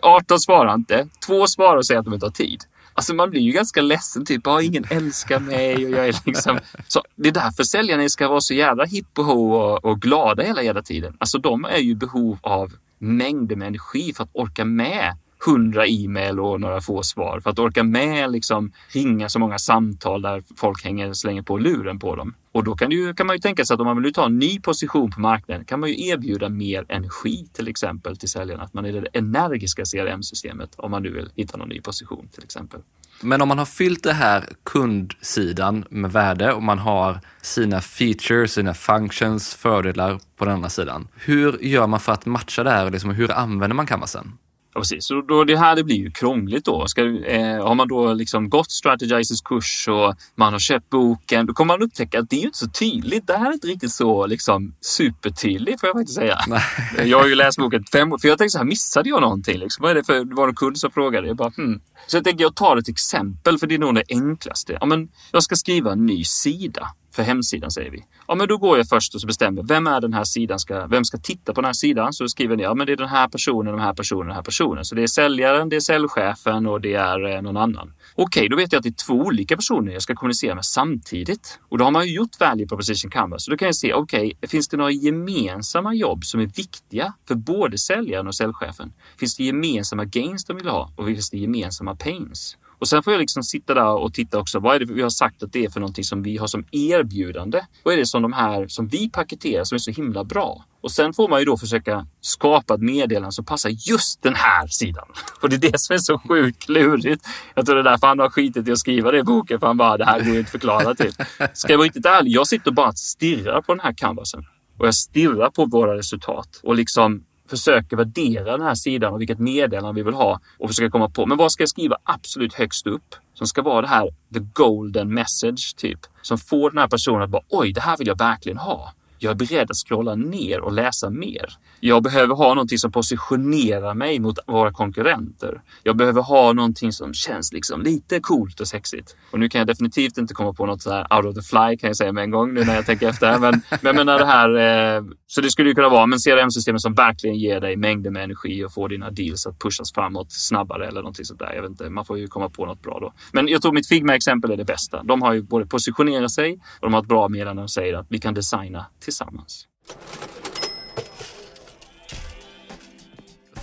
18 0.03 0.41
svarar 0.41 0.75
inte. 0.75 1.09
Två 1.27 1.47
svarar 1.47 1.77
och 1.77 1.87
säger 1.87 1.99
att 1.99 2.05
de 2.05 2.15
inte 2.15 2.27
har 2.27 2.31
tid. 2.31 2.61
Alltså 2.95 3.15
man 3.15 3.31
blir 3.31 3.41
ju 3.41 3.53
ganska 3.53 3.83
ledsen, 3.83 4.27
typ, 4.27 4.47
ah, 4.47 4.63
ingen 4.63 4.85
älskar 4.91 5.41
mig 5.41 5.85
och 5.87 5.91
jag 5.91 6.09
är 6.09 6.17
liksom... 6.27 6.59
Så 6.89 7.03
det 7.17 7.29
är 7.29 7.33
därför 7.33 7.63
säljarna 7.63 8.09
ska 8.09 8.29
vara 8.29 8.41
så 8.41 8.55
jävla 8.55 8.85
hipp 8.85 9.19
och 9.19 9.25
och, 9.25 9.85
och 9.85 10.01
glada 10.01 10.43
hela 10.43 10.63
jävla 10.63 10.83
tiden. 10.83 11.17
Alltså 11.19 11.39
de 11.39 11.65
är 11.65 11.79
ju 11.79 11.95
behov 11.95 12.39
av 12.43 12.73
mängder 13.05 13.57
med 13.57 13.69
energi 13.69 14.13
för 14.13 14.25
att 14.25 14.31
orka 14.33 14.65
med 14.65 15.17
hundra 15.47 15.87
e-mail 15.87 16.41
och 16.41 16.61
några 16.61 16.81
få 16.81 17.03
svar. 17.03 17.41
För 17.41 17.51
att 17.51 17.59
orka 17.59 17.83
med 17.83 18.33
liksom 18.33 18.73
ringa 18.89 19.29
så 19.29 19.39
många 19.39 19.59
samtal 19.59 20.23
där 20.23 20.43
folk 20.57 20.85
hänger 20.85 21.13
slänger 21.13 21.43
på 21.43 21.59
luren 21.59 21.99
på 21.99 22.17
dem. 22.17 22.35
Och 22.53 22.65
då 22.65 22.75
kan, 22.75 22.91
ju, 22.91 23.15
kan 23.15 23.27
man 23.27 23.37
ju 23.37 23.41
tänka 23.41 23.65
sig 23.65 23.75
att 23.75 23.81
om 23.81 23.87
man 23.87 24.03
vill 24.03 24.13
ta 24.13 24.27
en 24.27 24.39
ny 24.39 24.61
position 24.61 25.11
på 25.11 25.21
marknaden 25.21 25.65
kan 25.65 25.81
man 25.81 25.89
ju 25.91 26.09
erbjuda 26.09 26.49
mer 26.49 26.87
energi 26.89 27.49
till 27.53 27.69
exempel 27.69 28.17
till 28.17 28.29
säljarna. 28.29 28.63
Att 28.63 28.75
man 28.75 28.85
är 28.85 28.93
det 28.93 29.09
energiska 29.13 29.85
CRM-systemet 29.85 30.75
om 30.77 30.91
man 30.91 31.03
nu 31.03 31.11
vill 31.11 31.31
hitta 31.35 31.57
någon 31.57 31.69
ny 31.69 31.81
position 31.81 32.29
till 32.33 32.45
exempel. 32.45 32.81
Men 33.25 33.43
om 33.43 33.49
man 33.49 33.59
har 33.59 33.67
fyllt 33.67 34.03
det 34.03 34.13
här 34.13 34.49
kundsidan 34.65 35.85
med 35.91 36.13
värde 36.13 36.53
och 36.53 36.63
man 36.63 36.79
har 36.79 37.21
sina 37.43 37.81
features, 37.81 38.53
sina 38.53 38.75
functions, 38.75 39.55
fördelar 39.55 40.21
på 40.37 40.45
den 40.45 40.55
andra 40.55 40.69
sidan. 40.69 41.09
Hur 41.15 41.59
gör 41.61 41.87
man 41.87 42.01
för 42.01 42.13
att 42.13 42.27
matcha 42.27 42.63
det 42.63 42.71
här 42.71 42.85
och 42.85 42.93
liksom, 42.93 43.11
hur 43.11 43.33
använder 43.33 43.75
man 43.75 43.87
canvasen? 43.87 44.33
Ja, 44.75 44.81
precis. 44.81 45.07
Så 45.07 45.21
då, 45.21 45.45
det 45.45 45.57
här 45.57 45.77
det 45.77 45.85
blir 45.85 45.97
ju 45.97 46.11
krångligt 46.11 46.65
då. 46.65 46.87
Ska, 46.87 47.03
eh, 47.03 47.67
har 47.67 47.75
man 47.75 47.89
då 47.89 48.13
liksom 48.13 48.51
gått 48.51 48.71
Strategizers 48.71 49.41
kurs 49.41 49.89
och 49.89 50.15
man 50.35 50.53
har 50.53 50.61
köpt 50.61 50.91
boken, 50.91 51.47
då 51.47 51.53
kommer 51.53 51.75
man 51.75 51.83
upptäcka 51.83 52.19
att 52.19 52.31
det 52.31 52.37
är 52.37 52.45
inte 52.45 52.59
så 52.59 52.69
tydligt. 52.69 53.27
Det 53.27 53.37
här 53.37 53.49
är 53.49 53.53
inte 53.53 53.67
riktigt 53.67 53.93
så 53.93 54.27
liksom, 54.27 54.75
supertydligt 54.81 55.81
får 55.81 55.89
jag 55.89 55.97
faktiskt 55.97 56.19
säga. 56.19 56.39
Nej. 56.47 56.63
Jag 57.11 57.19
har 57.19 57.27
ju 57.27 57.35
läst 57.35 57.59
boken 57.59 57.85
fem 57.93 58.13
år, 58.13 58.19
för 58.19 58.29
jag 58.29 58.39
tänkte 58.39 58.53
så 58.53 58.59
här, 58.59 58.65
missade 58.65 59.09
jag 59.09 59.21
någonting? 59.21 59.59
Liksom? 59.59 59.83
Vad 59.83 59.91
är 59.91 59.95
det 59.95 60.05
för, 60.05 60.25
det 60.25 60.35
var 60.35 60.49
en 60.49 60.55
kund 60.55 60.79
som 60.79 60.91
frågade. 60.91 61.27
Jag 61.27 61.37
bara, 61.37 61.53
hmm. 61.57 61.81
Så 62.07 62.17
jag 62.17 62.25
tänker 62.25 62.45
jag 62.45 62.55
tar 62.55 62.77
ett 62.77 62.89
exempel, 62.89 63.59
för 63.59 63.67
det 63.67 63.75
är 63.75 63.79
nog 63.79 63.95
det 63.95 64.05
enklaste. 64.09 64.79
Ja, 64.81 64.87
men 64.87 65.09
jag 65.33 65.43
ska 65.43 65.57
skriva 65.57 65.93
en 65.93 66.07
ny 66.07 66.25
sida 66.25 66.89
för 67.15 67.23
hemsidan 67.23 67.71
säger 67.71 67.91
vi. 67.91 68.05
Ja, 68.29 68.35
men 68.35 68.49
då 68.49 68.59
går 68.59 68.79
jag 68.79 68.89
först 68.89 69.15
och 69.15 69.21
så 69.21 69.27
bestämmer 69.27 69.63
vem 69.63 69.87
är 69.87 70.01
den 70.01 70.13
här 70.13 70.25
sidan 70.25 70.59
ska, 70.59 70.87
vem 70.87 71.05
ska 71.05 71.19
titta 71.19 71.55
på 71.55 71.61
den 71.61 71.67
här 71.67 71.73
sidan? 71.73 72.13
Så 72.13 72.29
skriver 72.29 72.57
ni, 72.57 72.63
ja 72.63 72.75
men 72.75 72.87
det 72.87 72.93
är 72.93 72.97
den 72.97 73.09
här 73.09 73.29
personen, 73.29 73.73
den 73.73 73.83
här 73.83 73.95
personen, 73.95 74.27
den 74.27 74.37
här 74.37 74.43
personen. 74.43 74.85
Så 74.85 74.95
det 74.95 75.03
är 75.03 75.07
säljaren, 75.07 75.69
det 75.69 75.77
är 75.77 75.81
säljchefen 75.81 76.67
och 76.67 76.81
det 76.81 76.95
är 76.95 77.37
eh, 77.37 77.43
någon 77.43 77.57
annan. 77.57 77.93
Okej, 78.15 78.49
då 78.49 78.57
vet 78.57 78.73
jag 78.73 78.79
att 78.79 78.83
det 78.83 78.89
är 78.89 79.07
två 79.07 79.15
olika 79.15 79.57
personer 79.57 79.93
jag 79.93 80.03
ska 80.03 80.15
kommunicera 80.15 80.55
med 80.55 80.65
samtidigt. 80.65 81.61
Och 81.69 81.79
då 81.79 81.85
har 81.85 81.91
man 81.91 82.07
ju 82.07 82.15
gjort 82.15 82.41
value 82.41 82.67
proposition 82.67 83.11
canvas. 83.11 83.45
Så 83.45 83.51
då 83.51 83.57
kan 83.57 83.67
jag 83.67 83.77
se, 83.77 83.95
okej, 83.95 84.39
finns 84.47 84.69
det 84.69 84.77
några 84.77 84.91
gemensamma 84.91 85.95
jobb 85.95 86.25
som 86.25 86.41
är 86.41 86.47
viktiga 86.47 87.13
för 87.29 87.35
både 87.35 87.79
säljaren 87.79 88.27
och 88.27 88.35
säljchefen? 88.35 88.93
Finns 89.19 89.37
det 89.37 89.45
gemensamma 89.45 90.05
gains 90.05 90.45
de 90.45 90.57
vill 90.57 90.69
ha 90.69 90.93
och 90.97 91.07
finns 91.07 91.31
det 91.31 91.39
gemensamma 91.39 91.97
pains? 91.97 92.57
Och 92.85 92.89
sen 92.89 93.03
får 93.03 93.13
jag 93.13 93.21
liksom 93.21 93.43
sitta 93.43 93.75
där 93.75 93.95
och 93.95 94.15
titta 94.15 94.39
också. 94.39 94.59
Vad 94.59 94.75
är 94.75 94.79
det 94.79 94.93
vi 94.95 95.03
har 95.03 95.11
sagt 95.11 95.43
att 95.43 95.53
det 95.53 95.65
är 95.65 95.71
för 95.71 95.81
någonting 95.81 96.05
som 96.05 96.23
vi 96.23 96.37
har 96.37 96.47
som 96.47 96.67
erbjudande? 96.73 97.61
Vad 97.83 97.95
är 97.95 97.99
det 97.99 98.07
som 98.07 98.23
de 98.23 98.33
här 98.33 98.69
som 98.69 98.89
vi 98.89 99.11
paketerar 99.11 99.65
som 99.65 99.77
är 99.77 99.79
så 99.79 99.91
himla 99.91 100.25
bra? 100.25 100.65
Och 100.81 100.91
sen 100.91 101.13
får 101.13 101.29
man 101.29 101.39
ju 101.39 101.45
då 101.45 101.57
försöka 101.57 102.07
skapa 102.21 102.75
ett 102.75 102.81
meddelande 102.81 103.33
som 103.33 103.45
passar 103.45 103.71
just 103.71 104.23
den 104.23 104.35
här 104.35 104.67
sidan. 104.67 105.05
Och 105.43 105.49
det 105.49 105.57
är 105.57 105.71
det 105.73 105.81
som 105.81 105.95
är 105.95 105.99
så 105.99 106.19
sjukt 106.19 106.63
klurigt. 106.63 107.27
Jag 107.55 107.67
tror 107.67 107.75
det 107.75 107.81
är 107.81 107.85
därför 107.85 108.07
han 108.07 108.19
har 108.19 108.31
skitit 108.31 108.69
i 108.69 108.73
att 108.73 108.79
skriva 108.79 109.11
det 109.11 109.19
i 109.19 109.23
boken, 109.23 109.61
för 109.61 109.67
han 109.67 109.77
bara, 109.77 109.97
det 109.97 110.05
här 110.05 110.21
går 110.21 110.33
ju 110.33 110.39
inte 110.39 110.49
att 110.49 110.51
förklara 110.51 110.95
till. 110.95 111.13
Ska 111.55 111.73
jag 111.73 111.79
vara 111.79 111.87
riktigt 111.87 112.07
ärlig, 112.07 112.33
jag 112.33 112.47
sitter 112.47 112.71
och 112.71 112.75
bara 112.75 112.93
stirrar 112.93 113.63
på 113.63 113.75
den 113.75 113.81
här 113.81 113.93
canvasen. 113.93 114.45
Och 114.79 114.87
jag 114.87 114.95
stirrar 114.95 115.51
på 115.51 115.65
våra 115.65 115.97
resultat 115.97 116.61
och 116.63 116.75
liksom 116.75 117.23
försöker 117.49 117.97
värdera 117.97 118.57
den 118.57 118.67
här 118.67 118.75
sidan 118.75 119.13
och 119.13 119.21
vilket 119.21 119.39
meddelande 119.39 120.01
vi 120.01 120.03
vill 120.03 120.15
ha 120.15 120.41
och 120.59 120.69
försöka 120.69 120.91
komma 120.91 121.09
på, 121.09 121.27
men 121.27 121.39
vad 121.39 121.53
ska 121.53 121.63
jag 121.63 121.69
skriva 121.69 121.97
absolut 122.05 122.55
högst 122.55 122.87
upp? 122.87 123.15
Som 123.35 123.47
ska 123.47 123.63
vara 123.63 123.81
det 123.81 123.89
här 123.89 124.09
the 124.35 124.41
golden 124.53 125.15
message 125.15 125.77
typ. 125.77 126.01
Som 126.23 126.39
får 126.39 126.71
den 126.71 126.79
här 126.79 126.89
personen 126.89 127.23
att 127.23 127.31
bara 127.31 127.43
oj, 127.49 127.73
det 127.73 127.81
här 127.81 127.97
vill 127.97 128.07
jag 128.07 128.19
verkligen 128.19 128.59
ha. 128.59 128.93
Jag 129.25 129.31
är 129.31 129.35
beredd 129.35 129.71
att 129.71 129.77
scrolla 129.77 130.15
ner 130.15 130.61
och 130.61 130.73
läsa 130.73 131.11
mer. 131.11 131.57
Jag 131.81 132.03
behöver 132.03 132.35
ha 132.35 132.55
någonting 132.55 132.79
som 132.79 132.93
positionerar 132.93 133.95
mig 133.95 134.21
mot 134.21 134.39
våra 134.47 134.73
konkurrenter. 134.73 135.63
Jag 135.83 135.97
behöver 135.97 136.23
ha 136.23 136.53
någonting 136.53 136.93
som 136.93 137.15
känns 137.15 137.53
liksom 137.53 137.83
lite 137.83 138.21
coolt 138.21 138.61
och 138.61 138.69
sexigt. 138.69 139.17
Och 139.31 139.41
nu 139.41 139.49
kan 139.49 139.59
jag 139.59 139.67
definitivt 139.67 140.19
inte 140.19 140.35
komma 140.35 140.53
på 140.53 140.67
något 140.67 140.83
så 140.83 140.91
här 140.91 141.17
out 141.17 141.27
of 141.27 141.35
the 141.35 141.43
fly 141.43 141.77
kan 141.77 141.89
jag 141.89 141.97
säga 141.97 142.13
med 142.13 142.25
en 142.25 142.31
gång 142.31 142.55
nu 142.55 142.65
när 142.65 142.75
jag 142.75 142.87
tänker 142.87 143.09
efter. 143.09 143.39
Men, 143.45 143.63
men 143.71 143.79
jag 143.83 143.97
menar 143.97 144.19
det 144.19 144.27
här, 144.27 144.97
eh, 144.97 145.03
så 145.27 145.41
det 145.41 145.51
skulle 145.51 145.69
ju 145.69 145.75
kunna 145.75 145.89
vara 145.89 146.07
men 146.07 146.19
CRM-systemet 146.19 146.81
som 146.81 146.95
verkligen 146.95 147.37
ger 147.37 147.61
dig 147.61 147.77
mängder 147.77 148.11
med 148.11 148.25
energi 148.25 148.65
och 148.65 148.73
får 148.73 148.89
dina 148.89 149.11
deals 149.11 149.47
att 149.47 149.59
pushas 149.59 149.93
framåt 149.93 150.33
snabbare 150.33 150.89
eller 150.89 151.01
någonting 151.01 151.25
sånt 151.25 151.41
där. 151.41 151.53
Jag 151.55 151.63
vet 151.63 151.71
inte, 151.71 151.91
man 151.91 152.05
får 152.05 152.19
ju 152.19 152.27
komma 152.27 152.49
på 152.51 152.67
något 152.67 152.83
bra 152.83 152.99
då. 153.01 153.13
Men 153.33 153.49
jag 153.49 153.63
tror 153.63 153.73
mitt 153.73 153.89
Figma-exempel 153.89 154.51
är 154.51 154.57
det 154.57 154.65
bästa. 154.65 155.03
De 155.03 155.23
har 155.23 155.33
ju 155.33 155.43
både 155.43 155.67
positionerat 155.67 156.31
sig 156.31 156.53
och 156.81 156.87
de 156.87 156.95
har 156.95 157.01
ett 157.01 157.09
bra 157.09 157.29
meddelande 157.29 157.63
och 157.63 157.71
säger 157.71 157.95
att 157.95 158.07
vi 158.09 158.19
kan 158.19 158.35
designa 158.35 158.87
tillsammans. 159.15 159.69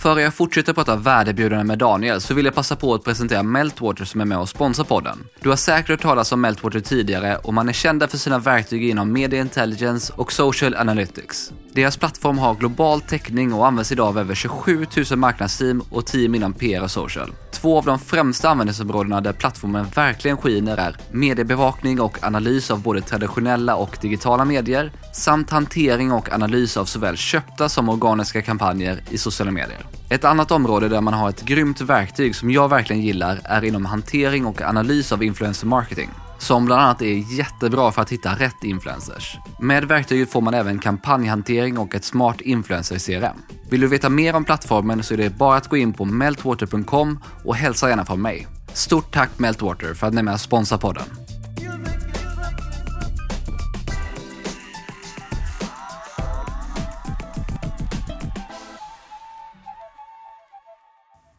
Före 0.01 0.21
jag 0.21 0.33
fortsätter 0.33 0.73
prata 0.73 0.95
värdebjudande 0.95 1.63
med 1.63 1.77
Daniel 1.77 2.21
så 2.21 2.33
vill 2.33 2.45
jag 2.45 2.55
passa 2.55 2.75
på 2.75 2.93
att 2.93 3.03
presentera 3.03 3.43
Meltwater 3.43 4.05
som 4.05 4.21
är 4.21 4.25
med 4.25 4.37
och 4.37 4.49
sponsrar 4.49 4.85
podden. 4.85 5.27
Du 5.39 5.49
har 5.49 5.55
säkert 5.55 5.89
hört 5.89 6.01
talas 6.01 6.31
om 6.31 6.41
Meltwater 6.41 6.79
tidigare 6.79 7.37
och 7.37 7.53
man 7.53 7.69
är 7.69 7.73
kända 7.73 8.07
för 8.07 8.17
sina 8.17 8.39
verktyg 8.39 8.83
inom 8.89 9.13
media 9.13 9.41
intelligence 9.41 10.13
och 10.15 10.31
social 10.31 10.75
analytics. 10.75 11.51
Deras 11.73 11.97
plattform 11.97 12.37
har 12.37 12.55
global 12.55 13.01
täckning 13.01 13.53
och 13.53 13.67
används 13.67 13.91
idag 13.91 14.07
av 14.07 14.19
över 14.19 14.35
27 14.35 14.85
000 15.11 15.19
marknadsteam 15.19 15.81
och 15.89 16.05
team 16.05 16.35
inom 16.35 16.53
PR 16.53 16.83
och 16.83 16.91
social. 16.91 17.31
Två 17.51 17.77
av 17.77 17.85
de 17.85 17.99
främsta 17.99 18.49
användningsområdena 18.49 19.21
där 19.21 19.33
plattformen 19.33 19.85
verkligen 19.95 20.37
skiner 20.37 20.77
är 20.77 20.97
mediebevakning 21.11 22.01
och 22.01 22.23
analys 22.23 22.71
av 22.71 22.81
både 22.81 23.01
traditionella 23.01 23.75
och 23.75 23.97
digitala 24.01 24.45
medier 24.45 24.91
samt 25.13 25.49
hantering 25.49 26.11
och 26.11 26.33
analys 26.33 26.77
av 26.77 26.85
såväl 26.85 27.17
köpta 27.17 27.69
som 27.69 27.89
organiska 27.89 28.41
kampanjer 28.41 29.03
i 29.09 29.17
sociala 29.17 29.51
medier. 29.51 29.90
Ett 30.11 30.23
annat 30.23 30.51
område 30.51 30.89
där 30.89 31.01
man 31.01 31.13
har 31.13 31.29
ett 31.29 31.41
grymt 31.41 31.81
verktyg 31.81 32.35
som 32.35 32.51
jag 32.51 32.69
verkligen 32.69 33.01
gillar 33.01 33.41
är 33.43 33.63
inom 33.63 33.85
hantering 33.85 34.45
och 34.45 34.61
analys 34.61 35.11
av 35.11 35.23
influencer 35.23 35.67
marketing 35.67 36.09
som 36.37 36.65
bland 36.65 36.81
annat 36.81 37.01
är 37.01 37.37
jättebra 37.37 37.91
för 37.91 38.01
att 38.01 38.11
hitta 38.11 38.29
rätt 38.29 38.63
influencers. 38.63 39.37
Med 39.59 39.85
verktyget 39.85 40.31
får 40.31 40.41
man 40.41 40.53
även 40.53 40.79
kampanjhantering 40.79 41.77
och 41.77 41.95
ett 41.95 42.03
smart 42.03 42.41
influencer-CRM. 42.41 43.37
Vill 43.69 43.81
du 43.81 43.87
veta 43.87 44.09
mer 44.09 44.35
om 44.35 44.45
plattformen 44.45 45.03
så 45.03 45.13
är 45.13 45.17
det 45.17 45.29
bara 45.29 45.57
att 45.57 45.67
gå 45.67 45.77
in 45.77 45.93
på 45.93 46.05
meltwater.com 46.05 47.19
och 47.45 47.55
hälsa 47.55 47.89
gärna 47.89 48.05
från 48.05 48.21
mig. 48.21 48.47
Stort 48.73 49.13
tack 49.13 49.39
Meltwater 49.39 49.93
för 49.93 50.07
att 50.07 50.13
ni 50.13 50.19
är 50.19 50.23
med 50.23 50.33
och 50.33 50.39
sponsrar 50.39 50.77
podden. 50.77 51.20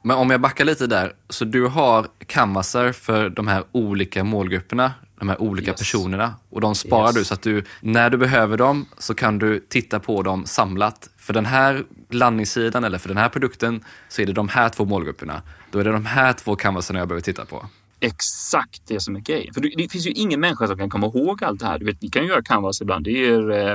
Men 0.03 0.17
om 0.17 0.31
jag 0.31 0.41
backar 0.41 0.65
lite 0.65 0.87
där, 0.87 1.13
så 1.29 1.45
du 1.45 1.67
har 1.67 2.07
canvaser 2.27 2.93
för 2.93 3.31
de 3.31 3.49
här 3.49 3.65
olika 3.73 4.25
målgrupperna, 4.25 4.93
de 5.19 5.29
här 5.29 5.43
olika 5.43 5.71
yes. 5.71 5.81
personerna 5.81 6.35
och 6.51 6.61
de 6.61 6.75
sparar 6.75 7.07
yes. 7.07 7.15
du 7.15 7.25
så 7.25 7.35
att 7.35 7.43
du, 7.43 7.65
när 7.81 8.11
du 8.11 8.17
behöver 8.17 8.57
dem 8.57 8.87
så 8.99 9.15
kan 9.15 9.39
du 9.39 9.61
titta 9.69 10.01
på 10.01 10.23
dem 10.23 10.47
samlat. 10.47 11.11
För 11.17 11.33
den 11.33 11.47
här 11.47 11.85
landningssidan 12.11 12.85
eller 12.85 12.99
för 12.99 13.09
den 13.09 13.19
här 13.19 13.29
produkten 13.29 13.85
så 14.09 14.23
är 14.23 14.27
det 14.27 14.33
de 14.33 14.49
här 14.49 14.69
två 14.69 14.85
målgrupperna. 14.85 15.43
Då 15.71 15.79
är 15.79 15.85
det 15.85 15.93
de 15.93 16.07
här 16.07 16.33
två 16.33 16.57
canvaserna 16.57 16.99
jag 16.99 17.09
behöver 17.09 17.23
titta 17.23 17.45
på 17.45 17.67
exakt 18.03 18.83
det 18.87 19.01
som 19.01 19.17
är 19.17 19.21
grejen. 19.21 19.55
För 19.55 19.61
det 19.61 19.93
finns 19.93 20.07
ju 20.07 20.11
ingen 20.11 20.41
människa 20.41 20.67
som 20.67 20.79
kan 20.79 20.91
komma 20.91 21.07
ihåg 21.07 21.45
allt 21.45 21.61
det 21.61 21.67
här. 21.67 21.79
Du 21.79 21.85
vet, 21.85 21.97
vi 22.01 22.09
kan 22.09 22.23
ju 22.23 22.29
göra 22.29 22.43
canvas 22.43 22.81
ibland. 22.81 23.05
Det 23.05 23.27
är 23.27 23.73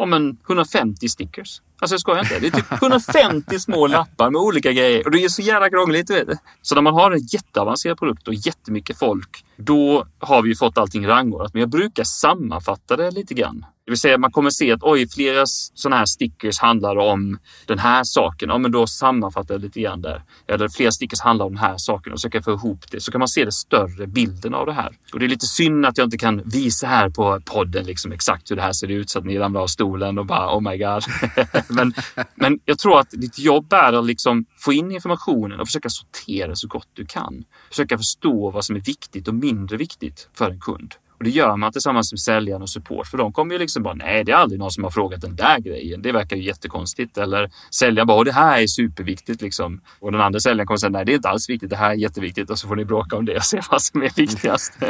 ja, 0.00 0.04
om 0.04 0.12
en 0.12 0.36
150 0.46 1.08
stickers. 1.08 1.62
Alltså 1.80 1.94
jag 1.94 2.00
skojar 2.00 2.20
inte. 2.20 2.38
Det 2.38 2.46
är 2.46 2.50
typ 2.50 2.72
150 2.72 3.58
små 3.58 3.86
lappar 3.86 4.30
med 4.30 4.40
olika 4.40 4.72
grejer. 4.72 5.04
Och 5.06 5.10
det 5.10 5.24
är 5.24 5.28
så 5.28 5.42
jävla 5.42 5.70
krångligt. 5.70 6.10
Vet 6.10 6.26
du. 6.26 6.36
Så 6.62 6.74
när 6.74 6.82
man 6.82 6.94
har 6.94 7.10
en 7.10 7.26
jätteavancerad 7.26 7.98
produkt 7.98 8.28
och 8.28 8.34
jättemycket 8.34 8.98
folk, 8.98 9.44
då 9.56 10.06
har 10.18 10.42
vi 10.42 10.48
ju 10.48 10.56
fått 10.56 10.78
allting 10.78 11.06
rangordnat. 11.06 11.54
Men 11.54 11.60
jag 11.60 11.70
brukar 11.70 12.04
sammanfatta 12.04 12.96
det 12.96 13.10
lite 13.10 13.34
grann. 13.34 13.64
Det 13.90 13.92
vill 13.92 14.00
säga 14.00 14.18
man 14.18 14.32
kommer 14.32 14.50
se 14.50 14.72
att 14.72 14.82
oj, 14.82 15.08
flera 15.08 15.46
sådana 15.46 15.96
här 15.96 16.06
stickers 16.06 16.58
handlar 16.58 16.96
om 16.96 17.38
den 17.66 17.78
här 17.78 18.04
saken. 18.04 18.48
Ja, 18.48 18.58
men 18.58 18.72
då 18.72 18.86
sammanfattar 18.86 19.54
jag 19.54 19.60
lite 19.60 19.80
grann 19.80 20.02
där. 20.02 20.22
Eller 20.48 20.68
flera 20.68 20.90
stickers 20.90 21.20
handlar 21.20 21.46
om 21.46 21.52
den 21.52 21.64
här 21.64 21.74
saken 21.76 22.12
och 22.12 22.18
försöka 22.18 22.42
få 22.42 22.52
ihop 22.52 22.90
det. 22.90 23.00
Så 23.00 23.12
kan 23.12 23.18
man 23.18 23.28
se 23.28 23.42
den 23.42 23.52
större 23.52 24.06
bilden 24.06 24.54
av 24.54 24.66
det 24.66 24.72
här. 24.72 24.92
Och 25.12 25.18
det 25.18 25.26
är 25.26 25.28
lite 25.28 25.46
synd 25.46 25.86
att 25.86 25.98
jag 25.98 26.06
inte 26.06 26.18
kan 26.18 26.42
visa 26.44 26.86
här 26.86 27.10
på 27.10 27.40
podden 27.44 27.84
liksom 27.84 28.12
exakt 28.12 28.50
hur 28.50 28.56
det 28.56 28.62
här 28.62 28.72
ser 28.72 28.88
ut 28.88 29.10
så 29.10 29.18
att 29.18 29.24
ni 29.24 29.38
ramlar 29.38 29.60
av 29.60 29.66
stolen 29.66 30.18
och 30.18 30.26
bara 30.26 30.56
oh 30.56 30.60
my 30.60 30.78
god. 30.78 31.02
men, 31.68 31.94
men 32.34 32.60
jag 32.64 32.78
tror 32.78 33.00
att 33.00 33.10
ditt 33.10 33.38
jobb 33.38 33.72
är 33.72 33.92
att 33.92 34.06
liksom 34.06 34.44
få 34.58 34.72
in 34.72 34.90
informationen 34.90 35.60
och 35.60 35.68
försöka 35.68 35.88
sortera 35.88 36.56
så 36.56 36.68
gott 36.68 36.88
du 36.94 37.06
kan. 37.06 37.44
Försöka 37.68 37.98
förstå 37.98 38.50
vad 38.50 38.64
som 38.64 38.76
är 38.76 38.80
viktigt 38.80 39.28
och 39.28 39.34
mindre 39.34 39.76
viktigt 39.76 40.28
för 40.34 40.50
en 40.50 40.60
kund. 40.60 40.94
Och 41.20 41.24
det 41.24 41.30
gör 41.30 41.56
man 41.56 41.72
tillsammans 41.72 42.12
med 42.12 42.20
säljaren 42.20 42.62
och 42.62 42.70
support. 42.70 43.06
För 43.06 43.18
de 43.18 43.32
kommer 43.32 43.52
ju 43.52 43.58
liksom 43.58 43.82
bara, 43.82 43.94
nej 43.94 44.24
det 44.24 44.32
är 44.32 44.36
aldrig 44.36 44.58
någon 44.58 44.70
som 44.70 44.84
har 44.84 44.90
frågat 44.90 45.20
den 45.20 45.36
där 45.36 45.58
grejen. 45.58 46.02
Det 46.02 46.12
verkar 46.12 46.36
ju 46.36 46.42
jättekonstigt. 46.42 47.18
Eller 47.18 47.50
säljaren 47.70 48.06
bara, 48.06 48.24
det 48.24 48.32
här 48.32 48.62
är 48.62 48.66
superviktigt 48.66 49.42
liksom. 49.42 49.80
Och 49.98 50.12
den 50.12 50.20
andra 50.20 50.40
säljaren 50.40 50.66
kommer 50.66 50.78
säga, 50.78 50.90
nej 50.90 51.04
det 51.04 51.12
är 51.12 51.16
inte 51.16 51.28
alls 51.28 51.50
viktigt, 51.50 51.70
det 51.70 51.76
här 51.76 51.90
är 51.90 51.94
jätteviktigt. 51.94 52.50
Och 52.50 52.58
så 52.58 52.68
får 52.68 52.76
ni 52.76 52.84
bråka 52.84 53.16
om 53.16 53.24
det 53.24 53.36
och 53.36 53.44
se 53.44 53.60
vad 53.70 53.82
som 53.82 54.02
är 54.02 54.10
viktigast. 54.16 54.72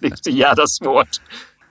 Det 0.00 0.06
är 0.06 0.22
så 0.22 0.30
jävla 0.30 0.66
svårt. 0.66 1.08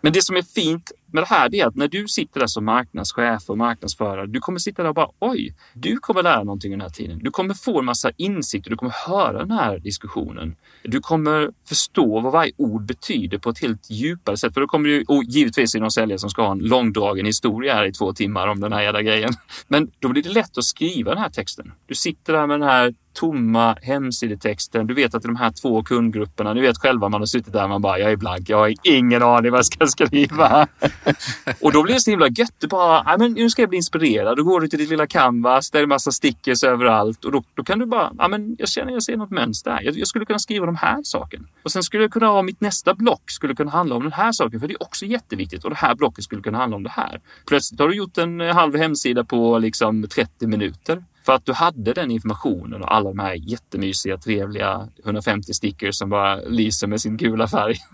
Men 0.02 0.14
det 0.14 0.22
som 0.22 0.36
är 0.36 0.42
fint 0.42 0.92
med 1.16 1.24
det 1.24 1.28
här 1.28 1.56
är 1.56 1.66
att 1.66 1.76
när 1.76 1.88
du 1.88 2.08
sitter 2.08 2.40
där 2.40 2.48
som 2.48 2.66
marknadschef 2.66 3.50
och 3.50 3.58
marknadsförare, 3.58 4.28
du 4.28 4.40
kommer 4.40 4.60
sitta 4.60 4.82
där 4.82 4.90
och 4.90 4.96
bara 4.96 5.10
oj, 5.20 5.56
du 5.74 5.98
kommer 5.98 6.24
lära 6.24 6.44
någonting 6.44 6.72
den 6.72 6.82
här 6.82 6.90
tiden. 6.90 7.20
Du 7.24 7.32
kommer 7.32 7.54
få 7.54 7.80
en 7.80 7.86
massa 7.86 8.12
insikter, 8.18 8.70
du 8.70 8.76
kommer 8.76 8.94
höra 9.08 9.40
den 9.40 9.52
här 9.52 9.80
diskussionen. 9.80 10.56
Du 10.84 11.00
kommer 11.00 11.52
förstå 11.68 12.20
vad 12.20 12.34
varje 12.34 12.52
ord 12.58 12.86
betyder 12.86 13.38
på 13.38 13.50
ett 13.50 13.62
helt 13.62 13.90
djupare 13.90 14.38
sätt. 14.38 14.54
För 14.54 14.62
då 14.62 14.68
kommer 14.68 14.90
du, 14.90 15.04
och 15.08 15.24
givetvis 15.24 15.76
är 15.76 15.80
det 15.80 15.84
någon 15.84 15.92
säljare 15.92 16.20
som 16.20 16.30
ska 16.30 16.42
ha 16.42 16.52
en 16.52 16.60
långdragen 16.60 17.26
historia 17.26 17.74
här 17.74 17.86
i 17.86 17.92
två 17.92 18.14
timmar 18.14 18.48
om 18.48 18.60
den 18.60 18.74
här 18.74 18.82
jävla 18.82 19.02
grejen. 19.02 19.34
Men 19.68 19.92
då 20.00 20.10
blir 20.10 20.24
det 20.24 20.30
lätt 20.30 20.58
att 20.58 20.64
skriva 20.64 21.12
den 21.12 21.24
här 21.24 21.30
texten. 21.30 21.72
Du 21.86 21.96
sitter 21.96 22.34
där 22.34 22.48
med 22.48 22.60
den 22.60 22.70
här 22.70 22.94
tomma 23.16 23.78
hemsidetexten. 23.82 24.88
Du 24.88 24.94
vet 24.94 25.16
att 25.16 25.24
de 25.24 25.36
här 25.36 25.52
två 25.52 25.84
kundgrupperna, 25.84 26.54
ni 26.54 26.62
vet 26.62 26.78
själva 26.78 27.10
man 27.10 27.22
har 27.22 27.26
suttit 27.26 27.54
där 27.54 27.64
och 27.64 27.70
man 27.70 27.82
bara, 27.82 28.00
jag 28.00 28.12
är 28.12 28.16
blank, 28.16 28.50
jag 28.50 28.58
har 28.58 28.74
ingen 28.84 29.24
aning 29.24 29.52
vad 29.52 29.58
jag 29.58 29.66
ska 29.66 29.88
skriva. 29.88 30.68
och 31.62 31.72
då 31.72 31.84
blir 31.84 31.94
det 31.94 32.00
så 32.00 32.12
himla 32.12 32.28
gött. 32.28 32.54
Du 32.60 32.68
bara, 32.68 33.18
men 33.18 33.34
nu 33.34 33.50
ska 33.50 33.62
jag 33.62 33.70
bli 33.70 33.78
inspirerad. 33.78 34.38
Då 34.38 34.44
går 34.44 34.62
du 34.62 34.68
till 34.68 34.80
ditt 34.80 34.90
lilla 34.90 35.08
canvas, 35.08 35.72
där 35.72 35.80
är 35.80 35.84
en 35.84 35.90
massa 35.90 36.12
stickers 36.12 36.64
överallt 36.64 37.26
och 37.26 37.32
då, 37.32 37.44
då 37.54 37.64
kan 37.64 37.80
du 37.80 37.86
bara, 37.86 38.12
ja 38.18 38.28
men 38.28 38.56
jag 38.60 38.70
känner, 38.70 38.92
jag 38.92 39.04
ser 39.04 39.18
något 39.18 39.32
mönster. 39.32 39.80
Jag, 39.84 39.98
jag 39.98 40.08
skulle 40.08 40.26
kunna 40.26 40.40
skriva 40.40 40.66
de 40.66 40.76
här 40.76 41.00
sakerna. 41.04 41.46
Och 41.64 41.72
sen 41.72 41.84
skulle 41.84 42.04
jag 42.04 42.12
kunna 42.12 42.28
ha 42.28 42.42
mitt 42.42 42.62
nästa 42.62 42.94
block 42.94 43.32
skulle 43.32 43.56
kunna 43.56 43.72
handla 43.72 43.96
om 43.96 44.04
den 44.04 44.12
här 44.12 44.32
saken, 44.32 44.60
för 44.60 44.68
det 44.68 44.74
är 44.74 44.84
också 44.84 45.06
jätteviktigt. 45.06 45.64
Och 45.64 45.70
det 45.70 45.76
här 45.76 45.96
blocket 45.96 46.24
skulle 46.24 46.42
kunna 46.42 46.58
handla 46.58 46.78
om 46.78 46.84
det 46.84 46.90
här. 46.90 47.22
Plötsligt 47.48 47.80
har 47.80 47.88
du 47.88 47.96
gjort 47.96 48.18
en 48.18 48.40
halv 48.40 48.76
hemsida 48.76 49.24
på 49.24 49.60
liksom 49.60 50.08
30 50.08 50.48
minuter. 50.48 51.04
För 51.26 51.34
att 51.34 51.46
du 51.46 51.54
hade 51.54 51.94
den 51.94 52.12
informationen 52.12 52.82
och 52.82 52.96
alla 52.96 53.10
de 53.10 53.20
här 53.20 53.34
jättemysiga, 53.34 54.18
trevliga 54.18 54.88
150 55.04 55.54
stickers 55.54 55.96
som 55.96 56.10
bara 56.10 56.36
lyser 56.36 56.88
med 56.88 57.02
sin 57.02 57.18
gula 57.18 57.48
färg. 57.48 57.76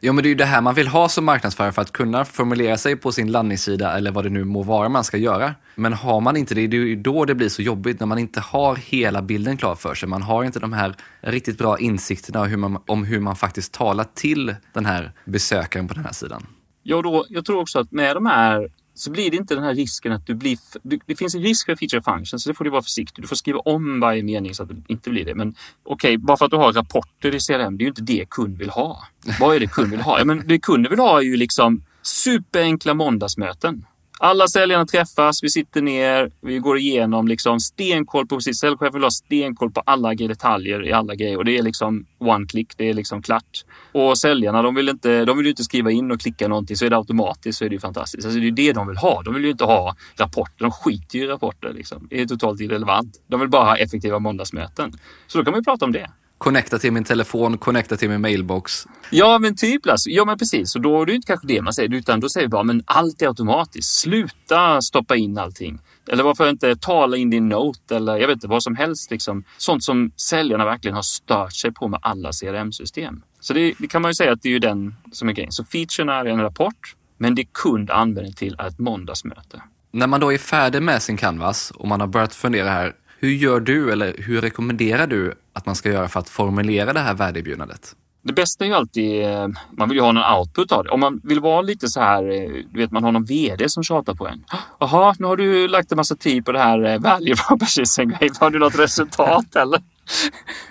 Jo, 0.00 0.12
men 0.12 0.22
det 0.22 0.26
är 0.26 0.30
ju 0.30 0.34
det 0.34 0.44
här 0.44 0.60
man 0.60 0.74
vill 0.74 0.88
ha 0.88 1.08
som 1.08 1.24
marknadsförare 1.24 1.72
för 1.72 1.82
att 1.82 1.92
kunna 1.92 2.24
formulera 2.24 2.76
sig 2.76 2.96
på 2.96 3.12
sin 3.12 3.32
landningssida 3.32 3.96
eller 3.96 4.10
vad 4.10 4.24
det 4.24 4.30
nu 4.30 4.44
må 4.44 4.62
vara 4.62 4.88
man 4.88 5.04
ska 5.04 5.16
göra. 5.16 5.54
Men 5.74 5.92
har 5.92 6.20
man 6.20 6.36
inte 6.36 6.54
det, 6.54 6.66
det 6.66 6.76
är 6.76 6.80
ju 6.80 6.96
då 6.96 7.24
det 7.24 7.34
blir 7.34 7.48
så 7.48 7.62
jobbigt 7.62 8.00
när 8.00 8.06
man 8.06 8.18
inte 8.18 8.40
har 8.40 8.76
hela 8.76 9.22
bilden 9.22 9.56
klar 9.56 9.74
för 9.74 9.94
sig. 9.94 10.08
Man 10.08 10.22
har 10.22 10.44
inte 10.44 10.58
de 10.58 10.72
här 10.72 10.94
riktigt 11.20 11.58
bra 11.58 11.78
insikterna 11.78 12.40
om 12.40 12.48
hur 12.48 12.56
man, 12.56 12.82
om 12.86 13.04
hur 13.04 13.20
man 13.20 13.36
faktiskt 13.36 13.72
talar 13.72 14.06
till 14.14 14.54
den 14.72 14.86
här 14.86 15.12
besökaren 15.24 15.88
på 15.88 15.94
den 15.94 16.04
här 16.04 16.12
sidan. 16.12 16.46
Ja, 16.82 17.02
då, 17.02 17.26
jag 17.28 17.44
tror 17.44 17.60
också 17.60 17.78
att 17.78 17.92
med 17.92 18.16
de 18.16 18.26
här 18.26 18.68
så 18.94 19.10
blir 19.10 19.30
det 19.30 19.36
inte 19.36 19.54
den 19.54 19.64
här 19.64 19.74
risken 19.74 20.12
att 20.12 20.26
du 20.26 20.34
blir... 20.34 20.58
Det 21.06 21.16
finns 21.16 21.34
en 21.34 21.42
risk 21.42 21.66
för 21.66 21.76
feature 21.76 22.02
function, 22.02 22.38
så 22.38 22.50
det 22.50 22.54
får 22.54 22.64
du 22.64 22.70
vara 22.70 22.82
försiktig. 22.82 23.24
Du 23.24 23.28
får 23.28 23.36
skriva 23.36 23.58
om 23.58 24.00
varje 24.00 24.22
mening 24.22 24.54
så 24.54 24.62
att 24.62 24.68
det 24.68 24.82
inte 24.86 25.10
blir 25.10 25.24
det. 25.24 25.34
Men 25.34 25.54
okej, 25.82 26.16
okay, 26.16 26.16
bara 26.16 26.36
för 26.36 26.44
att 26.44 26.50
du 26.50 26.56
har 26.56 26.72
rapporter 26.72 27.34
i 27.34 27.38
CRM, 27.40 27.78
det 27.78 27.82
är 27.82 27.84
ju 27.84 27.88
inte 27.88 28.02
det 28.02 28.26
kund 28.30 28.58
vill 28.58 28.70
ha. 28.70 29.04
Vad 29.40 29.56
är 29.56 29.60
det 29.60 29.66
kund 29.66 29.90
vill 29.90 30.00
ha? 30.00 30.18
Ja, 30.18 30.24
men 30.24 30.46
det 30.46 30.58
kunden 30.58 30.90
vill 30.90 30.98
ha 30.98 31.18
är 31.18 31.22
ju 31.22 31.36
liksom 31.36 31.82
superenkla 32.02 32.94
måndagsmöten. 32.94 33.86
Alla 34.24 34.48
säljarna 34.48 34.86
träffas, 34.86 35.42
vi 35.42 35.50
sitter 35.50 35.82
ner, 35.82 36.30
vi 36.40 36.58
går 36.58 36.78
igenom 36.78 37.28
liksom 37.28 37.60
stenkoll 37.60 38.26
på, 38.26 38.36
precis, 38.36 38.58
säljchefen 38.58 38.92
vill 38.92 39.02
ha 39.02 39.10
stenkoll 39.10 39.70
på 39.70 39.82
alla 39.86 40.14
detaljer 40.14 40.86
i 40.86 40.92
alla 40.92 41.14
grejer 41.14 41.36
och 41.36 41.44
det 41.44 41.58
är 41.58 41.62
liksom 41.62 42.06
one 42.18 42.46
click, 42.46 42.72
det 42.76 42.90
är 42.90 42.94
liksom 42.94 43.22
klart. 43.22 43.64
Och 43.92 44.18
säljarna, 44.18 44.62
de 44.62 44.74
vill 44.74 44.88
inte, 44.88 45.24
de 45.24 45.38
vill 45.38 45.46
inte 45.46 45.64
skriva 45.64 45.90
in 45.90 46.10
och 46.10 46.20
klicka 46.20 46.48
någonting 46.48 46.76
så 46.76 46.84
är 46.84 46.90
det 46.90 46.96
automatiskt 46.96 47.58
så 47.58 47.64
är 47.64 47.68
det 47.68 47.74
ju 47.74 47.80
fantastiskt. 47.80 48.26
Alltså 48.26 48.40
det 48.40 48.46
är 48.46 48.50
det 48.50 48.72
de 48.72 48.86
vill 48.86 48.96
ha. 48.96 49.22
De 49.22 49.34
vill 49.34 49.44
ju 49.44 49.50
inte 49.50 49.64
ha 49.64 49.96
rapporter, 50.16 50.64
de 50.64 50.70
skiter 50.70 51.18
ju 51.18 51.24
i 51.24 51.28
rapporter 51.28 51.72
liksom. 51.72 52.06
Det 52.10 52.20
är 52.20 52.26
totalt 52.26 52.60
irrelevant. 52.60 53.22
De 53.26 53.40
vill 53.40 53.48
bara 53.48 53.64
ha 53.64 53.76
effektiva 53.76 54.18
måndagsmöten. 54.18 54.92
Så 55.26 55.38
då 55.38 55.44
kan 55.44 55.52
man 55.52 55.60
ju 55.60 55.64
prata 55.64 55.84
om 55.84 55.92
det 55.92 56.10
connecta 56.44 56.78
till 56.78 56.92
min 56.92 57.04
telefon, 57.04 57.58
connecta 57.58 57.96
till 57.96 58.08
min 58.08 58.20
mailbox. 58.20 58.86
Ja, 59.10 59.38
men 59.38 59.56
typ. 59.56 59.86
Alltså. 59.86 60.10
Ja, 60.10 60.24
men 60.24 60.38
precis. 60.38 60.76
Och 60.76 60.82
då 60.82 61.02
är 61.02 61.06
det 61.06 61.14
inte 61.14 61.26
kanske 61.26 61.46
det 61.46 61.62
man 61.62 61.72
säger, 61.72 61.94
utan 61.94 62.20
då 62.20 62.28
säger 62.28 62.46
vi 62.46 62.50
bara, 62.50 62.62
men 62.62 62.82
allt 62.86 63.22
är 63.22 63.26
automatiskt. 63.26 64.00
Sluta 64.00 64.82
stoppa 64.82 65.16
in 65.16 65.38
allting. 65.38 65.78
Eller 66.08 66.24
varför 66.24 66.50
inte 66.50 66.76
tala 66.76 67.16
in 67.16 67.30
din 67.30 67.48
note 67.48 67.96
eller 67.96 68.16
jag 68.16 68.26
vet 68.26 68.34
inte 68.34 68.48
vad 68.48 68.62
som 68.62 68.76
helst. 68.76 69.10
Liksom. 69.10 69.44
Sånt 69.58 69.84
som 69.84 70.12
säljarna 70.16 70.64
verkligen 70.64 70.94
har 70.94 71.02
stört 71.02 71.52
sig 71.52 71.72
på 71.72 71.88
med 71.88 72.00
alla 72.02 72.30
CRM-system. 72.32 73.22
Så 73.40 73.54
det, 73.54 73.74
det, 73.78 73.86
kan 73.86 74.02
man 74.02 74.10
ju 74.10 74.14
säga 74.14 74.32
att 74.32 74.42
det 74.42 74.48
är 74.48 74.52
ju 74.52 74.58
den 74.58 74.94
som 75.12 75.28
är 75.28 75.32
grejen. 75.32 75.52
Så 75.52 75.64
featuren 75.64 76.08
är 76.08 76.24
en 76.24 76.40
rapport, 76.40 76.94
men 77.18 77.34
det 77.34 77.44
kund 77.44 77.90
använder 77.90 78.32
till 78.32 78.56
ett 78.60 78.78
måndagsmöte. 78.78 79.62
När 79.90 80.06
man 80.06 80.20
då 80.20 80.32
är 80.32 80.38
färdig 80.38 80.82
med 80.82 81.02
sin 81.02 81.16
canvas 81.16 81.70
och 81.70 81.88
man 81.88 82.00
har 82.00 82.06
börjat 82.06 82.34
fundera 82.34 82.70
här, 82.70 82.92
hur 83.18 83.30
gör 83.30 83.60
du 83.60 83.92
eller 83.92 84.14
hur 84.18 84.40
rekommenderar 84.40 85.06
du 85.06 85.34
att 85.52 85.66
man 85.66 85.74
ska 85.74 85.90
göra 85.90 86.08
för 86.08 86.20
att 86.20 86.28
formulera 86.28 86.92
det 86.92 87.00
här 87.00 87.14
värdeerbjudandet? 87.14 87.96
Det 88.22 88.32
bästa 88.32 88.64
är 88.64 88.68
ju 88.68 88.74
alltid, 88.74 89.24
eh, 89.24 89.48
man 89.70 89.88
vill 89.88 89.98
ju 89.98 90.04
ha 90.04 90.12
någon 90.12 90.38
output 90.38 90.72
av 90.72 90.84
det. 90.84 90.90
Om 90.90 91.00
man 91.00 91.20
vill 91.24 91.40
vara 91.40 91.62
lite 91.62 91.88
så 91.88 92.00
här, 92.00 92.30
eh, 92.30 92.50
du 92.72 92.78
vet 92.80 92.90
man 92.90 93.04
har 93.04 93.12
någon 93.12 93.24
VD 93.24 93.68
som 93.68 93.82
tjatar 93.82 94.14
på 94.14 94.28
en. 94.28 94.44
Jaha, 94.80 95.14
nu 95.18 95.26
har 95.26 95.36
du 95.36 95.68
lagt 95.68 95.92
en 95.92 95.96
massa 95.96 96.16
tid 96.16 96.44
på 96.44 96.52
det 96.52 96.58
här 96.58 96.84
eh, 96.84 96.98
value 96.98 97.34
proposition 97.48 98.14
Har 98.40 98.50
du 98.50 98.58
något 98.58 98.78
resultat 98.78 99.56
eller? 99.56 99.82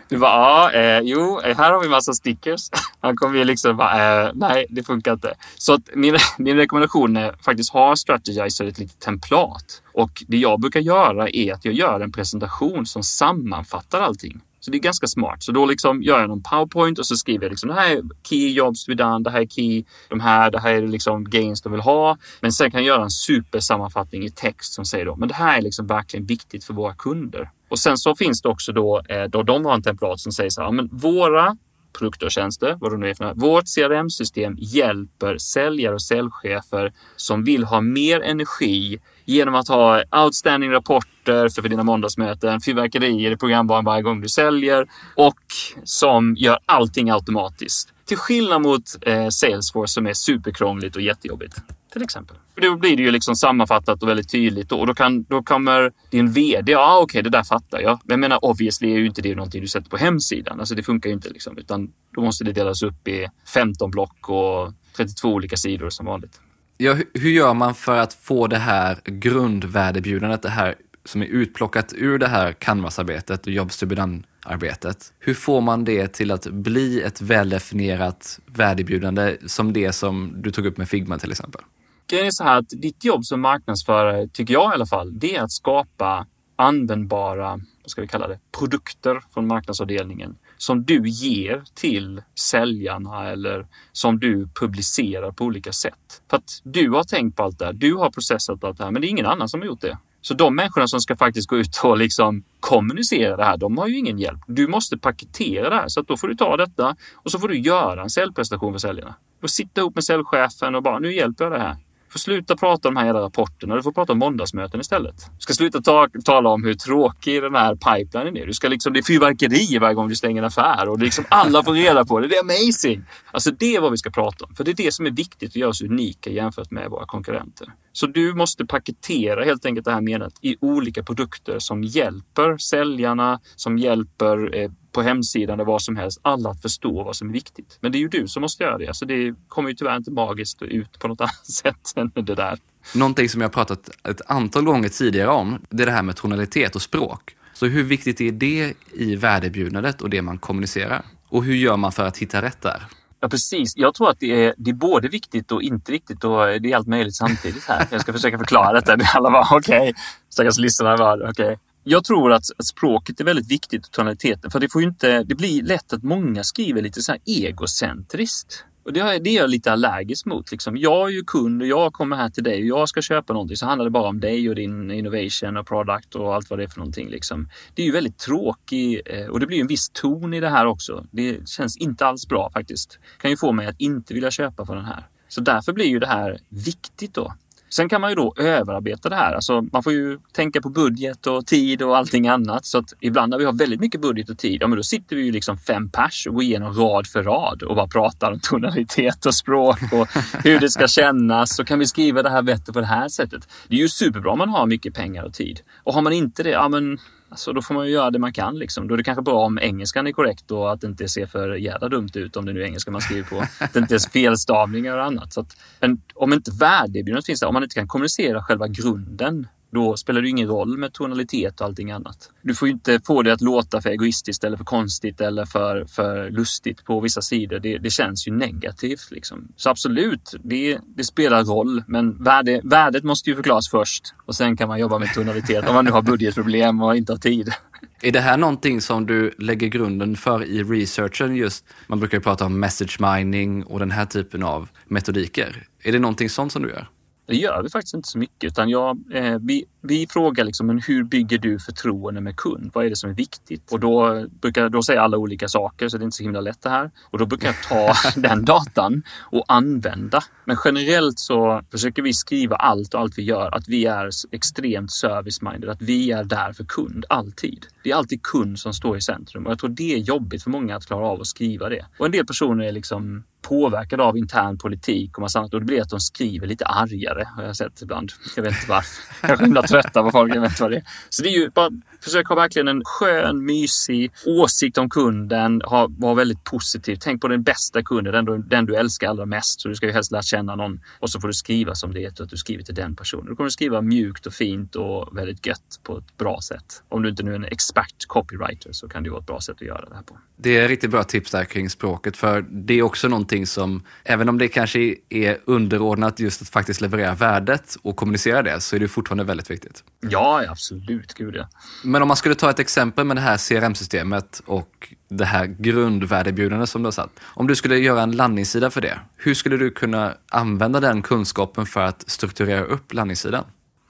Du 0.10 0.18
bara, 0.18 0.32
ja, 0.32 0.80
eh, 0.80 1.00
jo, 1.04 1.42
eh, 1.42 1.58
här 1.58 1.72
har 1.72 1.82
vi 1.82 1.90
massa 1.90 2.14
stickers. 2.14 2.70
Han 3.00 3.18
kommer 3.18 3.38
ju 3.40 3.44
liksom 3.44 3.78
bara, 3.78 4.26
eh, 4.26 4.32
nej, 4.36 4.66
det 4.70 4.84
funkar 4.84 5.14
inte. 5.14 5.34
Så 5.58 5.74
att 5.74 5.90
min, 5.96 6.18
min 6.38 6.58
rekommendation 6.58 7.18
är 7.18 7.36
faktiskt 7.42 7.74
ha 7.74 7.96
Strategizer 7.96 8.66
ett 8.66 8.80
litet 8.80 9.00
templat. 9.00 9.82
Och 9.94 10.24
det 10.28 10.38
jag 10.38 10.60
brukar 10.60 10.80
göra 10.80 11.30
är 11.30 11.54
att 11.54 11.66
jag 11.66 11.74
gör 11.74 12.00
en 12.00 12.12
presentation 12.12 12.86
som 12.86 13.04
sammanfattar 13.04 14.02
allting. 14.02 14.42
Så 14.64 14.72
det 14.72 14.78
är 14.78 14.80
ganska 14.80 15.08
smart. 15.08 15.44
Så 15.44 15.52
då 15.52 15.66
liksom 15.66 16.04
gör 16.04 16.20
jag 16.20 16.30
någon 16.30 16.44
powerpoint 16.44 17.00
och 17.00 17.06
så 17.06 17.16
skriver 17.16 17.46
jag 17.46 17.50
liksom 17.50 17.70
det 17.70 17.76
här 17.76 17.92
är 17.92 18.04
key 18.24 18.54
jobs 18.54 18.90
we 18.90 18.94
done, 18.94 19.24
det 19.24 19.30
här 19.30 19.42
är 19.42 19.46
key, 19.46 19.84
de 20.10 20.20
här, 20.20 20.52
det 20.52 20.60
här 20.60 20.74
är 20.74 20.88
liksom 20.88 21.24
gains 21.24 21.62
de 21.62 21.72
vill 21.72 21.82
ha. 21.82 22.18
Men 22.42 22.52
sen 22.52 22.72
kan 22.72 22.80
jag 22.80 22.88
göra 22.88 23.04
en 23.04 23.12
supersammanfattning 23.12 24.26
i 24.26 24.30
text 24.30 24.74
som 24.74 24.86
säger 24.86 25.06
då, 25.06 25.16
men 25.16 25.28
det 25.28 25.34
här 25.34 25.58
är 25.58 25.62
liksom 25.62 25.88
verkligen 25.88 26.26
viktigt 26.26 26.64
för 26.64 26.74
våra 26.74 26.94
kunder. 26.94 27.50
Och 27.74 27.80
sen 27.80 27.98
så 27.98 28.16
finns 28.16 28.42
det 28.42 28.50
också 28.50 28.72
då, 28.72 29.02
eh, 29.10 29.24
då 29.24 29.44
de 29.44 29.66
har 29.66 29.74
en 29.74 29.82
templat 29.82 30.20
som 30.20 30.32
säger 30.32 30.50
så 30.50 30.62
här, 30.62 30.72
men 30.72 30.90
våra 30.92 31.58
produkter 32.00 32.26
och 32.26 32.32
tjänster, 32.32 32.78
vad 32.80 32.92
de 32.92 33.00
nu 33.00 33.10
är 33.10 33.14
för 33.14 33.34
Vårt 33.34 33.64
CRM-system 33.76 34.56
hjälper 34.60 35.38
säljare 35.38 35.94
och 35.94 36.02
säljchefer 36.02 36.92
som 37.16 37.44
vill 37.44 37.64
ha 37.64 37.82
mer 37.82 38.22
energi 38.22 39.00
genom 39.26 39.56
att 39.56 39.68
ha 39.68 40.04
outstanding 40.24 40.72
rapporter 40.72 41.50
för 41.50 41.70
dina 41.70 41.84
måndagsmöten, 41.84 42.62
fyrverkerier 42.62 43.32
i 43.32 43.38
programvaran 43.38 43.86
varje 43.86 44.02
gång 44.02 44.22
du 44.22 44.30
säljer 44.30 44.88
och 45.16 45.40
som 45.84 46.36
gör 46.36 46.60
allting 46.66 47.10
automatiskt. 47.10 47.94
Till 48.06 48.18
skillnad 48.18 48.62
mot 48.62 48.84
eh, 49.02 49.28
Salesforce 49.30 49.94
som 49.94 50.08
är 50.08 50.14
superkrångligt 50.14 50.96
och 50.96 51.02
jättejobbigt. 51.02 51.56
Till 51.94 52.04
exempel. 52.04 52.38
Då 52.56 52.76
blir 52.76 52.98
det 52.98 53.04
ju 53.04 53.12
liksom 53.12 53.36
sammanfattat 53.36 54.04
och 54.04 54.10
väldigt 54.10 54.32
tydligt 54.32 54.72
och 54.72 54.88
då, 54.88 54.94
kan, 54.94 55.24
då 55.24 55.44
kommer 55.44 55.92
din 56.10 56.32
VD, 56.32 56.72
ja 56.72 56.80
ah, 56.80 56.98
okej 56.98 57.04
okay, 57.04 57.22
det 57.22 57.30
där 57.30 57.44
fattar 57.44 57.82
jag. 57.82 58.00
Men 58.04 58.14
jag 58.14 58.20
menar 58.20 58.46
obviously 58.46 58.94
är 58.94 58.98
ju 58.98 59.06
inte 59.06 59.22
det 59.22 59.36
någonting 59.36 59.62
du 59.62 59.68
sätter 59.68 59.90
på 59.90 59.98
hemsidan. 59.98 60.60
Alltså 60.60 60.76
det 60.76 60.84
funkar 60.84 61.10
ju 61.10 61.14
inte 61.14 61.30
liksom. 61.30 61.58
Utan 61.58 61.92
då 62.16 62.22
måste 62.22 62.44
det 62.44 62.52
delas 62.52 62.84
upp 62.84 63.08
i 63.08 63.28
15 63.54 63.92
block 63.92 64.30
och 64.30 64.74
32 64.98 65.34
olika 65.34 65.58
sidor 65.58 65.90
som 65.90 66.06
vanligt. 66.06 66.42
Ja, 66.78 66.96
hur 67.14 67.30
gör 67.30 67.54
man 67.54 67.76
för 67.76 67.98
att 67.98 68.14
få 68.14 68.48
det 68.48 68.58
här 68.58 69.00
grundvärdebjudandet, 69.06 70.42
det 70.42 70.50
här 70.50 70.76
som 71.06 71.22
är 71.22 71.26
utplockat 71.26 71.94
ur 71.98 72.18
det 72.18 72.28
här 72.28 72.52
canvasarbetet 72.52 73.48
och 73.48 73.54
jobs 73.54 73.78
to 73.78 73.86
be 73.86 74.22
arbetet 74.46 75.14
Hur 75.20 75.34
får 75.34 75.62
man 75.62 75.84
det 75.84 76.08
till 76.08 76.32
att 76.32 76.48
bli 76.48 77.02
ett 77.02 77.22
väldefinierat 77.22 78.40
värdebjudande 78.46 79.38
som 79.46 79.74
det 79.74 79.92
som 79.92 80.34
du 80.42 80.52
tog 80.52 80.66
upp 80.66 80.78
med 80.78 80.90
Figma 80.90 81.18
till 81.18 81.32
exempel? 81.32 81.62
Grejen 82.08 82.28
är 82.28 82.32
så 82.32 82.44
här 82.44 82.58
att 82.58 82.70
ditt 82.70 83.06
jobb 83.06 83.26
som 83.26 83.42
marknadsförare, 83.42 84.28
tycker 84.28 84.54
jag 84.54 84.72
i 84.72 84.74
alla 84.74 84.86
fall, 84.86 85.20
det 85.20 85.36
är 85.36 85.42
att 85.42 85.52
skapa 85.52 86.28
användbara, 86.56 87.50
vad 87.82 87.90
ska 87.90 88.02
vi 88.02 88.08
kalla 88.08 88.28
det, 88.28 88.40
produkter 88.60 89.22
från 89.34 89.48
marknadsavdelningen 89.48 90.36
som 90.58 90.84
du 90.84 91.02
ger 91.10 91.64
till 91.74 92.22
säljarna 92.36 93.30
eller 93.30 93.68
som 93.92 94.20
du 94.20 94.48
publicerar 94.60 95.32
på 95.32 95.46
olika 95.46 95.72
sätt. 95.72 96.22
För 96.30 96.38
att 96.38 96.62
du 96.64 96.90
har 96.90 97.04
tänkt 97.04 97.38
på 97.38 97.44
allt 97.44 97.60
det 97.60 97.66
här, 97.66 97.74
du 97.74 97.96
har 97.96 98.10
processat 98.10 98.64
allt 98.64 98.78
det 98.78 98.84
här, 98.84 98.92
men 98.92 99.02
det 99.02 99.08
är 99.08 99.10
ingen 99.10 99.26
annan 99.26 99.50
som 99.50 99.60
har 99.62 99.68
gjort 99.68 99.82
det. 99.82 99.98
Så 100.22 100.34
de 100.34 100.56
människorna 100.56 100.88
som 100.88 101.00
ska 101.00 101.16
faktiskt 101.16 101.50
gå 101.50 101.58
ut 101.58 101.82
och 101.84 101.98
liksom 101.98 102.44
kommunicera 102.60 103.38
det 103.38 103.44
här, 103.44 103.58
de 103.58 103.78
har 103.78 103.88
ju 103.88 103.98
ingen 103.98 104.20
hjälp. 104.20 104.40
Du 104.48 104.68
måste 104.68 104.98
paketera 104.98 105.70
det 105.70 105.76
här, 105.76 105.88
så 105.88 106.00
att 106.00 106.08
då 106.08 106.18
får 106.18 106.28
du 106.28 106.36
ta 106.36 106.58
detta 106.58 106.96
och 107.16 107.32
så 107.32 107.40
får 107.40 107.48
du 107.48 107.60
göra 107.60 108.02
en 108.04 108.10
säljprestation 108.10 108.74
för 108.74 108.80
säljarna. 108.80 109.16
Och 109.42 109.50
sitta 109.50 109.82
ihop 109.82 109.96
med 109.96 110.04
säljchefen 110.04 110.76
och 110.76 110.84
bara, 110.84 111.00
nu 111.00 111.14
hjälper 111.14 111.46
jag 111.46 111.52
det 111.52 111.60
här 111.60 111.78
får 112.14 112.20
sluta 112.20 112.56
prata 112.56 112.88
om 112.88 112.94
de 112.94 113.00
här 113.00 113.06
jävla 113.06 113.22
rapporterna. 113.22 113.76
Du 113.76 113.84
får 113.84 113.92
prata 113.92 114.12
om 114.12 114.20
måndagsmöten 114.20 114.80
istället. 114.82 115.16
Du 115.16 115.40
ska 115.40 115.54
sluta 115.54 115.82
ta, 115.82 116.08
tala 116.26 116.50
om 116.50 116.64
hur 116.64 116.74
tråkig 116.74 117.42
den 117.42 117.56
här 117.56 117.76
pipelinen 117.76 118.38
är. 118.38 118.46
Du 118.46 118.54
ska 118.54 118.68
liksom, 118.68 118.94
det 118.94 119.00
är 119.00 119.04
fyrverkeri 119.04 119.78
varje 119.78 119.96
gång 119.96 120.10
du 120.10 120.16
stänger 120.16 120.42
en 120.42 120.48
affär 120.48 120.90
och 120.90 121.00
liksom 121.00 121.26
alla 121.30 121.64
får 121.64 121.74
reda 121.74 122.06
på 122.06 122.20
det. 122.20 122.28
Det 122.28 122.36
är 122.36 122.42
amazing! 122.42 123.04
Alltså 123.32 123.52
det 123.52 123.76
är 123.76 123.82
vad 123.82 123.92
vi 123.92 123.98
ska 123.98 124.10
prata 124.10 124.46
om. 124.46 124.56
För 124.56 124.64
det 124.64 124.72
är 124.72 124.76
det 124.76 124.94
som 124.94 125.06
är 125.06 125.12
viktigt 125.12 125.50
att 125.50 125.56
göra 125.56 125.70
oss 125.70 125.82
unika 125.82 126.30
jämfört 126.30 126.72
med 126.72 126.90
våra 126.90 127.06
konkurrenter. 127.06 127.68
Så 127.92 128.08
du 128.08 128.34
måste 128.34 128.66
paketera 128.66 129.44
helt 129.44 129.66
enkelt 129.66 129.86
det 129.86 129.92
här 129.92 130.02
menet 130.02 130.34
i 130.42 130.56
olika 130.62 131.04
produkter 131.04 131.60
som 131.60 131.84
hjälper 131.84 132.58
säljarna, 132.58 133.40
som 133.56 133.78
hjälper 133.78 134.56
eh, 134.56 134.72
på 134.94 135.02
hemsidan 135.02 135.54
eller 135.54 135.66
vad 135.66 135.82
som 135.82 135.96
helst, 135.96 136.20
alla 136.22 136.50
att 136.50 136.62
förstå 136.62 137.04
vad 137.04 137.16
som 137.16 137.30
är 137.30 137.34
viktigt. 137.34 137.78
Men 137.82 137.92
det 137.92 137.98
är 137.98 138.00
ju 138.00 138.08
du 138.08 138.28
som 138.28 138.42
måste 138.42 138.64
göra 138.64 138.78
det. 138.78 138.88
Alltså 138.88 139.06
det 139.06 139.36
kommer 139.48 139.70
ju 139.70 139.76
tyvärr 139.76 139.98
inte 139.98 140.12
magiskt 140.12 140.62
ut 140.62 141.00
på 141.00 141.08
något 141.08 141.22
annat 141.22 141.46
sätt 141.46 141.94
än 141.96 142.12
det 142.26 142.36
där. 142.36 142.60
Någonting 142.96 143.30
som 143.30 143.42
jag 143.42 143.52
pratat 143.52 143.90
ett 144.04 144.22
antal 144.28 144.64
gånger 144.64 144.90
tidigare 144.90 145.30
om, 145.30 145.66
det 145.70 145.84
är 145.84 145.88
det 145.88 145.92
här 145.92 146.04
med 146.04 146.16
tonalitet 146.16 146.76
och 146.76 146.82
språk. 146.82 147.36
Så 147.54 147.66
hur 147.66 147.84
viktigt 147.84 148.22
är 148.22 148.32
det 148.32 148.74
i 148.94 149.16
värdebjudandet 149.16 150.02
och 150.02 150.10
det 150.10 150.22
man 150.22 150.38
kommunicerar? 150.38 151.06
Och 151.30 151.44
hur 151.44 151.56
gör 151.56 151.78
man 151.78 151.92
för 151.92 152.04
att 152.04 152.18
hitta 152.18 152.42
rätt 152.42 152.62
där? 152.62 152.84
Ja, 153.20 153.30
precis. 153.30 153.78
Jag 153.78 153.94
tror 153.94 154.10
att 154.10 154.20
det 154.20 154.46
är, 154.46 154.54
det 154.58 154.70
är 154.72 154.76
både 154.76 155.08
viktigt 155.08 155.52
och 155.52 155.64
inte 155.64 155.92
viktigt 155.92 156.24
och 156.24 156.62
det 156.62 156.72
är 156.72 156.76
allt 156.76 156.88
möjligt 156.88 157.16
samtidigt 157.16 157.64
här. 157.64 157.88
Jag 157.92 158.02
ska 158.02 158.14
försöka 158.14 158.38
förklara 158.38 158.74
detta. 158.74 158.98
Alla 159.14 159.32
bara 159.32 159.48
okej, 159.52 159.80
okay. 159.80 159.94
stackars 160.30 160.58
lyssnare 160.58 160.98
bara 160.98 161.30
okej. 161.30 161.46
Okay. 161.46 161.56
Jag 161.86 162.04
tror 162.04 162.34
att, 162.34 162.46
språket 162.64 163.20
är 163.20 163.26
väldigt 163.26 163.52
viktigt 163.52 163.86
och 163.86 163.92
tonaliteten. 163.92 164.52
För 164.52 164.60
det, 164.60 164.70
får 164.70 164.84
inte, 164.84 165.24
det 165.24 165.36
blir 165.36 165.64
lätt 165.64 165.94
att 165.94 166.04
många 166.04 166.44
skriver 166.44 166.82
lite 166.82 167.02
så 167.02 167.12
här 167.12 167.22
egocentriskt. 167.26 168.66
Och 168.86 168.94
det, 168.94 169.20
det 169.20 169.30
är 169.30 169.36
jag 169.36 169.50
lite 169.50 169.72
allergisk 169.72 170.26
mot. 170.26 170.52
Liksom. 170.52 170.78
Jag 170.78 171.08
är 171.08 171.14
ju 171.14 171.24
kund 171.24 171.62
och 171.62 171.68
jag 171.68 171.94
kommer 171.94 172.16
här 172.16 172.30
till 172.30 172.44
dig 172.44 172.72
och 172.72 172.80
jag 172.80 172.90
ska 172.90 173.02
köpa 173.02 173.34
någonting. 173.34 173.58
Så 173.58 173.66
handlar 173.66 173.86
det 173.86 173.92
bara 173.92 174.10
om 174.10 174.20
dig 174.20 174.50
och 174.50 174.56
din 174.56 174.92
innovation 174.92 175.58
och 175.58 175.68
product 175.68 176.16
och 176.16 176.36
allt 176.36 176.50
vad 176.50 176.60
det 176.60 176.64
är 176.64 176.68
för 176.68 176.80
någonting. 176.80 177.10
Liksom. 177.10 177.50
Det 177.74 177.82
är 177.82 177.86
ju 177.86 177.92
väldigt 177.92 178.18
tråkigt 178.18 179.02
eh, 179.06 179.26
och 179.26 179.40
det 179.40 179.48
blir 179.48 179.62
en 179.62 179.68
viss 179.68 179.90
ton 179.90 180.34
i 180.34 180.40
det 180.40 180.50
här 180.50 180.66
också. 180.66 181.06
Det 181.12 181.50
känns 181.50 181.78
inte 181.78 182.06
alls 182.06 182.28
bra 182.28 182.50
faktiskt. 182.50 183.00
Det 183.02 183.22
kan 183.22 183.32
ju 183.32 183.38
få 183.38 183.52
mig 183.52 183.68
att 183.68 183.80
inte 183.80 184.14
vilja 184.14 184.32
köpa 184.32 184.66
för 184.66 184.76
den 184.76 184.86
här. 184.86 185.08
Så 185.28 185.42
därför 185.42 185.74
blir 185.74 185.88
ju 185.88 186.00
det 186.00 186.08
här 186.08 186.40
viktigt 186.50 187.14
då. 187.14 187.34
Sen 187.74 187.90
kan 187.90 188.02
man 188.02 188.10
ju 188.10 188.16
då 188.16 188.34
överarbeta 188.38 189.10
det 189.10 189.16
här. 189.16 189.34
Alltså 189.34 189.62
man 189.62 189.84
får 189.84 189.94
ju 189.94 190.20
tänka 190.32 190.62
på 190.62 190.70
budget 190.70 191.28
och 191.28 191.46
tid 191.46 191.82
och 191.82 191.98
allting 191.98 192.28
annat. 192.28 192.66
Så 192.66 192.78
att 192.78 192.94
ibland 193.00 193.30
när 193.30 193.38
vi 193.38 193.46
har 193.46 193.54
väldigt 193.54 193.80
mycket 193.80 194.02
budget 194.02 194.30
och 194.30 194.38
tid, 194.38 194.58
ja 194.62 194.68
men 194.68 194.78
då 194.78 194.84
sitter 194.84 195.16
vi 195.16 195.22
ju 195.22 195.32
liksom 195.32 195.58
fem 195.58 195.90
pers 195.90 196.28
och 196.28 196.34
går 196.34 196.44
igenom 196.44 196.74
rad 196.74 197.08
för 197.08 197.24
rad 197.24 197.64
och 197.64 197.76
bara 197.76 197.88
pratar 197.88 198.32
om 198.32 198.40
tonalitet 198.44 199.26
och 199.26 199.36
språk 199.36 199.80
och 199.94 200.08
hur 200.44 200.60
det 200.60 200.70
ska 200.70 200.88
kännas. 200.88 201.56
Så 201.56 201.66
kan 201.66 201.80
vi 201.80 201.86
skriva 201.86 202.24
det 202.24 202.30
här 202.30 202.42
bättre 202.42 202.74
på 202.74 202.80
det 202.80 202.86
här 202.86 203.10
sättet. 203.10 203.48
Det 203.68 203.76
är 203.76 203.80
ju 203.80 203.90
superbra 203.90 204.32
om 204.32 204.38
man 204.38 204.50
har 204.50 204.66
mycket 204.66 204.94
pengar 204.94 205.24
och 205.24 205.34
tid. 205.34 205.62
Och 205.84 205.94
har 205.94 206.02
man 206.02 206.14
inte 206.14 206.44
det, 206.44 206.50
ja 206.50 206.70
men 206.70 207.00
Alltså 207.34 207.54
då 207.54 207.62
får 207.62 207.74
man 207.74 207.86
ju 207.86 207.92
göra 207.94 208.12
det 208.12 208.20
man 208.20 208.34
kan. 208.34 208.60
Liksom. 208.60 208.88
Då 208.88 208.94
är 208.94 208.98
det 208.98 209.04
kanske 209.04 209.22
bra 209.22 209.46
om 209.46 209.60
engelskan 209.60 210.08
är 210.08 210.12
korrekt 210.12 210.52
och 210.52 210.72
att 210.72 210.82
det 210.82 210.88
inte 210.88 211.08
ser 211.08 211.26
för 211.26 211.56
jävla 211.56 211.90
dumt 211.90 212.10
ut 212.14 212.36
om 212.36 212.46
det 212.46 212.54
nu 212.54 212.62
är 212.62 212.66
engelska 212.66 212.92
man 212.92 213.02
skriver 213.02 213.24
på. 213.24 213.40
att 213.60 213.74
det 213.74 213.80
inte 213.80 213.96
är 213.96 214.00
felstavningar 214.00 214.98
och 214.98 215.06
annat. 215.06 215.34
Så 215.34 215.42
att, 215.42 215.58
men 215.80 216.02
om 216.16 216.34
inte 216.34 216.52
värdeerbjudandet 216.52 217.26
finns 217.26 217.40
där, 217.40 217.48
om 217.48 217.54
man 217.54 217.64
inte 217.64 217.76
kan 217.76 217.88
kommunicera 217.88 218.44
själva 218.44 218.68
grunden 218.68 219.48
då 219.74 219.98
spelar 219.98 220.22
det 220.22 220.30
ingen 220.30 220.48
roll 220.48 220.78
med 220.78 220.94
tonalitet 220.94 221.62
och 221.62 221.68
allting 221.68 221.92
annat. 221.92 222.30
Du 222.42 222.56
får 222.56 222.68
ju 222.68 222.74
inte 222.74 223.00
få 223.06 223.22
det 223.22 223.34
att 223.34 223.42
låta 223.42 223.82
för 223.82 223.90
egoistiskt 223.90 224.44
eller 224.44 224.58
för 224.58 224.64
konstigt 224.64 225.22
eller 225.22 225.46
för, 225.46 225.86
för 225.86 226.30
lustigt 226.30 226.86
på 226.86 227.00
vissa 227.00 227.22
sidor. 227.22 227.60
Det, 227.60 227.78
det 227.78 227.90
känns 227.90 228.28
ju 228.28 228.32
negativt. 228.32 229.12
Liksom. 229.12 229.48
Så 229.56 229.70
absolut, 229.70 230.36
det, 230.44 230.80
det 230.96 231.04
spelar 231.04 231.44
roll. 231.44 231.84
Men 231.88 232.24
värde, 232.24 232.62
värdet 232.64 233.04
måste 233.04 233.30
ju 233.30 233.36
förklaras 233.36 233.70
först 233.70 234.14
och 234.26 234.36
sen 234.36 234.58
kan 234.58 234.68
man 234.68 234.80
jobba 234.80 235.00
med 235.00 235.14
tonalitet 235.14 235.68
om 235.68 235.76
man 235.76 235.86
nu 235.86 235.92
har 235.92 236.02
budgetproblem 236.02 236.82
och 236.82 236.98
inte 236.98 237.14
har 237.14 237.18
tid. 237.18 237.54
Är 238.02 238.12
det 238.12 238.20
här 238.20 238.38
någonting 238.38 238.82
som 238.82 239.06
du 239.06 239.32
lägger 239.38 239.68
grunden 239.68 240.16
för 240.16 240.44
i 240.44 240.64
researchen 240.64 241.36
just? 241.36 241.66
Man 241.88 242.00
brukar 242.00 242.18
ju 242.18 242.22
prata 242.22 242.46
om 242.46 242.60
message 242.60 242.98
mining 243.00 243.64
och 243.64 243.80
den 243.80 243.92
här 243.92 244.06
typen 244.06 244.44
av 244.44 244.70
metodiker. 244.86 245.68
Är 245.84 245.92
det 245.92 246.00
någonting 246.00 246.30
sånt 246.30 246.52
som 246.52 246.62
du 246.62 246.70
gör? 246.70 246.88
Det 247.34 247.38
gör 247.38 247.64
vi 247.64 247.70
faktiskt 247.70 247.94
inte 247.94 248.10
så 248.10 248.18
mycket 248.18 248.44
utan 248.44 248.70
jag, 248.70 249.04
eh, 249.14 249.38
vi, 249.42 249.66
vi 249.82 250.08
frågar 250.08 250.44
liksom, 250.44 250.68
men 250.68 250.80
hur 250.80 251.04
bygger 251.04 251.38
du 251.38 251.60
förtroende 251.60 252.22
med 252.22 252.36
kund? 252.36 252.72
Vad 252.74 252.86
är 252.86 252.90
det 252.90 252.96
som 252.96 253.10
är 253.10 253.14
viktigt? 253.14 253.72
Och 253.72 253.80
då 253.80 254.26
brukar 254.42 254.70
då 254.70 254.84
säga 254.84 255.02
alla 255.02 255.18
olika 255.18 255.48
saker 255.48 255.90
så 255.90 255.98
det 255.98 256.02
är 256.02 256.06
inte 256.06 256.18
så 256.18 256.24
himla 256.24 256.42
lätt 256.42 256.62
det 256.62 256.70
här. 256.70 256.92
Och 257.12 257.18
då 257.18 257.26
brukar 257.26 257.48
jag 257.48 257.64
ta 257.64 257.94
den 258.22 258.46
datan 258.46 259.04
och 259.20 259.46
använda. 259.48 260.24
Men 260.46 260.58
generellt 260.66 261.20
så 261.20 261.62
försöker 261.72 262.02
vi 262.02 262.14
skriva 262.14 262.56
allt 262.56 262.94
och 262.94 263.00
allt 263.00 263.18
vi 263.18 263.24
gör 263.24 263.56
att 263.56 263.68
vi 263.68 263.86
är 263.86 264.10
extremt 264.32 264.92
service-minded, 264.92 265.70
att 265.70 265.82
vi 265.82 266.12
är 266.12 266.24
där 266.24 266.54
för 266.54 266.64
kund 266.64 267.06
alltid. 267.10 267.66
Det 267.84 267.92
är 267.92 267.96
alltid 267.96 268.24
kund 268.24 268.60
som 268.60 268.74
står 268.74 268.98
i 268.98 269.02
centrum 269.02 269.46
och 269.46 269.52
jag 269.52 269.60
tror 269.60 269.70
det 269.70 269.94
är 269.94 269.98
jobbigt 269.98 270.44
för 270.44 270.50
många 270.50 270.76
att 270.76 270.86
klara 270.86 271.06
av 271.06 271.22
att 271.22 271.28
skriva 271.28 271.70
det. 271.70 271.86
Och 271.98 272.06
en 272.06 272.12
del 272.12 272.26
personer 272.26 272.66
är 272.66 272.72
liksom 272.72 273.24
påverkade 273.44 274.04
av 274.04 274.18
intern 274.18 274.58
politik 274.58 275.18
och 275.18 275.22
massa 275.22 275.40
annat 275.40 275.54
och 275.54 275.60
det 275.60 275.66
blir 275.66 275.82
att 275.82 275.90
de 275.90 276.00
skriver 276.00 276.48
lite 276.48 276.66
argare 276.66 277.28
har 277.36 277.44
jag 277.44 277.56
sett 277.56 277.82
ibland. 277.82 278.12
Jag 278.36 278.44
vet 278.44 278.54
inte 278.54 278.70
varför. 278.70 279.28
Kanske 279.28 279.46
himla 279.46 279.62
trötta 279.62 280.04
på 280.04 280.12
folk, 280.12 280.36
jag 280.36 280.42
vet 280.42 280.52
inte 280.52 280.64
vad 280.64 280.72
det 280.72 280.78
är. 280.78 280.84
Så 281.10 281.24
det 281.24 281.30
är 281.30 281.40
ju 281.40 281.50
bara 281.50 281.70
försök 282.02 282.28
ha 282.28 282.36
verkligen 282.36 282.68
en 282.68 282.82
skön, 282.86 283.46
mysig 283.46 284.12
åsikt 284.26 284.78
om 284.78 284.90
kunden. 284.90 285.62
Ha, 285.62 285.88
var 285.90 286.16
väldigt 286.16 286.44
positiv. 286.44 286.98
Tänk 287.02 287.22
på 287.22 287.28
den 287.28 287.44
bästa 287.44 287.84
kunden, 287.84 288.14
den 288.14 288.26
du, 288.26 288.38
den 288.38 288.66
du 288.66 288.76
älskar 288.76 289.10
allra 289.10 289.26
mest. 289.26 289.62
Så 289.62 289.70
du 289.70 289.76
ska 289.76 289.86
ju 289.86 289.92
helst 289.92 290.12
lära 290.12 290.22
känna 290.22 290.56
någon 290.56 290.80
och 291.00 291.10
så 291.10 291.20
får 291.20 291.28
du 291.28 291.34
skriva 291.34 291.76
som 291.76 291.94
det 291.94 292.06
är 292.06 292.24
att 292.24 292.30
du 292.30 292.38
skriver 292.38 292.64
till 292.64 292.76
den 292.76 292.96
personen. 292.96 293.26
Du 293.26 293.36
kommer 293.36 293.48
att 293.48 293.54
skriva 293.54 293.82
mjukt 293.82 294.26
och 294.26 294.34
fint 294.34 294.76
och 294.76 295.18
väldigt 295.18 295.46
gött 295.46 295.80
på 295.84 295.98
ett 295.98 296.18
bra 296.18 296.40
sätt. 296.42 296.84
Om 296.90 297.02
du 297.02 297.10
inte 297.10 297.24
nu 297.24 297.32
är 297.32 297.36
en 297.36 297.46
expert 297.46 298.06
copywriter 298.08 298.72
så 298.72 298.88
kan 298.90 299.04
det 299.04 299.10
vara 299.10 299.20
ett 299.20 299.28
bra 299.28 299.42
sätt 299.42 299.56
att 299.56 299.62
göra 299.62 299.90
det 299.90 299.96
här 299.96 300.04
på. 300.04 300.18
Det 300.38 300.58
är 300.58 300.68
riktigt 300.68 300.92
bra 300.92 301.04
tips 301.04 301.32
där 301.32 301.46
kring 301.46 301.70
språket 301.70 302.18
för 302.18 302.42
det 302.42 302.74
är 302.74 302.82
också 302.82 303.08
någonting 303.08 303.33
som, 303.48 303.84
även 304.04 304.30
om 304.30 304.38
det 304.38 304.48
kanske 304.48 304.96
är 305.10 305.38
underordnat 305.46 306.20
just 306.20 306.42
att 306.42 306.50
faktiskt 306.50 306.82
leverera 306.82 307.16
värdet 307.16 307.78
och 307.82 307.96
kommunicera 307.96 308.42
det 308.42 308.62
så 308.62 308.76
är 308.76 308.80
det 308.80 308.88
fortfarande 308.88 309.24
väldigt 309.24 309.52
viktigt. 309.52 309.84
Ja, 310.10 310.44
absolut. 310.50 311.14
Gud 311.14 311.36
ja. 311.36 311.50
Men 311.84 312.02
om 312.02 312.08
man 312.08 312.18
skulle 312.18 312.36
ta 312.36 312.50
ett 312.50 312.60
exempel 312.60 313.06
med 313.06 313.18
det 313.18 313.22
här 313.22 313.38
CRM-systemet 313.38 314.42
och 314.46 314.94
det 315.10 315.26
här 315.26 315.46
grundvärdebjudandet 315.46 316.70
som 316.70 316.84
du 316.84 316.88
har 316.88 316.92
satt. 316.92 317.20
Om 317.24 317.48
du 317.48 317.56
skulle 317.56 317.78
göra 317.78 318.02
en 318.02 318.12
landningssida 318.12 318.70
för 318.70 318.82
det, 318.82 319.00
hur 319.18 319.34
skulle 319.34 319.58
du 319.58 319.72
kunna 319.72 320.14
använda 320.30 320.80
den 320.80 321.02
kunskapen 321.02 321.66
för 321.66 321.82
att 321.82 322.10
strukturera 322.10 322.64
upp 322.64 322.94
landningssidan? 322.94 323.44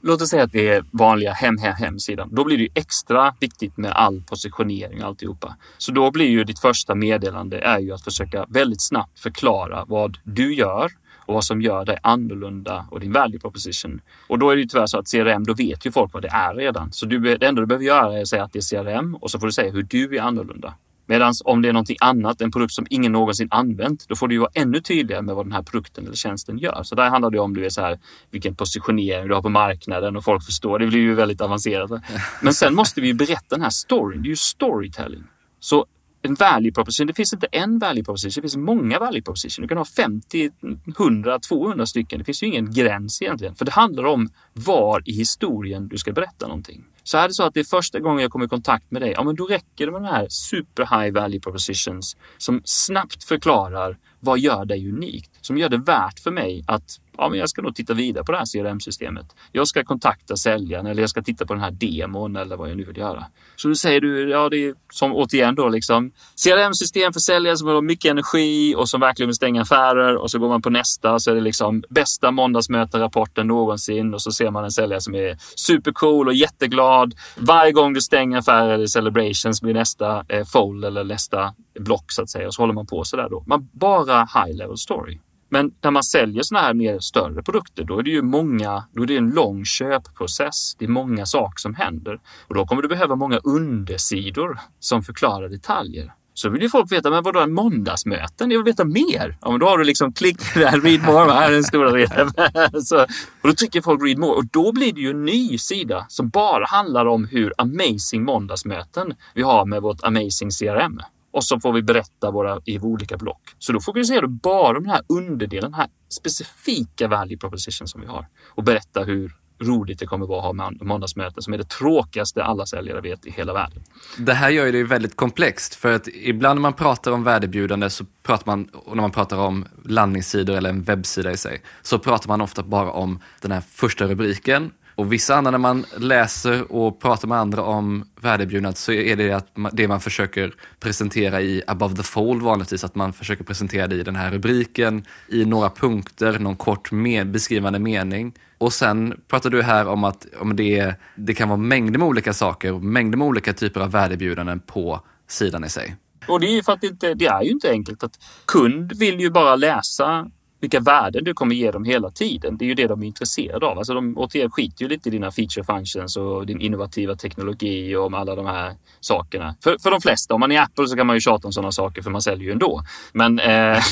Låt 0.06 0.22
oss 0.22 0.30
säga 0.30 0.44
att 0.44 0.52
det 0.52 0.68
är 0.68 0.86
vanliga 0.92 1.34
hem, 1.34 1.58
hem, 1.58 1.74
hemsidan. 1.74 2.30
Då 2.32 2.44
blir 2.44 2.58
det 2.58 2.64
ju 2.64 2.70
extra 2.76 3.36
viktigt 3.40 3.78
med 3.78 3.92
all 3.92 4.22
positionering 4.22 5.02
och 5.02 5.08
alltihopa. 5.08 5.56
Så 5.78 5.92
då 5.92 6.12
blir 6.12 6.28
ju 6.28 6.44
ditt 6.44 6.60
första 6.60 6.96
meddelande 6.96 7.60
är 7.60 7.80
ju 7.80 7.92
att 7.92 8.04
försöka 8.04 8.46
väldigt 8.50 8.82
snabbt 8.82 9.20
förklara 9.20 9.86
vad 9.88 10.18
du 10.24 10.54
gör 10.54 10.92
och 11.26 11.34
vad 11.34 11.44
som 11.44 11.62
gör 11.62 11.86
dig 11.86 11.98
annorlunda 12.04 12.86
och 12.92 13.00
din 13.00 13.12
value 13.12 13.40
proposition. 13.40 14.02
Och 14.28 14.40
då 14.40 14.50
är 14.50 14.56
det 14.56 14.62
ju 14.62 14.68
tyvärr 14.68 14.86
så 14.86 14.98
att 14.98 15.12
CRM, 15.12 15.44
då 15.44 15.54
vet 15.54 15.86
ju 15.86 15.92
folk 15.92 16.14
vad 16.14 16.22
det 16.22 16.32
är 16.32 16.56
redan. 16.56 16.92
Så 16.92 17.06
du, 17.06 17.20
det 17.20 17.48
enda 17.48 17.62
du 17.62 17.68
behöver 17.68 17.86
göra 17.86 18.18
är 18.18 18.22
att 18.22 18.28
säga 18.28 18.44
att 18.44 18.54
det 18.54 18.60
är 18.60 18.84
CRM 18.84 19.16
och 19.16 19.32
så 19.32 19.40
får 19.40 19.48
du 19.48 19.54
säga 19.54 19.72
hur 19.72 19.84
du 19.84 20.18
är 20.18 20.22
annorlunda. 20.22 20.74
Medan 21.06 21.34
om 21.46 21.62
det 21.62 21.70
är 21.70 21.74
någonting 21.74 21.98
annat, 22.02 22.42
en 22.42 22.52
produkt 22.52 22.74
som 22.74 22.88
ingen 22.90 23.12
någonsin 23.12 23.48
använt, 23.52 24.08
då 24.08 24.16
får 24.16 24.28
du 24.28 24.36
ju 24.36 24.40
vara 24.40 24.52
ännu 24.54 24.80
tydligare 24.80 25.22
med 25.22 25.36
vad 25.36 25.46
den 25.46 25.52
här 25.52 25.64
produkten 25.64 26.06
eller 26.06 26.16
tjänsten 26.16 26.58
gör. 26.58 26.84
Så 26.84 26.96
där 26.96 27.10
handlar 27.10 27.30
det 27.30 27.40
om 27.40 27.54
du 27.54 27.66
är 27.66 27.70
så 27.70 27.82
här, 27.82 28.00
vilken 28.32 28.56
positionering 28.56 29.28
du 29.28 29.34
har 29.34 29.42
på 29.42 29.50
marknaden 29.50 30.16
och 30.16 30.24
folk 30.24 30.44
förstår. 30.44 30.80
Det 30.80 30.88
blir 30.88 31.00
ju 31.00 31.14
väldigt 31.14 31.42
avancerat. 31.42 31.92
Men 32.42 32.54
sen 32.54 32.76
måste 32.76 33.02
vi 33.02 33.08
ju 33.08 33.14
berätta 33.14 33.56
den 33.56 33.62
här 33.62 33.70
storyn. 33.70 34.22
Det 34.22 34.28
är 34.28 34.30
ju 34.30 34.36
storytelling. 34.36 35.24
Så 35.60 35.86
en 36.22 36.36
value 36.36 36.72
proposition, 36.72 37.08
det 37.08 37.14
finns 37.14 37.34
inte 37.34 37.48
en 37.52 37.80
value 37.80 38.04
proposition, 38.04 38.32
det 38.36 38.42
finns 38.42 38.56
många 38.56 39.00
value 39.00 39.22
proposition. 39.22 39.62
Du 39.62 39.68
kan 39.68 39.78
ha 39.78 39.86
50, 39.86 40.52
100, 40.98 41.40
200 41.40 41.86
stycken. 41.86 42.20
Det 42.20 42.26
finns 42.26 42.44
ju 42.44 42.48
ingen 42.48 42.72
gräns 42.72 43.22
egentligen. 43.22 43.56
För 43.56 43.66
det 43.66 43.72
handlar 43.72 44.04
om 44.06 44.30
var 44.54 45.02
i 45.06 45.12
historien 45.12 45.88
du 45.88 45.98
ska 45.98 46.12
berätta 46.12 46.48
någonting. 46.48 46.84
Så 47.04 47.18
är 47.18 47.28
det 47.28 47.34
så 47.34 47.44
att 47.44 47.54
det 47.54 47.60
är 47.60 47.64
första 47.64 48.00
gången 48.00 48.22
jag 48.22 48.32
kommer 48.32 48.46
i 48.46 48.50
kontakt 48.50 48.92
med 48.92 49.02
dig, 49.02 49.14
ja 49.16 49.24
men 49.24 49.36
då 49.36 49.46
räcker 49.46 49.86
det 49.86 49.92
med 49.92 50.02
de 50.02 50.08
här 50.08 50.28
super 50.30 51.02
high 51.02 51.14
value 51.14 51.40
propositions 51.40 52.18
som 52.38 52.62
snabbt 52.66 53.24
förklarar 53.24 53.98
vad 54.20 54.40
gör 54.40 54.66
dig 54.66 54.90
unikt? 54.90 55.32
Som 55.42 55.58
gör 55.58 55.70
det 55.70 55.78
värt 55.78 56.20
för 56.20 56.32
mig 56.32 56.64
att 56.68 57.00
ja, 57.18 57.30
men 57.30 57.40
jag 57.40 57.50
ska 57.50 57.62
nog 57.62 57.76
titta 57.76 57.94
vidare 57.94 58.24
på 58.24 58.32
det 58.32 58.38
här 58.38 58.46
CRM-systemet. 58.46 59.26
Jag 59.52 59.68
ska 59.68 59.84
kontakta 59.84 60.38
säljaren 60.38 60.86
eller 60.86 61.02
jag 61.02 61.10
ska 61.10 61.22
titta 61.22 61.46
på 61.46 61.54
den 61.54 61.64
här 61.64 61.72
demon 61.72 62.36
eller 62.36 62.58
vad 62.58 62.70
jag 62.70 62.78
nu 62.78 62.84
vill 62.84 62.98
göra. 62.98 63.26
Så 63.56 63.68
då 63.68 63.76
säger 63.76 64.02
du, 64.02 64.30
ja 64.30 64.50
det 64.50 64.58
är 64.58 64.74
som 64.94 65.16
återigen 65.16 65.56
då 65.56 65.70
liksom 65.70 66.12
CRM-system 66.44 67.14
för 67.14 67.20
säljare 67.20 67.58
som 67.58 67.68
har 67.68 67.82
mycket 67.82 68.12
energi 68.12 68.76
och 68.76 68.90
som 68.90 69.02
verkligen 69.02 69.28
vill 69.28 69.36
stänga 69.36 69.62
affärer 69.62 70.16
och 70.16 70.32
så 70.32 70.40
går 70.40 70.50
man 70.50 70.62
på 70.62 70.70
nästa 70.70 71.20
så 71.20 71.32
är 71.32 71.36
det 71.36 71.42
liksom 71.42 71.84
bästa 71.90 72.32
måndagsmöterapporten 72.32 73.48
någonsin 73.48 74.14
och 74.14 74.22
så 74.22 74.32
ser 74.32 74.52
man 74.52 74.64
en 74.64 74.72
säljare 74.72 75.02
som 75.02 75.16
är 75.16 75.38
supercool 75.56 76.28
och 76.28 76.34
jätteglad. 76.34 77.16
Varje 77.38 77.72
gång 77.72 77.94
du 77.94 78.02
stänger 78.02 78.38
affärer 78.38 78.74
eller 78.74 78.88
celebrations 78.88 79.62
blir 79.62 79.74
nästa 79.74 80.26
eh, 80.28 80.46
fold 80.46 80.86
eller 80.86 81.04
nästa 81.04 81.54
block 81.80 82.12
så 82.12 82.22
att 82.22 82.30
säga 82.30 82.48
och 82.48 82.54
så 82.54 82.62
håller 82.62 82.74
man 82.74 82.88
på 82.88 83.04
så 83.04 83.18
där 83.18 83.30
då. 83.30 83.44
Man 83.48 83.70
bara 83.72 84.20
high 84.20 84.58
level 84.58 84.78
story. 84.78 85.20
Men 85.54 85.72
när 85.82 85.92
man 85.92 86.04
säljer 86.04 86.44
såna 86.44 86.62
här 86.62 86.74
mer 86.74 87.00
större 87.00 87.44
produkter, 87.44 87.84
då 87.84 88.00
är 88.00 88.04
det 88.04 88.10
ju 88.10 88.22
många, 88.22 88.84
då 88.92 89.04
är 89.04 89.08
det 89.08 89.18
en 89.18 89.30
lång 89.30 89.66
köpprocess. 89.66 90.76
Det 90.80 90.86
är 90.86 90.90
många 90.90 91.26
saker 91.26 91.62
som 91.62 91.76
händer 91.76 92.20
och 92.48 92.56
då 92.56 92.66
kommer 92.66 92.82
du 92.82 92.88
behöva 92.88 93.16
många 93.16 93.38
undersidor 93.38 94.60
som 94.80 95.04
förklarar 95.04 95.50
detaljer. 95.50 96.14
Så 96.34 96.50
vill 96.50 96.62
ju 96.62 96.70
folk 96.70 96.92
veta, 96.92 97.10
men 97.10 97.24
vadå 97.24 97.48
måndagsmöten? 97.48 98.52
Jag 98.52 98.58
vill 98.58 98.66
veta 98.66 98.86
mer. 98.86 99.38
Ja, 99.42 99.52
men 99.52 99.60
då 99.60 99.66
har 99.68 99.78
du 99.78 99.84
liksom 99.84 100.14
klick 100.14 100.54
där, 100.54 100.82
read 100.82 101.02
more, 101.02 101.32
här 101.32 101.50
är 101.50 101.54
den 101.54 101.64
stora 101.64 101.92
delen. 101.92 102.32
Så, 102.84 103.02
och 103.42 103.48
då 103.48 103.54
trycker 103.54 103.82
folk 103.82 104.04
read 104.04 104.18
more 104.18 104.36
och 104.36 104.46
då 104.46 104.72
blir 104.72 104.94
det 104.94 105.02
ju 105.02 105.10
en 105.10 105.26
ny 105.26 105.58
sida 105.58 106.06
som 106.10 106.30
bara 106.30 106.66
handlar 106.66 107.06
om 107.06 107.26
hur 107.26 107.54
amazing 107.58 108.24
måndagsmöten 108.24 109.14
vi 109.34 109.42
har 109.42 109.66
med 109.66 109.82
vårt 109.82 110.04
amazing 110.04 110.50
CRM 110.50 111.00
och 111.34 111.44
så 111.44 111.60
får 111.60 111.74
vi 111.74 111.82
berätta 111.82 112.32
våra 112.32 112.62
i 112.66 112.80
olika 112.80 113.18
block. 113.18 113.42
Så 113.60 113.74
då 113.74 113.80
fokuserar 113.80 114.22
du 114.22 114.28
bara 114.28 114.74
på 114.74 114.80
den 114.80 114.90
här 114.90 115.02
underdelen, 115.10 115.72
den 115.72 115.80
här 115.80 115.88
specifika 116.10 117.08
value 117.08 117.38
proposition 117.38 117.88
som 117.88 118.02
vi 118.02 118.08
har 118.08 118.28
och 118.56 118.64
berätta 118.64 119.04
hur 119.04 119.32
roligt 119.62 120.00
det 120.00 120.06
kommer 120.06 120.26
vara 120.26 120.50
att 120.50 120.58
ha 120.58 120.72
måndagsmöten 120.86 121.44
som 121.44 121.54
är 121.54 121.58
det 121.58 121.70
tråkigaste 121.70 122.44
alla 122.44 122.66
säljare 122.66 123.02
vet 123.02 123.26
i 123.26 123.32
hela 123.32 123.54
världen. 123.54 123.84
Det 124.18 124.34
här 124.34 124.50
gör 124.50 124.72
det 124.72 124.84
väldigt 124.84 125.16
komplext 125.16 125.76
för 125.76 125.96
att 125.96 126.08
ibland 126.08 126.58
när 126.58 126.62
man 126.62 126.74
pratar 126.74 127.12
om 127.12 127.24
värdebjudande 127.24 127.90
så 127.90 128.06
pratar 128.24 128.46
man, 128.46 128.66
och 128.74 128.96
när 128.96 129.02
man 129.02 129.12
pratar 129.12 129.38
om 129.38 129.66
landningssidor 129.86 130.56
eller 130.56 130.70
en 130.70 130.84
webbsida 130.84 131.32
i 131.32 131.38
sig, 131.38 131.62
så 131.82 132.00
pratar 132.00 132.28
man 132.28 132.42
ofta 132.42 132.64
bara 132.64 132.92
om 132.92 133.20
den 133.42 133.52
här 133.52 133.62
första 133.62 134.06
rubriken 134.06 134.72
och 134.96 135.14
vissa 135.14 135.36
andra 135.36 135.52
när 135.52 135.58
man 135.58 135.86
läser 135.98 136.72
och 136.72 137.02
pratar 137.02 137.28
med 137.28 137.38
andra 137.38 137.64
om 137.64 138.06
värdebjudnad 138.22 138.78
så 138.78 138.92
är 138.92 139.16
det 139.16 139.32
att 139.32 139.48
det 139.72 139.88
man 139.88 140.00
försöker 140.00 140.54
presentera 140.80 141.42
i 141.42 141.62
above 141.68 141.96
the 141.96 142.04
fold 142.04 142.42
vanligtvis, 142.42 142.84
att 142.84 142.96
man 142.96 143.14
försöker 143.14 143.44
presentera 143.44 143.88
det 143.88 143.96
i 143.96 144.04
den 144.04 144.16
här 144.16 144.32
rubriken, 144.32 145.06
i 145.28 145.46
några 145.46 145.70
punkter, 145.70 146.40
någon 146.40 146.56
kort 146.56 146.92
med, 146.92 147.32
beskrivande 147.32 147.80
mening. 147.80 148.34
Och 148.58 148.74
sen 148.74 149.22
pratar 149.28 149.50
du 149.50 149.62
här 149.62 149.88
om 149.88 150.04
att 150.04 150.28
om 150.40 150.56
det, 150.56 150.96
det 151.16 151.34
kan 151.34 151.50
vara 151.50 151.58
mängder 151.58 152.00
med 152.00 152.08
olika 152.08 152.34
saker, 152.34 152.74
mängder 152.74 153.18
med 153.18 153.28
olika 153.28 153.54
typer 153.54 153.82
av 153.82 153.92
värdebjudanden 153.92 154.60
på 154.60 155.02
sidan 155.28 155.64
i 155.64 155.70
sig. 155.70 155.96
Och 156.28 156.40
det 156.40 156.48
är 156.48 156.52
ju 156.52 156.64
för 156.64 156.72
att 156.72 156.82
det, 156.82 156.88
inte, 156.88 157.14
det 157.14 157.26
är 157.26 157.42
ju 157.42 157.50
inte 157.50 157.70
enkelt. 157.70 158.04
att 158.04 158.20
Kund 158.46 158.94
vill 159.00 159.20
ju 159.20 159.30
bara 159.30 159.56
läsa 159.56 160.32
vilka 160.64 160.80
värden 160.80 161.24
du 161.24 161.34
kommer 161.34 161.56
ge 161.56 161.72
dem 161.72 161.84
hela 161.84 162.10
tiden. 162.10 162.58
Det 162.58 162.66
är 162.66 162.68
ju 162.68 162.74
det 162.74 162.88
de 162.88 163.04
är 163.04 163.08
intresserade 163.08 163.66
av. 163.66 163.78
Alltså 163.78 163.94
de 163.94 164.18
återigen 164.18 164.52
skiter 164.52 164.84
ju 164.84 164.90
lite 164.90 165.10
i 165.10 165.12
dina 165.12 165.32
feature 165.32 165.64
functions 165.64 166.18
och 166.18 166.46
din 166.46 166.62
innovativa 166.62 167.16
teknologi 167.16 167.96
och 167.96 168.06
om 168.06 168.14
alla 168.14 168.36
de 168.36 168.46
här 168.46 168.74
sakerna. 169.00 169.56
För, 169.64 169.78
för 169.78 169.92
de 169.92 170.02
flesta, 170.02 170.34
om 170.34 170.40
man 170.40 170.52
är 170.52 170.62
Apple 170.62 170.88
så 170.88 170.96
kan 170.96 171.08
man 171.08 171.16
ju 171.16 171.20
tjata 171.20 171.48
om 171.48 171.54
sådana 171.54 171.72
saker 171.72 172.02
för 172.02 172.10
man 172.10 172.22
säljer 172.22 172.46
ju 172.46 172.52
ändå. 172.52 172.84
Men 173.14 173.40
eh, 173.40 173.84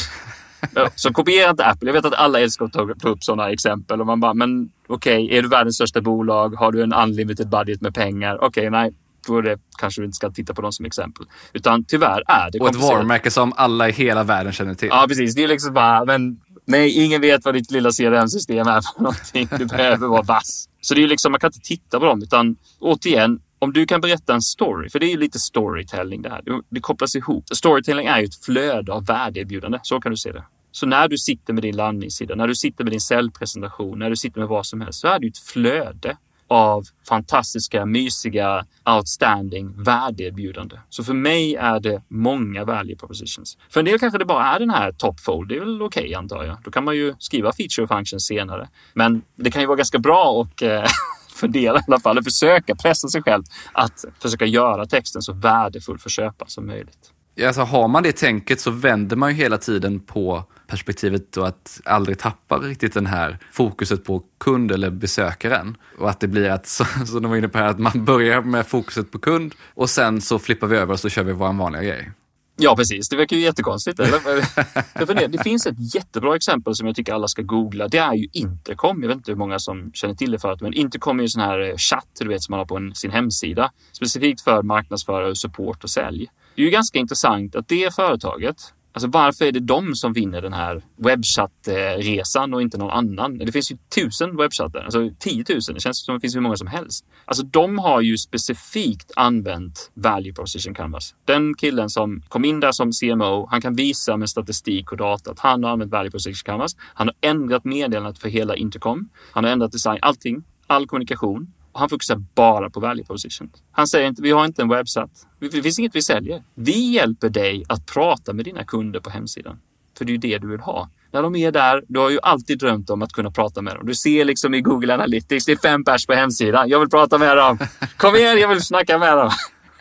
så 0.96 1.14
kopiera 1.14 1.50
inte 1.50 1.66
Apple. 1.66 1.90
Jag 1.90 1.94
vet 1.94 2.06
att 2.06 2.14
alla 2.14 2.40
älskar 2.40 2.66
att 2.66 3.00
ta 3.02 3.10
upp 3.10 3.24
sådana 3.24 3.50
exempel 3.50 4.02
och 4.02 4.08
man 4.08 4.20
bara, 4.20 4.34
men 4.34 4.70
okej, 4.88 5.26
okay, 5.26 5.38
är 5.38 5.42
du 5.42 5.48
världens 5.48 5.76
största 5.76 6.02
bolag? 6.02 6.56
Har 6.56 6.72
du 6.72 6.84
en 6.84 6.94
unlimited 6.94 7.50
budget 7.50 7.82
med 7.82 7.94
pengar? 7.94 8.36
Okej, 8.36 8.48
okay, 8.48 8.70
nej, 8.70 8.94
då 9.28 9.38
är 9.38 9.42
det 9.42 9.58
kanske 9.78 10.02
du 10.02 10.06
inte 10.06 10.16
ska 10.16 10.30
titta 10.30 10.54
på 10.54 10.62
dem 10.62 10.72
som 10.72 10.86
exempel. 10.86 11.26
Utan 11.54 11.84
tyvärr 11.84 12.24
är 12.28 12.52
det 12.52 12.60
Och 12.60 12.70
ett 12.70 12.76
varumärke 12.76 13.32
som 13.32 13.54
alla 13.56 13.90
i 13.90 13.92
hela 13.92 14.24
världen 14.24 14.54
känner 14.54 14.74
till. 14.74 14.88
Ja, 14.92 15.06
precis. 15.08 15.36
Det 15.36 15.44
är 15.44 15.48
liksom 15.48 15.74
bara, 15.74 16.06
men 16.06 16.40
Nej, 16.66 17.04
ingen 17.06 17.22
vet 17.22 17.46
vad 17.46 17.54
ditt 17.54 17.72
lilla 17.72 17.92
CRM-system 17.92 18.68
är 18.68 18.82
för 18.82 19.02
någonting. 19.02 19.48
Du 19.58 19.66
behöver 19.66 20.08
vara 20.08 20.22
vass. 20.22 20.70
Så 20.82 20.94
det 20.94 21.04
är 21.04 21.08
liksom, 21.08 21.32
man 21.32 21.40
kan 21.40 21.48
inte 21.48 21.60
titta 21.60 22.00
på 22.00 22.06
dem, 22.06 22.24
utan 22.24 22.56
återigen, 22.80 23.40
om 23.60 23.74
du 23.74 23.86
kan 23.86 24.02
berätta 24.02 24.34
en 24.34 24.42
story, 24.42 24.90
för 24.90 25.00
det 25.00 25.06
är 25.06 25.10
ju 25.10 25.18
lite 25.18 25.40
storytelling 25.40 26.22
det 26.22 26.30
här. 26.30 26.42
Det 26.70 26.80
kopplas 26.80 27.16
ihop. 27.16 27.46
Storytelling 27.54 28.08
är 28.08 28.20
ju 28.20 28.26
ett 28.26 28.46
flöde 28.46 28.94
av 28.94 29.06
värdeerbjudande. 29.06 29.80
Så 29.84 30.00
kan 30.00 30.12
du 30.12 30.18
se 30.18 30.32
det. 30.32 30.44
Så 30.72 30.86
när 30.86 31.08
du 31.08 31.18
sitter 31.18 31.54
med 31.54 31.64
din 31.64 31.76
landningssida, 31.76 32.36
när 32.36 32.48
du 32.48 32.56
sitter 32.56 32.84
med 32.84 32.94
din 32.94 33.02
säljpresentation, 33.02 34.00
när 34.00 34.10
du 34.10 34.16
sitter 34.16 34.40
med 34.40 34.50
vad 34.50 34.66
som 34.66 34.82
helst, 34.82 35.00
så 35.00 35.08
är 35.08 35.20
det 35.20 35.26
ju 35.26 35.30
ett 35.30 35.38
flöde 35.38 36.18
av 36.52 36.84
fantastiska, 37.08 37.86
mysiga, 37.86 38.66
outstanding 38.96 39.84
värdeerbjudande. 39.84 40.80
Så 40.90 41.04
för 41.04 41.14
mig 41.14 41.56
är 41.56 41.80
det 41.80 42.02
många 42.08 42.66
value 42.66 42.96
propositions. 42.96 43.58
För 43.70 43.80
en 43.80 43.86
del 43.86 44.00
kanske 44.00 44.18
det 44.18 44.26
bara 44.26 44.46
är 44.46 44.60
den 44.60 44.70
här 44.70 44.92
top 44.92 45.20
fold. 45.20 45.50
Det 45.50 45.56
är 45.56 45.60
väl 45.60 45.82
okej 45.82 46.04
okay, 46.04 46.14
antar 46.14 46.44
jag. 46.44 46.58
Då 46.64 46.72
kan 46.72 46.84
man 46.84 46.96
ju 46.96 47.16
skriva 47.20 47.54
feature 47.54 47.88
functions 47.88 48.26
senare. 48.26 48.70
Men 48.94 49.22
det 49.36 49.52
kan 49.52 49.62
ju 49.62 49.68
vara 49.68 49.78
ganska 49.78 50.00
bra 50.00 50.24
och 50.24 50.64
eh, 50.64 50.86
fundera 51.30 51.78
i 51.78 51.82
alla 51.88 52.00
fall 52.00 52.18
och 52.18 52.24
försöka 52.24 52.76
pressa 52.76 53.08
sig 53.08 53.24
själv 53.24 53.44
att 53.74 54.06
försöka 54.20 54.46
göra 54.46 54.86
texten 54.86 55.22
så 55.22 55.34
värdefull 55.34 56.00
för 56.00 56.10
köparen 56.10 56.50
som 56.50 56.68
möjligt. 56.68 57.12
Alltså 57.46 57.62
har 57.62 57.88
man 57.88 58.04
det 58.04 58.12
tänket 58.12 58.60
så 58.60 58.72
vänder 58.72 59.16
man 59.16 59.30
ju 59.30 59.36
hela 59.36 59.58
tiden 59.58 60.00
på 60.00 60.44
perspektivet 60.72 61.38
och 61.38 61.48
att 61.48 61.82
aldrig 61.86 62.20
tappa 62.20 62.58
riktigt 62.58 62.94
den 62.94 63.06
här 63.06 63.38
fokuset 63.52 64.04
på 64.04 64.24
kund 64.38 64.72
eller 64.72 64.90
besökaren. 64.90 65.78
Och 65.98 66.10
att 66.10 66.20
det 66.20 66.28
blir 66.28 66.50
att, 66.50 66.68
så 67.08 67.20
de 67.20 67.30
var 67.30 67.38
inne 67.38 67.48
på 67.48 67.58
här, 67.58 67.68
att 67.68 67.80
man 67.80 68.06
börjar 68.06 68.42
med 68.42 68.68
fokuset 68.68 69.12
på 69.12 69.20
kund 69.20 69.56
och 69.74 69.90
sen 69.90 70.22
så 70.22 70.40
flippar 70.40 70.68
vi 70.68 70.78
över 70.78 70.94
och 70.94 71.00
så 71.00 71.10
kör 71.10 71.24
vi 71.24 71.32
vår 71.32 71.54
vanliga 71.54 71.84
grej. 71.84 72.12
Ja, 72.58 72.76
precis. 72.76 73.10
Det 73.10 73.16
verkar 73.16 73.36
ju 73.36 73.42
jättekonstigt. 73.42 74.00
Eller? 74.00 75.28
det 75.28 75.44
finns 75.44 75.66
ett 75.66 75.96
jättebra 75.96 76.36
exempel 76.36 76.76
som 76.76 76.88
jag 76.88 76.96
tycker 76.96 77.14
alla 77.14 77.28
ska 77.28 77.42
googla. 77.42 77.88
Det 77.88 77.98
är 77.98 78.14
ju 78.14 78.28
Intercom. 78.32 79.02
Jag 79.02 79.08
vet 79.08 79.18
inte 79.18 79.32
hur 79.32 79.38
många 79.38 79.60
som 79.60 79.92
känner 79.94 80.16
till 80.16 80.32
det 80.32 80.40
förut, 80.40 80.62
men 80.62 80.74
Intercom 80.74 81.20
är 81.20 81.24
ju 81.24 81.26
en 81.26 81.30
sån 81.30 81.42
här 81.42 81.78
chatt 81.78 82.08
du 82.20 82.28
vet, 82.28 82.44
som 82.44 82.52
man 82.52 82.60
har 82.60 82.66
på 82.66 82.78
en, 82.78 82.96
sin 82.96 83.12
hemsida. 83.12 83.72
Specifikt 83.92 84.42
för 84.42 84.64
marknadsförare, 84.64 85.36
support 85.36 85.84
och 85.84 85.90
sälj. 85.90 86.28
Det 86.56 86.62
är 86.62 86.66
ju 86.66 86.72
ganska 86.72 87.00
intressant 87.00 87.56
att 87.56 87.68
det 87.68 87.96
företaget 87.96 88.74
Alltså 88.94 89.08
varför 89.08 89.46
är 89.46 89.52
det 89.52 89.60
de 89.60 89.96
som 89.96 90.14
vinner 90.14 90.42
den 90.42 90.54
här 90.54 90.84
webbchattresan 90.96 92.54
och 92.54 92.62
inte 92.62 92.78
någon 92.78 92.90
annan? 92.90 93.38
Det 93.38 93.52
finns 93.52 93.72
ju 93.72 93.78
tusen 93.96 94.38
webbchattar, 94.38 94.84
alltså 94.84 95.10
tiotusen. 95.20 95.76
Det 95.76 95.82
känns 95.82 96.06
som 96.06 96.16
det 96.16 96.22
finns 96.22 96.36
hur 96.36 96.42
många 96.42 96.56
som 96.58 96.68
helst. 96.68 97.06
Alltså 97.26 97.44
de 97.44 97.80
har 97.80 98.02
ju 98.02 98.18
specifikt 98.18 99.12
använt 99.16 99.92
value 99.94 100.34
proposition 100.34 100.74
canvas. 100.74 101.16
Den 101.26 101.54
killen 101.54 101.90
som 101.90 102.22
kom 102.30 102.46
in 102.46 102.60
där 102.60 102.72
som 102.72 102.92
CMO, 102.92 103.48
han 103.52 103.62
kan 103.62 103.76
visa 103.76 104.18
med 104.18 104.30
statistik 104.30 104.92
och 104.92 104.98
data 104.98 105.32
att 105.32 105.40
han 105.40 105.64
har 105.64 105.72
använt 105.72 105.92
value 105.92 106.12
proposition 106.12 106.44
canvas. 106.46 106.76
Han 106.94 107.08
har 107.08 107.30
ändrat 107.30 107.66
meddelandet 107.66 108.20
för 108.20 108.30
hela 108.30 108.56
intercom. 108.56 109.10
Han 109.32 109.44
har 109.44 109.52
ändrat 109.52 109.72
design, 109.72 110.00
allting, 110.02 110.44
all 110.68 110.88
kommunikation. 110.88 111.54
Och 111.72 111.80
han 111.80 111.90
fokuserar 111.90 112.24
bara 112.36 112.70
på 112.70 112.80
value 112.80 113.06
proposition. 113.06 113.52
Han 113.72 113.88
säger 113.88 114.08
inte, 114.08 114.22
vi 114.22 114.32
har 114.32 114.46
inte 114.46 114.62
en 114.62 114.70
webbsatt. 114.70 115.28
Det 115.40 115.62
finns 115.62 115.80
inget 115.80 115.96
vi 115.96 116.02
säljer. 116.02 116.44
Vi 116.56 116.92
hjälper 116.92 117.30
dig 117.30 117.64
att 117.70 117.86
prata 117.86 118.34
med 118.34 118.46
dina 118.46 118.64
kunder 118.64 119.00
på 119.00 119.10
hemsidan. 119.10 119.60
För 119.98 120.06
det 120.06 120.10
är 120.10 120.14
ju 120.14 120.18
det 120.18 120.38
du 120.38 120.48
vill 120.48 120.60
ha. 120.60 120.90
När 121.12 121.22
de 121.24 121.36
är 121.36 121.52
där, 121.52 121.84
du 121.88 122.00
har 122.00 122.10
ju 122.10 122.20
alltid 122.24 122.60
drömt 122.60 122.90
om 122.90 123.02
att 123.02 123.12
kunna 123.12 123.32
prata 123.32 123.62
med 123.62 123.76
dem. 123.76 123.86
Du 123.86 123.96
ser 123.96 124.26
liksom 124.26 124.54
i 124.54 124.62
Google 124.62 124.94
Analytics, 124.94 125.46
det 125.46 125.52
är 125.52 125.58
fem 125.58 125.84
pers 125.84 126.06
på 126.06 126.14
hemsidan. 126.14 126.70
Jag 126.70 126.80
vill 126.80 126.90
prata 126.90 127.18
med 127.18 127.38
dem. 127.38 127.58
Kom 127.98 128.16
igen, 128.16 128.40
jag 128.40 128.48
vill 128.48 128.62
snacka 128.62 128.98
med 128.98 129.18
dem. 129.18 129.32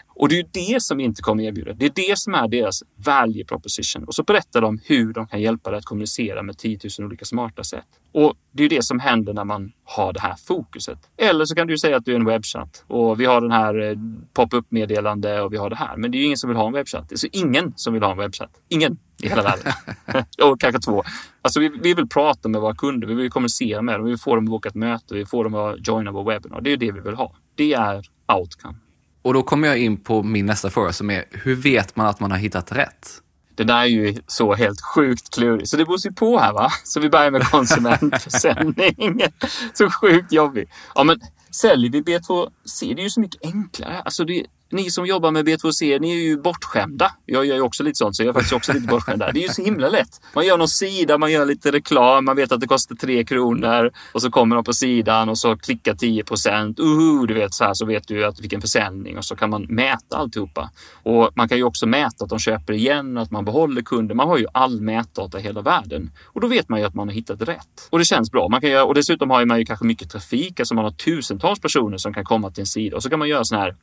Och 0.08 0.28
det 0.28 0.38
är 0.38 0.46
det 0.52 0.82
som 0.82 1.00
inte 1.00 1.22
kommer 1.22 1.44
erbjuda. 1.44 1.72
Det 1.72 1.86
är 1.86 2.08
det 2.08 2.18
som 2.18 2.34
är 2.34 2.48
deras 2.48 2.82
value 2.96 3.44
proposition. 3.44 4.04
Och 4.04 4.14
så 4.14 4.22
berättar 4.22 4.60
de 4.60 4.78
hur 4.84 5.12
de 5.12 5.26
kan 5.26 5.40
hjälpa 5.40 5.70
dig 5.70 5.78
att 5.78 5.84
kommunicera 5.84 6.42
med 6.42 6.58
10 6.58 6.78
000 6.98 7.06
olika 7.06 7.24
smarta 7.24 7.64
sätt. 7.64 7.86
Och 8.12 8.34
det 8.52 8.64
är 8.64 8.68
det 8.68 8.84
som 8.84 9.00
händer 9.00 9.32
när 9.32 9.44
man 9.44 9.72
har 9.84 10.12
det 10.12 10.20
här 10.20 10.34
fokuset. 10.46 10.98
Eller 11.16 11.44
så 11.44 11.54
kan 11.54 11.66
du 11.66 11.78
säga 11.78 11.96
att 11.96 12.04
du 12.04 12.12
är 12.12 12.16
en 12.16 12.24
webbchatt 12.24 12.84
och 12.86 13.20
vi 13.20 13.24
har 13.24 13.40
den 13.40 13.50
här 13.50 13.90
eh, 13.90 13.96
pop-up 14.34 14.66
meddelande 14.68 15.40
och 15.40 15.52
vi 15.52 15.56
har 15.56 15.70
det 15.70 15.76
här. 15.76 15.96
Men 15.96 16.10
det 16.10 16.16
är 16.16 16.20
ju 16.20 16.24
ingen 16.24 16.38
som 16.38 16.50
vill 16.50 16.56
ha 16.56 16.66
en 16.66 16.72
webbchatt. 16.72 17.08
Det 17.08 17.14
är 17.14 17.18
så 17.18 17.28
ingen 17.32 17.72
som 17.76 17.94
vill 17.94 18.02
ha 18.02 18.12
en 18.12 18.18
webbchatt. 18.18 18.50
Ingen 18.68 18.98
i 19.22 19.28
hela 19.28 19.42
världen. 19.42 19.72
och 20.42 20.60
kanske 20.60 20.80
två. 20.80 21.04
Alltså 21.42 21.60
vi, 21.60 21.70
vi, 21.82 21.94
vill 21.94 22.08
prata 22.08 22.48
med 22.48 22.60
våra 22.60 22.74
kunder, 22.74 23.08
vi 23.08 23.14
vill 23.14 23.30
kommunicera 23.30 23.82
med 23.82 23.94
dem, 23.94 24.04
vi 24.04 24.10
vill 24.10 24.20
få 24.20 24.34
dem 24.34 24.44
att 24.44 24.50
boka 24.50 24.68
ett 24.68 24.74
möte, 24.74 25.04
vi 25.14 25.18
vill 25.18 25.26
få 25.26 25.42
dem 25.42 25.54
att 25.54 25.88
joina 25.88 26.12
vår 26.12 26.24
webinar. 26.24 26.60
Det 26.60 26.72
är 26.72 26.76
det 26.76 26.92
vi 26.92 27.00
vill 27.00 27.14
ha. 27.14 27.34
Det 27.54 27.72
är 27.72 28.02
outcome. 28.38 28.74
Och 29.22 29.34
då 29.34 29.42
kommer 29.42 29.68
jag 29.68 29.78
in 29.78 29.96
på 29.96 30.22
min 30.22 30.46
nästa 30.46 30.70
fråga 30.70 30.92
som 30.92 31.10
är, 31.10 31.24
hur 31.30 31.54
vet 31.54 31.96
man 31.96 32.06
att 32.06 32.20
man 32.20 32.30
har 32.30 32.38
hittat 32.38 32.72
rätt? 32.72 33.22
Det 33.60 33.64
där 33.64 33.80
är 33.80 33.86
ju 33.86 34.14
så 34.26 34.54
helt 34.54 34.80
sjukt 34.80 35.34
klurigt. 35.34 35.68
Så 35.68 35.76
det 35.76 35.84
beror 35.84 35.98
ju 36.04 36.12
på 36.12 36.38
här 36.38 36.52
va. 36.52 36.72
Så 36.84 37.00
vi 37.00 37.10
börjar 37.10 37.30
med 37.30 37.42
konsumentförsäljning. 37.42 39.22
så 39.74 39.90
sjukt 39.90 40.32
jobbigt. 40.32 40.70
Ja 40.94 41.04
men 41.04 41.20
säljer 41.50 41.90
vi 41.90 42.02
B2C, 42.02 42.94
det 42.94 43.00
är 43.00 43.02
ju 43.02 43.10
så 43.10 43.20
mycket 43.20 43.44
enklare. 43.44 44.02
Alltså 44.04 44.24
det, 44.24 44.46
ni 44.72 44.90
som 44.90 45.06
jobbar 45.06 45.30
med 45.30 45.48
B2C, 45.48 46.00
ni 46.00 46.10
är 46.10 46.22
ju 46.22 46.36
bortskämda. 46.36 47.12
Jag 47.26 47.46
gör 47.46 47.54
ju 47.54 47.62
också 47.62 47.82
lite 47.82 47.96
sånt, 47.96 48.16
så 48.16 48.22
jag 48.22 48.28
är 48.28 48.32
faktiskt 48.32 48.52
också 48.52 48.72
lite 48.72 48.86
bortskämd 48.86 49.18
där. 49.18 49.32
Det 49.32 49.40
är 49.40 49.48
ju 49.48 49.48
så 49.48 49.62
himla 49.62 49.88
lätt. 49.88 50.20
Man 50.34 50.46
gör 50.46 50.58
någon 50.58 50.68
sida, 50.68 51.18
man 51.18 51.32
gör 51.32 51.46
lite 51.46 51.72
reklam, 51.72 52.24
man 52.24 52.36
vet 52.36 52.52
att 52.52 52.60
det 52.60 52.66
kostar 52.66 52.94
tre 52.94 53.24
kronor 53.24 53.90
och 54.12 54.22
så 54.22 54.30
kommer 54.30 54.56
de 54.56 54.64
på 54.64 54.72
sidan 54.72 55.28
och 55.28 55.38
så 55.38 55.56
klickar 55.56 55.94
10 55.94 56.24
procent. 56.24 56.80
Uh, 56.80 57.22
du 57.22 57.34
vet 57.34 57.54
så 57.54 57.64
här 57.64 57.74
så 57.74 57.86
vet 57.86 58.08
du 58.08 58.24
att 58.24 58.36
du 58.36 58.42
fick 58.42 58.52
en 58.52 58.60
försäljning 58.60 59.18
och 59.18 59.24
så 59.24 59.36
kan 59.36 59.50
man 59.50 59.66
mäta 59.68 60.16
alltihopa. 60.16 60.70
Och 61.02 61.30
man 61.34 61.48
kan 61.48 61.58
ju 61.58 61.64
också 61.64 61.86
mäta 61.86 62.24
att 62.24 62.30
de 62.30 62.38
köper 62.38 62.72
igen, 62.72 63.18
att 63.18 63.30
man 63.30 63.44
behåller 63.44 63.82
kunder. 63.82 64.14
Man 64.14 64.28
har 64.28 64.38
ju 64.38 64.46
all 64.54 64.80
mätdata 64.80 65.38
i 65.38 65.42
hela 65.42 65.62
världen 65.62 66.10
och 66.24 66.40
då 66.40 66.46
vet 66.46 66.68
man 66.68 66.80
ju 66.80 66.86
att 66.86 66.94
man 66.94 67.08
har 67.08 67.14
hittat 67.14 67.42
rätt. 67.42 67.88
Och 67.90 67.98
det 67.98 68.04
känns 68.04 68.30
bra. 68.30 68.48
Man 68.48 68.60
kan 68.60 68.70
göra, 68.70 68.84
och 68.84 68.94
dessutom 68.94 69.30
har 69.30 69.44
man 69.44 69.58
ju 69.58 69.64
kanske 69.64 69.86
mycket 69.86 70.10
trafik, 70.10 70.60
alltså 70.60 70.74
man 70.74 70.84
har 70.84 70.92
tusentals 70.92 71.60
personer 71.60 71.96
som 71.96 72.14
kan 72.14 72.24
komma 72.24 72.50
till 72.50 72.60
en 72.60 72.66
sida 72.66 72.96
och 72.96 73.02
så 73.02 73.10
kan 73.10 73.18
man 73.18 73.28
göra 73.28 73.44
sån 73.44 73.58
här 73.58 73.76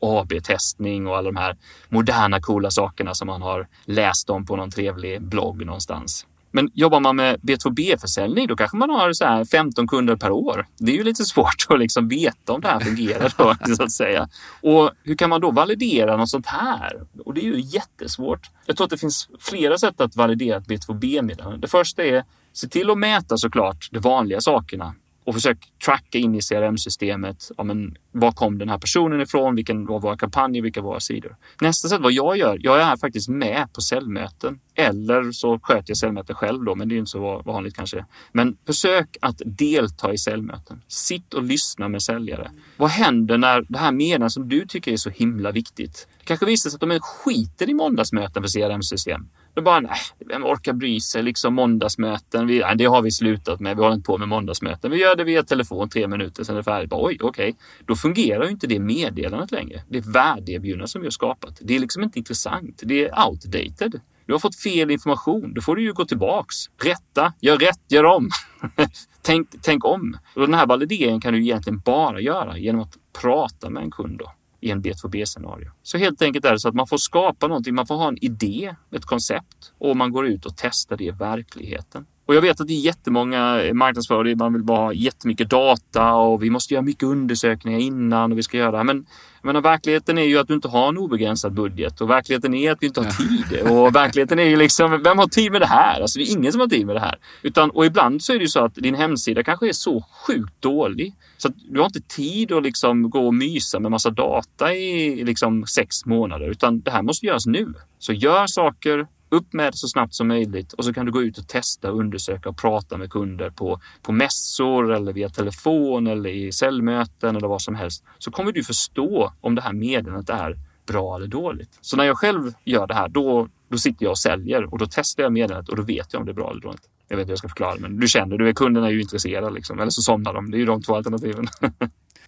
AB-testning 0.78 1.08
och 1.08 1.18
alla 1.18 1.32
de 1.32 1.36
här 1.36 1.56
moderna 1.90 2.40
coola 2.40 2.72
sakerna 2.72 3.14
som 3.14 3.28
man 3.28 3.42
har 3.42 3.68
läst 3.86 4.30
om 4.30 4.46
på 4.46 4.56
någon 4.56 4.72
trevlig 4.72 5.22
blogg 5.22 5.66
någonstans. 5.66 6.26
Men 6.52 6.70
jobbar 6.74 7.00
man 7.00 7.16
med 7.16 7.40
B2B-försäljning, 7.42 8.48
då 8.48 8.56
kanske 8.56 8.78
man 8.78 8.90
har 8.90 9.14
så 9.14 9.26
här 9.26 9.46
15 9.46 9.88
kunder 9.88 10.16
per 10.16 10.32
år. 10.32 10.66
Det 10.78 10.92
är 10.92 10.96
ju 10.96 11.04
lite 11.04 11.26
svårt 11.26 11.66
att 11.70 11.80
liksom 11.80 12.08
veta 12.08 12.54
om 12.54 12.62
det 12.62 12.68
här 12.68 12.80
fungerar 12.80 13.34
då, 13.38 13.56
så 13.76 13.84
att 13.84 13.92
säga. 13.92 14.30
Och 14.62 14.92
hur 15.04 15.16
kan 15.16 15.30
man 15.30 15.42
då 15.42 15.52
validera 15.52 16.18
något 16.18 16.30
sånt 16.30 16.48
här? 16.48 17.06
Och 17.26 17.34
det 17.34 17.42
är 17.42 17.44
ju 17.44 17.60
jättesvårt. 17.60 18.50
Jag 18.66 18.78
tror 18.78 18.86
att 18.86 18.92
det 18.92 18.98
finns 18.98 19.30
flera 19.40 19.78
sätt 19.78 20.02
att 20.02 20.16
validera 20.16 20.58
ett 20.58 20.68
B2B-meddelande. 20.68 21.58
Det 21.58 21.68
första 21.68 22.04
är 22.04 22.24
se 22.54 22.68
till 22.68 22.90
att 22.90 22.98
mäta 22.98 23.38
såklart 23.38 23.90
de 23.92 24.00
vanliga 24.00 24.42
sakerna 24.42 24.94
och 25.28 25.34
försök 25.34 25.58
tracka 25.86 26.18
in 26.18 26.36
i 26.36 26.42
CRM-systemet. 26.42 27.52
Ja, 27.58 27.64
men, 27.64 27.98
var 28.20 28.32
kom 28.32 28.58
den 28.58 28.70
här 28.70 28.78
personen 28.78 29.22
ifrån? 29.22 29.56
Vilken 29.56 29.86
var 29.86 30.00
våra 30.00 30.18
kampanjer? 30.18 30.62
Vilka 30.62 30.82
var 30.82 30.90
våra 30.90 31.00
sidor? 31.00 31.36
Nästa 31.62 31.88
sätt 31.88 32.02
vad 32.02 32.12
jag 32.12 32.38
gör. 32.38 32.60
Jag 32.62 32.82
är 32.82 32.98
faktiskt 32.98 33.30
med 33.30 33.74
på 33.74 33.82
säljmöten 33.82 34.60
eller 34.76 35.32
så 35.32 35.60
sköter 35.60 35.86
jag 35.88 35.98
säljmöten 35.98 36.36
själv 36.36 36.64
då, 36.64 36.76
men 36.76 36.90
det 36.90 36.96
är 36.96 36.98
inte 36.98 37.12
så 37.12 37.42
vanligt 37.46 37.76
kanske. 37.76 38.06
Men 38.32 38.58
försök 38.66 39.18
att 39.22 39.42
delta 39.46 40.14
i 40.14 40.18
säljmöten. 40.18 40.82
Sitt 40.88 41.34
och 41.34 41.44
lyssna 41.44 41.88
med 41.88 42.04
säljare. 42.04 42.52
Vad 42.78 42.90
händer 42.90 43.38
när 43.38 43.66
det 43.70 43.78
här 43.78 43.92
meddelandet 43.92 44.32
som 44.32 44.50
du 44.50 44.66
tycker 44.66 44.92
är 44.92 44.98
så 44.98 45.10
himla 45.10 45.52
viktigt 45.52 46.08
det 46.20 46.26
kanske 46.26 46.46
visar 46.46 46.70
sig 46.70 46.78
att 46.78 46.90
de 46.90 47.00
skiter 47.00 47.70
i 47.70 47.74
måndagsmöten 47.74 48.44
för 48.44 48.50
CRM-system. 48.50 49.28
Då 49.54 49.62
bara, 49.62 49.80
nej, 49.80 50.00
vem 50.26 50.46
orkar 50.46 50.74
bry 50.74 51.00
sig? 51.00 51.24
Liksom 51.24 51.54
måndagsmöten, 51.54 52.48
vi, 52.48 52.60
nej, 52.60 52.76
det 52.76 52.86
har 52.86 53.02
vi 53.02 53.12
slutat 53.12 53.60
med. 53.60 53.78
Vi 53.78 53.84
håller 53.84 53.96
inte 53.96 54.06
på 54.06 54.18
med 54.18 54.28
måndagsmöten. 54.28 54.92
Vi 54.92 54.98
gör 54.98 55.16
det 55.16 55.24
via 55.24 55.44
telefon 55.44 55.90
tre 55.90 56.08
minuter, 56.08 56.44
sen 56.44 56.56
är 56.56 56.58
det 56.58 56.64
färdigt. 56.64 56.90
Bara, 56.90 57.06
Oj, 57.06 57.18
okej. 57.22 57.50
Okay. 57.50 57.54
Då 57.86 57.96
fungerar 58.08 58.44
ju 58.44 58.52
inte 58.52 58.68
det 58.68 58.80
meddelandet 58.80 59.52
längre. 59.52 59.84
Det 59.90 60.06
värdeerbjudande 60.06 60.88
som 60.88 61.02
vi 61.02 61.08
har 61.08 61.12
skapat. 61.12 61.60
Det 61.62 61.76
är 61.76 61.80
liksom 61.80 62.04
inte 62.04 62.20
intressant. 62.20 62.82
Det 62.86 63.06
är 63.06 63.28
outdated. 63.28 64.02
Du 64.26 64.34
har 64.34 64.40
fått 64.40 64.56
fel 64.56 64.92
information. 64.92 65.54
Då 65.54 65.62
får 65.62 65.76
du 65.76 65.84
ju 65.84 65.94
gå 65.94 66.06
tillbaks. 66.06 66.56
Rätta, 66.84 67.34
gör 67.42 67.58
rätt, 67.58 67.82
gör 67.88 68.04
om. 68.04 68.30
tänk, 69.22 69.48
tänk 69.62 69.86
om. 69.86 70.18
Och 70.36 70.42
den 70.42 70.54
här 70.54 70.68
valideringen 70.68 71.22
kan 71.22 71.34
du 71.34 71.42
egentligen 71.42 71.80
bara 71.80 72.20
göra 72.20 72.58
genom 72.58 72.82
att 72.82 72.98
prata 73.22 73.70
med 73.70 73.84
en 73.84 73.92
kund. 73.92 74.20
Då 74.20 74.32
i 74.60 74.72
en 74.72 74.84
B2B-scenario. 74.84 75.72
Så 75.84 75.98
helt 75.98 76.22
enkelt 76.22 76.46
är 76.46 76.52
det 76.52 76.60
så 76.60 76.70
att 76.70 76.76
man 76.76 76.88
får 76.88 76.98
skapa 76.98 77.48
någonting, 77.48 77.76
man 77.76 77.88
får 77.88 77.96
ha 77.96 78.08
en 78.08 78.24
idé, 78.24 78.76
ett 78.92 79.06
koncept 79.06 79.74
och 79.78 79.98
man 79.98 80.12
går 80.12 80.28
ut 80.28 80.46
och 80.46 80.54
testar 80.58 80.98
det 80.98 81.04
i 81.04 81.12
verkligheten. 81.12 82.06
Och 82.28 82.36
jag 82.36 82.42
vet 82.42 82.62
att 82.62 82.68
det 82.68 82.74
är 82.74 82.80
jättemånga 82.80 83.62
marknadsförare, 83.74 84.36
man 84.36 84.54
vill 84.54 84.64
bara 84.64 84.78
ha 84.78 84.94
jättemycket 84.94 85.50
data 85.50 86.14
och 86.14 86.44
vi 86.44 86.50
måste 86.50 86.74
göra 86.74 86.82
mycket 86.82 87.04
undersökningar 87.04 87.80
innan 87.80 88.32
och 88.32 88.38
vi 88.38 88.44
ska 88.44 88.58
göra 88.58 88.78
det. 88.78 88.84
Men 88.84 89.06
men 89.42 89.62
verkligheten 89.62 90.18
är 90.18 90.24
ju 90.24 90.38
att 90.38 90.48
du 90.48 90.54
inte 90.54 90.68
har 90.68 90.90
en 90.90 90.98
obegränsad 90.98 91.54
budget 91.54 92.02
och 92.02 92.10
verkligheten 92.10 92.54
är 92.54 92.72
att 92.72 92.78
vi 92.82 92.88
inte 92.88 93.02
har 93.02 93.12
tid. 93.12 93.72
Och 93.72 93.96
verkligheten 93.96 94.40
är 94.40 94.44
ju 94.44 94.56
liksom, 94.56 95.04
vem 95.04 95.18
har 95.18 95.28
tid 95.28 95.52
med 95.52 95.62
det 95.62 95.68
här? 95.68 96.02
Alltså 96.02 96.20
det 96.20 96.26
är 96.26 96.32
ingen 96.32 96.52
som 96.52 96.62
har 96.62 96.68
tid 96.68 96.86
med 96.86 96.96
det 96.96 97.00
här. 97.00 97.20
Utan, 97.42 97.70
och 97.70 97.86
ibland 97.86 98.24
så 98.24 98.34
är 98.34 98.38
det 98.38 98.44
ju 98.44 98.48
så 98.48 98.60
att 98.60 98.76
din 98.76 98.96
hemsida 98.96 99.44
kanske 99.44 99.70
är 99.70 99.74
så 99.74 100.06
sjukt 100.28 100.62
dålig 100.62 101.16
så 101.38 101.48
att 101.48 101.54
du 101.70 101.80
har 101.80 101.86
inte 101.86 102.02
tid 102.02 102.52
att 102.52 102.64
liksom 102.64 103.10
gå 103.10 103.28
och 103.28 103.34
mysa 103.34 103.80
med 103.80 103.92
massa 103.92 104.10
data 104.10 104.74
i 104.74 105.24
liksom 105.24 105.66
sex 105.66 106.06
månader, 106.06 106.50
utan 106.50 106.82
det 106.82 106.92
här 106.92 107.02
måste 107.02 107.26
göras 107.26 107.46
nu. 107.46 107.74
Så 108.00 108.14
gör 108.14 108.48
saker, 108.48 109.08
upp 109.30 109.54
med 109.54 109.74
det 109.74 109.78
så 109.78 109.88
snabbt 109.88 110.14
som 110.14 110.28
möjligt 110.28 110.74
och 110.74 110.86
så 110.86 110.94
kan 110.94 111.06
du 111.06 111.12
gå 111.12 111.24
ut 111.24 111.38
och 111.38 111.48
testa, 111.48 111.90
undersöka 111.90 112.50
och 112.50 112.58
prata 112.58 112.98
med 112.98 113.12
kunder 113.12 113.50
på, 113.50 113.80
på 114.02 114.12
mässor 114.12 114.94
eller 114.94 115.14
via 115.14 115.30
telefon 115.30 116.08
eller 116.08 116.30
i 116.30 116.52
säljmöten 116.52 117.36
eller 117.36 117.48
vad 117.48 117.62
som 117.62 117.76
helst. 117.76 118.04
Så 118.18 118.32
kommer 118.32 118.52
du 118.52 118.64
förstå 118.64 119.34
om 119.42 119.56
det 119.56 119.62
här 119.62 119.74
meddelandet 119.74 120.30
är 120.30 120.58
bra 120.88 121.16
eller 121.16 121.28
dåligt. 121.28 121.78
Så 121.82 121.98
när 121.98 122.04
jag 122.04 122.18
själv 122.18 122.54
gör 122.64 122.88
det 122.88 122.94
här, 122.94 123.08
då, 123.08 123.48
då 123.70 123.78
sitter 123.78 124.06
jag 124.06 124.12
och 124.12 124.20
säljer 124.20 124.74
och 124.74 124.78
då 124.78 124.88
testar 124.92 125.24
jag 125.24 125.34
meddelandet 125.34 125.70
och 125.70 125.76
då 125.76 125.84
vet 125.84 126.14
jag 126.14 126.20
om 126.20 126.26
det 126.26 126.32
är 126.32 126.34
bra 126.34 126.52
eller 126.52 126.62
dåligt. 126.62 126.90
Jag 127.08 127.18
vet 127.18 127.22
inte 127.22 127.30
hur 127.30 127.32
jag 127.32 127.40
ska 127.40 127.48
förklara, 127.48 127.76
men 127.80 128.00
du 128.00 128.08
känner, 128.08 128.38
du 128.38 128.50
är 128.50 128.54
kunderna 128.54 128.88
är 128.88 128.92
ju 128.92 129.02
intresserade 129.02 129.50
liksom. 129.50 129.80
Eller 129.80 129.90
så 129.90 130.02
somnar 130.02 130.34
de. 130.34 130.52
Det 130.52 130.58
är 130.58 130.60
ju 130.60 130.66
de 130.66 130.82
två 130.82 130.96
alternativen. 130.96 131.48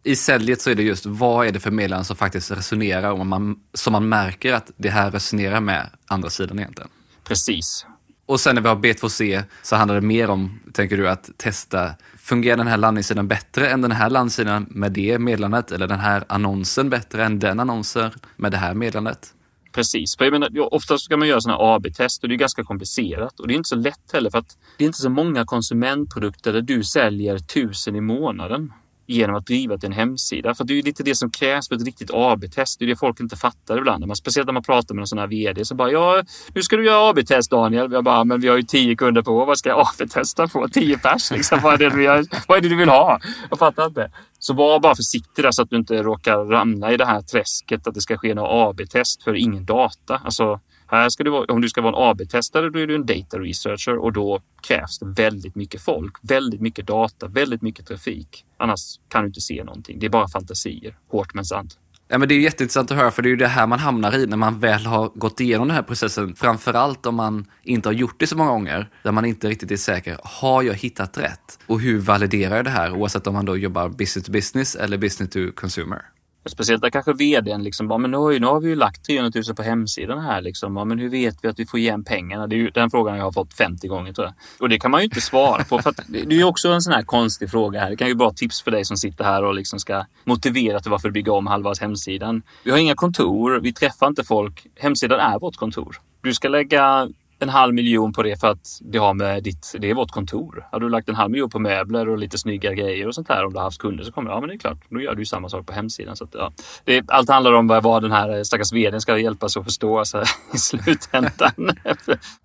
I 0.03 0.15
säljet 0.15 0.61
så 0.61 0.69
är 0.69 0.75
det 0.75 0.83
just 0.83 1.05
vad 1.05 1.47
är 1.47 1.51
det 1.51 1.59
för 1.59 1.71
meddelanden 1.71 2.05
som 2.05 2.15
faktiskt 2.15 2.51
resonerar 2.51 3.11
och 3.11 3.25
man, 3.25 3.59
som 3.73 3.93
man 3.93 4.09
märker 4.09 4.53
att 4.53 4.71
det 4.77 4.89
här 4.89 5.11
resonerar 5.11 5.59
med 5.59 5.89
andra 6.07 6.29
sidan 6.29 6.59
egentligen. 6.59 6.89
Precis. 7.23 7.85
Och 8.25 8.39
sen 8.39 8.55
när 8.55 8.61
vi 8.61 8.67
har 8.67 8.75
B2C 8.75 9.43
så 9.63 9.75
handlar 9.75 9.95
det 9.95 10.07
mer 10.07 10.29
om, 10.29 10.59
tänker 10.73 10.97
du, 10.97 11.09
att 11.09 11.29
testa, 11.37 11.91
fungerar 12.17 12.57
den 12.57 12.67
här 12.67 12.77
landningssidan 12.77 13.27
bättre 13.27 13.69
än 13.69 13.81
den 13.81 13.91
här 13.91 14.09
landningssidan 14.09 14.67
med 14.69 14.91
det 14.91 15.19
meddelandet? 15.19 15.71
Eller 15.71 15.87
den 15.87 15.99
här 15.99 16.23
annonsen 16.29 16.89
bättre 16.89 17.25
än 17.25 17.39
den 17.39 17.59
annonsen 17.59 18.11
med 18.35 18.51
det 18.51 18.57
här 18.57 18.73
meddelandet? 18.73 19.33
Precis, 19.71 20.17
för 20.17 20.25
jag 20.25 20.31
menar, 20.31 20.73
oftast 20.73 21.05
ska 21.05 21.17
man 21.17 21.27
göra 21.27 21.41
sådana 21.41 21.75
AB-test 21.75 22.23
och 22.23 22.29
det 22.29 22.35
är 22.35 22.37
ganska 22.37 22.63
komplicerat 22.63 23.39
och 23.39 23.47
det 23.47 23.53
är 23.53 23.55
inte 23.55 23.69
så 23.69 23.75
lätt 23.75 24.11
heller 24.13 24.29
för 24.29 24.37
att 24.37 24.57
det 24.77 24.83
är 24.83 24.85
inte 24.85 25.01
så 25.01 25.09
många 25.09 25.45
konsumentprodukter 25.45 26.53
där 26.53 26.61
du 26.61 26.83
säljer 26.83 27.39
tusen 27.39 27.95
i 27.95 28.01
månaden 28.01 28.73
genom 29.13 29.35
att 29.35 29.45
driva 29.45 29.77
till 29.77 29.87
en 29.87 29.93
hemsida. 29.93 30.55
För 30.55 30.63
det 30.63 30.73
är 30.73 30.75
ju 30.75 30.81
lite 30.81 31.03
det 31.03 31.15
som 31.15 31.31
krävs 31.31 31.67
för 31.67 31.75
ett 31.75 31.85
riktigt 31.85 32.11
AB-test. 32.13 32.79
Det 32.79 32.85
är 32.85 32.87
det 32.87 32.95
folk 32.95 33.19
inte 33.19 33.35
fattar 33.35 33.77
ibland. 33.77 34.07
Man, 34.07 34.15
speciellt 34.15 34.45
när 34.45 34.53
man 34.53 34.63
pratar 34.63 34.95
med 34.95 35.01
en 35.01 35.07
sån 35.07 35.19
här 35.19 35.27
VD 35.27 35.65
som 35.65 35.77
bara 35.77 35.91
ja, 35.91 36.23
nu 36.55 36.61
ska 36.61 36.77
du 36.77 36.85
göra 36.85 37.09
AB-test 37.09 37.51
Daniel. 37.51 37.91
Jag 37.91 38.03
bara, 38.03 38.23
men 38.23 38.41
vi 38.41 38.47
har 38.47 38.57
ju 38.57 38.63
tio 38.63 38.95
kunder 38.95 39.21
på. 39.21 39.45
Vad 39.45 39.57
ska 39.57 39.69
jag 39.69 39.79
AB-testa 39.79 40.47
på? 40.47 40.67
Tio 40.67 40.97
pers 40.97 41.31
liksom. 41.31 41.59
Vad 41.63 41.73
är, 41.73 41.77
det 41.77 41.89
du 41.89 42.27
vad 42.47 42.57
är 42.57 42.61
det 42.61 42.69
du 42.69 42.75
vill 42.75 42.89
ha? 42.89 43.19
Jag 43.49 43.59
fattar 43.59 43.85
inte. 43.85 44.11
Så 44.39 44.53
var 44.53 44.79
bara 44.79 44.95
försiktig 44.95 45.43
där 45.45 45.51
så 45.51 45.61
att 45.61 45.69
du 45.69 45.77
inte 45.77 46.03
råkar 46.03 46.37
ramla 46.37 46.91
i 46.91 46.97
det 46.97 47.05
här 47.05 47.21
träsket 47.21 47.87
att 47.87 47.93
det 47.93 48.01
ska 48.01 48.17
ske 48.17 48.33
några 48.33 48.69
AB-test 48.69 49.23
för 49.23 49.33
ingen 49.35 49.65
data. 49.65 50.21
Alltså, 50.25 50.59
här 50.91 51.09
ska 51.09 51.23
du 51.23 51.29
vara, 51.29 51.53
om 51.53 51.61
du 51.61 51.69
ska 51.69 51.81
vara 51.81 51.95
en 51.95 52.11
AB-testare, 52.11 52.69
då 52.69 52.79
är 52.79 52.87
du 52.87 52.95
en 52.95 53.05
data 53.05 53.39
researcher 53.39 53.97
och 53.97 54.13
då 54.13 54.41
krävs 54.61 54.99
det 54.99 55.05
väldigt 55.05 55.55
mycket 55.55 55.81
folk, 55.81 56.15
väldigt 56.21 56.61
mycket 56.61 56.87
data, 56.87 57.27
väldigt 57.27 57.61
mycket 57.61 57.87
trafik. 57.87 58.45
Annars 58.57 58.99
kan 59.07 59.21
du 59.21 59.27
inte 59.27 59.41
se 59.41 59.63
någonting. 59.63 59.99
Det 59.99 60.05
är 60.05 60.09
bara 60.09 60.27
fantasier, 60.27 60.97
hårt 61.11 61.33
men 61.33 61.45
sant. 61.45 61.77
Ja, 62.11 62.17
men 62.17 62.27
det 62.29 62.35
är 62.35 62.39
jätteintressant 62.39 62.91
att 62.91 62.97
höra, 62.97 63.11
för 63.11 63.21
det 63.21 63.27
är 63.27 63.31
ju 63.31 63.35
det 63.35 63.47
här 63.47 63.67
man 63.67 63.79
hamnar 63.79 64.15
i 64.15 64.25
när 64.25 64.37
man 64.37 64.59
väl 64.59 64.85
har 64.85 65.11
gått 65.15 65.39
igenom 65.39 65.67
den 65.67 65.75
här 65.75 65.83
processen. 65.83 66.35
Framförallt 66.35 67.05
om 67.05 67.15
man 67.15 67.45
inte 67.63 67.89
har 67.89 67.93
gjort 67.93 68.19
det 68.19 68.27
så 68.27 68.37
många 68.37 68.51
gånger, 68.51 68.89
där 69.03 69.11
man 69.11 69.25
inte 69.25 69.47
riktigt 69.47 69.71
är 69.71 69.77
säker. 69.77 70.17
Har 70.23 70.63
jag 70.63 70.73
hittat 70.73 71.17
rätt? 71.17 71.59
Och 71.67 71.79
hur 71.81 71.99
validerar 71.99 72.55
jag 72.55 72.65
det 72.65 72.71
här? 72.71 72.91
Oavsett 72.91 73.27
om 73.27 73.33
man 73.33 73.45
då 73.45 73.57
jobbar 73.57 73.89
business 73.89 74.25
to 74.25 74.31
business 74.31 74.75
eller 74.75 74.97
business 74.97 75.29
to 75.29 75.39
consumer. 75.55 76.01
Speciellt 76.49 76.81
där 76.81 76.89
kanske 76.89 77.13
vdn 77.13 77.63
liksom 77.63 77.87
bara, 77.87 77.97
men 77.97 78.11
nu, 78.11 78.39
nu 78.39 78.47
har 78.47 78.61
vi 78.61 78.69
ju 78.69 78.75
lagt 78.75 79.05
300 79.05 79.41
000 79.47 79.55
på 79.55 79.63
hemsidan 79.63 80.19
här 80.19 80.41
liksom. 80.41 80.77
Ja, 80.77 80.85
men 80.85 80.99
hur 80.99 81.09
vet 81.09 81.35
vi 81.41 81.47
att 81.47 81.59
vi 81.59 81.65
får 81.65 81.79
igen 81.79 82.03
pengarna? 82.03 82.47
Det 82.47 82.55
är 82.55 82.57
ju 82.57 82.69
den 82.69 82.89
frågan 82.89 83.17
jag 83.17 83.23
har 83.23 83.31
fått 83.31 83.53
50 83.53 83.87
gånger 83.87 84.13
tror 84.13 84.27
jag. 84.27 84.33
Och 84.59 84.69
det 84.69 84.79
kan 84.79 84.91
man 84.91 85.01
ju 85.01 85.05
inte 85.05 85.21
svara 85.21 85.63
på 85.63 85.79
för 85.79 85.89
att 85.89 85.99
det 86.07 86.19
är 86.19 86.31
ju 86.31 86.43
också 86.43 86.69
en 86.69 86.81
sån 86.81 86.93
här 86.93 87.03
konstig 87.03 87.49
fråga 87.51 87.79
här. 87.79 87.89
Det 87.89 87.95
kan 87.95 88.07
ju 88.07 88.13
vara 88.13 88.33
tips 88.33 88.61
för 88.61 88.71
dig 88.71 88.85
som 88.85 88.97
sitter 88.97 89.23
här 89.23 89.43
och 89.43 89.53
liksom 89.53 89.79
ska 89.79 90.05
motivera 90.23 90.79
till 90.79 90.91
varför 90.91 91.07
du 91.07 91.13
bygger 91.13 91.31
om 91.31 91.47
halva 91.47 91.73
hemsidan. 91.81 92.41
Vi 92.63 92.71
har 92.71 92.77
inga 92.77 92.95
kontor, 92.95 93.59
vi 93.63 93.73
träffar 93.73 94.07
inte 94.07 94.23
folk. 94.23 94.67
Hemsidan 94.75 95.19
är 95.19 95.39
vårt 95.39 95.55
kontor. 95.55 95.97
Du 96.21 96.33
ska 96.33 96.49
lägga 96.49 97.09
en 97.39 97.49
halv 97.49 97.73
miljon 97.73 98.13
på 98.13 98.23
det 98.23 98.39
för 98.39 98.47
att 98.47 98.79
det 98.81 98.97
har 98.97 99.13
med 99.13 99.43
ditt, 99.43 99.75
det 99.79 99.89
är 99.89 99.93
vårt 99.93 100.11
kontor. 100.11 100.67
Har 100.71 100.79
du 100.79 100.89
lagt 100.89 101.09
en 101.09 101.15
halv 101.15 101.31
miljon 101.31 101.49
på 101.49 101.59
möbler 101.59 102.09
och 102.09 102.17
lite 102.17 102.37
snygga 102.37 102.73
grejer 102.73 103.07
och 103.07 103.15
sånt 103.15 103.29
här 103.29 103.45
om 103.45 103.53
du 103.53 103.59
har 103.59 103.63
haft 103.63 103.81
kunder 103.81 104.03
så 104.03 104.11
kommer 104.11 104.31
ja 104.31 104.39
men 104.39 104.49
det 104.49 104.55
är 104.55 104.59
klart, 104.59 104.77
då 104.89 105.01
gör 105.01 105.15
du 105.15 105.25
samma 105.25 105.49
sak 105.49 105.65
på 105.65 105.73
hemsidan. 105.73 106.15
Så 106.15 106.23
att, 106.23 106.29
ja. 106.33 106.53
det, 106.83 107.03
allt 107.07 107.29
handlar 107.29 107.53
om 107.53 107.67
vad 107.67 108.01
den 108.01 108.11
här 108.11 108.37
eh, 108.37 108.41
stackars 108.41 108.73
vdn 108.73 109.01
ska 109.01 109.17
hjälpa 109.17 109.45
oss 109.45 109.57
att 109.57 109.63
förstå 109.63 109.99
alltså, 109.99 110.23
i 110.53 110.57
slutändan. 110.57 111.51